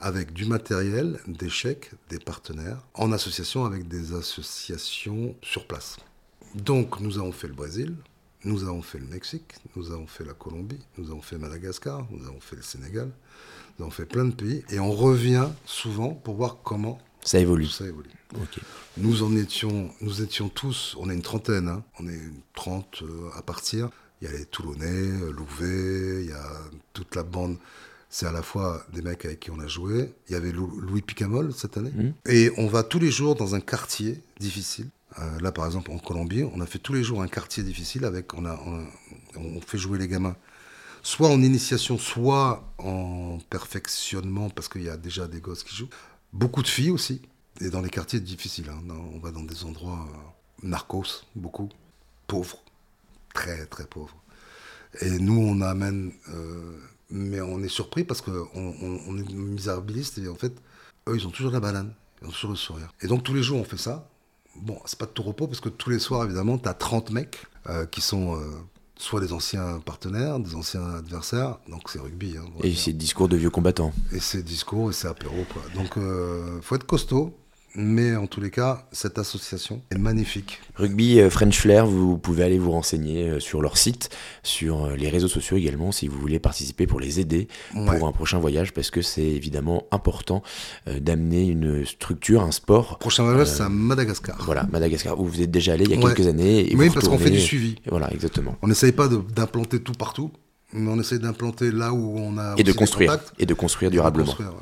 avec 0.00 0.32
du 0.32 0.46
matériel, 0.46 1.20
des 1.28 1.48
chèques, 1.48 1.90
des 2.08 2.18
partenaires, 2.18 2.78
en 2.94 3.12
association 3.12 3.64
avec 3.64 3.86
des 3.86 4.14
associations 4.14 5.36
sur 5.42 5.66
place. 5.66 5.96
Donc 6.54 7.00
nous 7.00 7.18
avons 7.18 7.32
fait 7.32 7.46
le 7.46 7.54
Brésil, 7.54 7.94
nous 8.44 8.64
avons 8.64 8.82
fait 8.82 8.98
le 8.98 9.06
Mexique, 9.06 9.54
nous 9.76 9.90
avons 9.92 10.06
fait 10.06 10.24
la 10.24 10.34
Colombie, 10.34 10.78
nous 10.98 11.10
avons 11.10 11.22
fait 11.22 11.38
Madagascar, 11.38 12.06
nous 12.10 12.26
avons 12.26 12.40
fait 12.40 12.56
le 12.56 12.62
Sénégal, 12.62 13.10
nous 13.78 13.84
avons 13.84 13.90
fait 13.92 14.04
plein 14.06 14.24
de 14.24 14.34
pays, 14.34 14.64
et 14.70 14.78
on 14.80 14.92
revient 14.92 15.48
souvent 15.64 16.10
pour 16.10 16.34
voir 16.34 16.58
comment 16.64 16.98
Ça 17.24 17.38
évolue. 17.38 17.68
ça. 17.68 17.84
Nous 18.96 19.22
en 19.22 19.36
étions, 19.36 19.90
nous 20.00 20.22
étions 20.22 20.48
tous, 20.48 20.96
on 20.98 21.08
est 21.10 21.14
une 21.14 21.22
trentaine, 21.22 21.68
hein, 21.68 21.84
on 22.00 22.08
est 22.08 22.14
une 22.16 22.40
trente 22.54 23.02
euh, 23.02 23.28
à 23.36 23.42
partir. 23.42 23.90
Il 24.20 24.26
y 24.26 24.28
a 24.28 24.36
les 24.36 24.44
Toulonnais, 24.46 24.86
euh, 24.86 25.32
Louvet, 25.32 26.24
il 26.24 26.30
y 26.30 26.32
a 26.32 26.48
toute 26.92 27.14
la 27.14 27.22
bande. 27.22 27.56
C'est 28.08 28.26
à 28.26 28.32
la 28.32 28.42
fois 28.42 28.84
des 28.92 29.00
mecs 29.02 29.24
avec 29.24 29.40
qui 29.40 29.50
on 29.50 29.58
a 29.58 29.66
joué. 29.66 30.12
Il 30.28 30.32
y 30.32 30.34
avait 30.34 30.52
Lou- 30.52 30.78
Louis 30.80 31.00
Picamol 31.02 31.52
cette 31.54 31.76
année. 31.78 31.90
Mhm. 31.94 32.12
Et 32.26 32.50
on 32.58 32.66
va 32.68 32.82
tous 32.82 32.98
les 32.98 33.10
jours 33.10 33.34
dans 33.36 33.54
un 33.54 33.60
quartier 33.60 34.20
difficile. 34.38 34.88
Euh, 35.18 35.40
là, 35.40 35.52
par 35.52 35.66
exemple, 35.66 35.90
en 35.90 35.98
Colombie, 35.98 36.44
on 36.54 36.60
a 36.60 36.66
fait 36.66 36.78
tous 36.78 36.92
les 36.92 37.02
jours 37.02 37.22
un 37.22 37.28
quartier 37.28 37.62
difficile 37.62 38.04
avec, 38.04 38.34
on 38.34 38.44
a, 38.46 38.58
on, 39.36 39.60
fait 39.60 39.78
jouer 39.78 39.98
les 39.98 40.08
gamins 40.08 40.36
soit 41.02 41.28
en 41.28 41.42
initiation, 41.42 41.98
soit 41.98 42.72
en 42.78 43.38
perfectionnement, 43.50 44.50
parce 44.50 44.68
qu'il 44.68 44.84
y 44.84 44.88
a 44.88 44.96
déjà 44.96 45.26
des 45.26 45.40
gosses 45.40 45.64
qui 45.64 45.74
jouent. 45.74 45.88
Beaucoup 46.32 46.62
de 46.62 46.68
filles 46.68 46.90
aussi, 46.90 47.22
et 47.60 47.70
dans 47.70 47.80
les 47.80 47.90
quartiers 47.90 48.20
difficiles. 48.20 48.70
hein. 48.70 48.80
On 49.12 49.18
va 49.18 49.32
dans 49.32 49.42
des 49.42 49.64
endroits 49.64 50.08
euh, 50.08 50.66
narcos, 50.66 51.24
beaucoup, 51.34 51.68
pauvres, 52.28 52.62
très 53.34 53.66
très 53.66 53.84
pauvres. 53.84 54.16
Et 55.00 55.18
nous, 55.18 55.40
on 55.40 55.60
amène, 55.60 56.12
euh, 56.28 56.78
mais 57.10 57.40
on 57.40 57.62
est 57.62 57.68
surpris 57.68 58.04
parce 58.04 58.20
qu'on 58.20 58.48
on, 58.54 59.00
on 59.06 59.18
est 59.18 59.28
misérabiliste, 59.32 60.18
et 60.18 60.28
en 60.28 60.36
fait, 60.36 60.52
eux, 61.08 61.16
ils 61.16 61.26
ont 61.26 61.30
toujours 61.30 61.50
la 61.50 61.60
banane, 61.60 61.94
ils 62.20 62.28
ont 62.28 62.30
toujours 62.30 62.50
le 62.50 62.56
sourire. 62.56 62.92
Et 63.00 63.08
donc 63.08 63.24
tous 63.24 63.34
les 63.34 63.42
jours, 63.42 63.58
on 63.58 63.64
fait 63.64 63.76
ça. 63.76 64.08
Bon, 64.56 64.78
c'est 64.84 64.98
pas 64.98 65.06
de 65.06 65.10
tout 65.10 65.22
repos, 65.22 65.46
parce 65.46 65.60
que 65.60 65.68
tous 65.68 65.90
les 65.90 65.98
soirs, 65.98 66.24
évidemment, 66.24 66.58
tu 66.58 66.68
as 66.68 66.74
30 66.74 67.10
mecs 67.10 67.46
euh, 67.68 67.86
qui 67.86 68.00
sont... 68.00 68.36
euh, 68.36 68.50
soit 68.98 69.20
des 69.20 69.32
anciens 69.32 69.80
partenaires, 69.84 70.38
des 70.38 70.54
anciens 70.54 70.94
adversaires, 70.94 71.58
donc 71.68 71.90
c'est 71.90 71.98
rugby. 71.98 72.36
hein, 72.36 72.44
Et 72.62 72.72
c'est 72.72 72.92
discours 72.92 73.28
de 73.28 73.36
vieux 73.36 73.50
combattants. 73.50 73.92
Et 74.12 74.20
c'est 74.20 74.44
discours 74.44 74.90
et 74.90 74.92
c'est 74.92 75.08
apéro, 75.08 75.44
quoi. 75.52 75.62
Donc, 75.74 75.96
euh, 75.96 76.60
faut 76.62 76.76
être 76.76 76.86
costaud. 76.86 77.36
Mais 77.74 78.14
en 78.16 78.26
tous 78.26 78.42
les 78.42 78.50
cas, 78.50 78.86
cette 78.92 79.18
association 79.18 79.80
est 79.90 79.96
magnifique. 79.96 80.60
Rugby 80.74 81.20
euh, 81.20 81.30
French 81.30 81.58
Flair, 81.58 81.86
vous 81.86 82.18
pouvez 82.18 82.44
aller 82.44 82.58
vous 82.58 82.70
renseigner 82.70 83.28
euh, 83.30 83.40
sur 83.40 83.62
leur 83.62 83.78
site, 83.78 84.10
sur 84.42 84.84
euh, 84.84 84.94
les 84.96 85.08
réseaux 85.08 85.28
sociaux 85.28 85.56
également, 85.56 85.90
si 85.90 86.06
vous 86.06 86.18
voulez 86.18 86.38
participer 86.38 86.86
pour 86.86 87.00
les 87.00 87.18
aider 87.18 87.48
Ouais. 87.74 87.96
pour 87.98 88.06
un 88.06 88.12
prochain 88.12 88.38
voyage, 88.38 88.74
parce 88.74 88.90
que 88.90 89.00
c'est 89.00 89.22
évidemment 89.22 89.84
important 89.90 90.42
d'amener 91.00 91.46
une 91.46 91.86
structure, 91.86 92.42
un 92.42 92.52
sport. 92.52 92.98
Prochain 92.98 93.24
voyage, 93.24 93.46
c'est 93.48 93.62
à 93.62 93.68
Madagascar. 93.70 94.36
Voilà, 94.44 94.64
Madagascar, 94.70 95.18
où 95.18 95.24
vous 95.26 95.40
êtes 95.40 95.50
déjà 95.50 95.72
allé 95.72 95.84
il 95.84 95.90
y 95.92 95.94
a 95.94 95.96
Ouais. 95.98 96.12
quelques 96.14 96.26
années. 96.28 96.70
Et 96.70 96.76
oui, 96.76 96.88
vous 96.88 96.94
parce 96.94 97.08
qu'on 97.08 97.18
fait 97.18 97.30
du 97.30 97.40
suivi. 97.40 97.76
Voilà, 97.88 98.12
exactement. 98.12 98.56
On 98.60 98.68
n'essaye 98.68 98.92
pas 98.92 99.08
d'implanter 99.08 99.80
tout 99.80 99.92
partout, 99.92 100.30
mais 100.74 100.90
on 100.90 101.00
essaye 101.00 101.18
d'implanter 101.20 101.70
là 101.70 101.92
où 101.94 102.18
on 102.18 102.36
a 102.36 102.54
Et 102.58 102.64
de 102.64 102.72
construire. 102.72 103.12
contacts. 103.12 103.32
Et 103.38 103.46
de 103.46 103.54
construire 103.54 103.90
de 103.90 103.96
durablement. 103.96 104.26
construire, 104.26 104.50
ouais. 104.50 104.60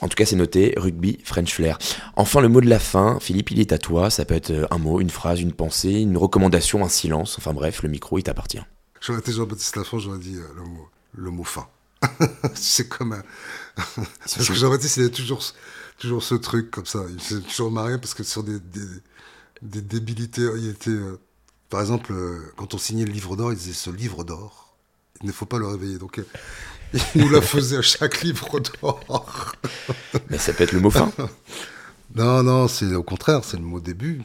En 0.00 0.08
tout 0.08 0.14
cas, 0.14 0.26
c'est 0.26 0.36
noté, 0.36 0.74
rugby, 0.76 1.18
French 1.24 1.54
flair. 1.54 1.78
Enfin, 2.16 2.40
le 2.40 2.48
mot 2.48 2.60
de 2.60 2.68
la 2.68 2.78
fin, 2.78 3.18
Philippe, 3.20 3.50
il 3.50 3.60
est 3.60 3.72
à 3.72 3.78
toi. 3.78 4.10
Ça 4.10 4.24
peut 4.24 4.34
être 4.34 4.50
euh, 4.50 4.66
un 4.70 4.78
mot, 4.78 5.00
une 5.00 5.10
phrase, 5.10 5.40
une 5.40 5.52
pensée, 5.52 5.92
une 5.92 6.18
recommandation, 6.18 6.84
un 6.84 6.88
silence. 6.88 7.36
Enfin 7.38 7.54
bref, 7.54 7.82
le 7.82 7.88
micro, 7.88 8.18
il 8.18 8.22
t'appartient. 8.22 8.60
J'aurais 9.00 9.20
été 9.20 9.32
Jean-Baptiste 9.32 9.76
Lafont, 9.76 9.98
j'aurais 9.98 10.18
dit 10.18 10.36
euh, 10.36 10.46
le 10.54 10.62
mot, 10.62 10.88
le 11.14 11.30
mot 11.30 11.44
fin. 11.44 11.66
c'est 12.54 12.88
comme 12.88 13.14
un... 13.14 13.22
parce 14.20 14.48
que 14.48 14.54
Jean-Baptiste, 14.54 14.98
il 14.98 15.04
a 15.04 15.08
toujours, 15.08 15.42
toujours 15.98 16.22
ce 16.22 16.34
truc 16.34 16.70
comme 16.70 16.86
ça. 16.86 17.00
Il 17.10 17.20
s'est 17.20 17.40
toujours 17.40 17.70
marré 17.70 17.98
parce 17.98 18.12
que 18.12 18.22
sur 18.22 18.44
des, 18.44 18.60
débilités, 19.62 20.46
il 20.58 20.68
était... 20.68 20.90
euh, 20.90 21.18
par 21.70 21.80
exemple, 21.80 22.14
quand 22.56 22.74
on 22.74 22.78
signait 22.78 23.06
le 23.06 23.12
livre 23.12 23.34
d'or, 23.34 23.52
il 23.52 23.58
disait 23.58 23.72
ce 23.72 23.90
livre 23.90 24.24
d'or, 24.24 24.76
il 25.22 25.26
ne 25.26 25.32
faut 25.32 25.46
pas 25.46 25.58
le 25.58 25.66
réveiller. 25.66 25.98
Donc, 25.98 26.20
il 27.14 27.22
nous 27.22 27.28
la 27.30 27.40
faisait 27.42 27.78
à 27.78 27.82
chaque 27.82 28.22
livre 28.22 28.60
d'or. 28.60 29.54
Mais 30.30 30.38
ça 30.38 30.52
peut 30.52 30.64
être 30.64 30.72
le 30.72 30.80
mot 30.80 30.90
fin. 30.90 31.10
Non, 32.14 32.42
non, 32.42 32.66
c'est 32.68 32.94
au 32.94 33.02
contraire, 33.02 33.44
c'est 33.44 33.58
le 33.58 33.62
mot 33.64 33.78
début. 33.80 34.22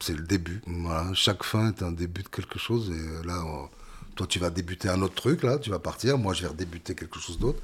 C'est 0.00 0.14
le 0.16 0.22
début. 0.22 0.62
Voilà, 0.66 1.12
chaque 1.12 1.42
fin 1.42 1.68
est 1.68 1.82
un 1.82 1.92
début 1.92 2.22
de 2.22 2.28
quelque 2.28 2.58
chose. 2.58 2.90
Et 2.90 2.98
euh, 2.98 3.22
là, 3.24 3.42
on- 3.44 3.68
toi, 4.14 4.26
tu 4.26 4.38
vas 4.38 4.48
débuter 4.48 4.88
un 4.88 5.02
autre 5.02 5.14
truc, 5.16 5.42
là, 5.42 5.58
tu 5.58 5.68
vas 5.68 5.78
partir. 5.78 6.16
Moi, 6.16 6.32
je 6.32 6.42
vais 6.42 6.48
redébuter 6.48 6.94
quelque 6.94 7.18
chose 7.18 7.38
d'autre. 7.38 7.60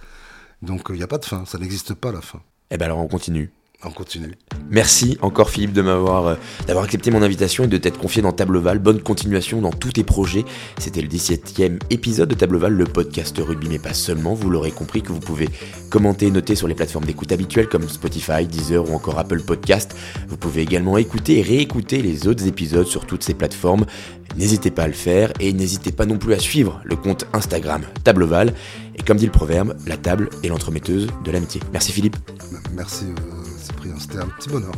Donc, 0.60 0.82
il 0.90 0.96
n'y 0.96 1.02
a 1.02 1.06
pas 1.06 1.16
de 1.18 1.24
fin. 1.24 1.46
Ça 1.46 1.56
n'existe 1.58 1.94
pas, 1.94 2.12
la 2.12 2.20
fin. 2.20 2.42
Eh 2.70 2.76
ben 2.76 2.86
alors, 2.86 2.98
on 2.98 3.08
continue. 3.08 3.50
On 3.84 3.90
continue. 3.90 4.32
Merci 4.70 5.18
encore 5.22 5.50
Philippe 5.50 5.72
de 5.72 5.82
m'avoir 5.82 6.26
euh, 6.26 6.34
d'avoir 6.66 6.84
accepté 6.84 7.10
mon 7.10 7.20
invitation 7.20 7.64
et 7.64 7.66
de 7.66 7.76
t'être 7.76 7.98
confié 7.98 8.22
dans 8.22 8.30
Table 8.30 8.58
Val. 8.58 8.78
Bonne 8.78 9.02
continuation 9.02 9.60
dans 9.60 9.72
tous 9.72 9.92
tes 9.92 10.04
projets. 10.04 10.44
C'était 10.78 11.02
le 11.02 11.08
17e 11.08 11.78
épisode 11.90 12.28
de 12.28 12.34
Table 12.34 12.58
Val, 12.58 12.72
le 12.72 12.84
podcast 12.84 13.36
rugby, 13.38 13.68
mais 13.68 13.80
pas 13.80 13.92
seulement. 13.92 14.34
Vous 14.34 14.50
l'aurez 14.50 14.70
compris 14.70 15.02
que 15.02 15.12
vous 15.12 15.18
pouvez 15.18 15.48
commenter 15.90 16.26
et 16.26 16.30
noter 16.30 16.54
sur 16.54 16.68
les 16.68 16.76
plateformes 16.76 17.06
d'écoute 17.06 17.32
habituelles 17.32 17.68
comme 17.68 17.88
Spotify, 17.88 18.46
Deezer 18.46 18.88
ou 18.88 18.94
encore 18.94 19.18
Apple 19.18 19.42
Podcast. 19.42 19.96
Vous 20.28 20.36
pouvez 20.36 20.62
également 20.62 20.96
écouter 20.96 21.38
et 21.38 21.42
réécouter 21.42 22.02
les 22.02 22.28
autres 22.28 22.46
épisodes 22.46 22.86
sur 22.86 23.04
toutes 23.04 23.24
ces 23.24 23.34
plateformes. 23.34 23.84
N'hésitez 24.36 24.70
pas 24.70 24.84
à 24.84 24.88
le 24.88 24.92
faire 24.92 25.32
et 25.40 25.52
n'hésitez 25.52 25.90
pas 25.92 26.06
non 26.06 26.18
plus 26.18 26.34
à 26.34 26.38
suivre 26.38 26.80
le 26.84 26.94
compte 26.94 27.26
Instagram 27.32 27.82
Table 28.04 28.24
Val. 28.24 28.54
Et 28.96 29.02
comme 29.02 29.16
dit 29.16 29.26
le 29.26 29.32
proverbe, 29.32 29.74
la 29.86 29.96
table 29.96 30.30
est 30.44 30.48
l'entremetteuse 30.48 31.08
de 31.24 31.30
l'amitié. 31.30 31.60
Merci 31.72 31.92
Philippe. 31.92 32.16
Merci, 32.74 33.06
euh, 33.06 33.41
Cyprien. 33.82 33.98
C'était 33.98 34.18
un 34.18 34.28
petit 34.28 34.48
bonheur. 34.48 34.72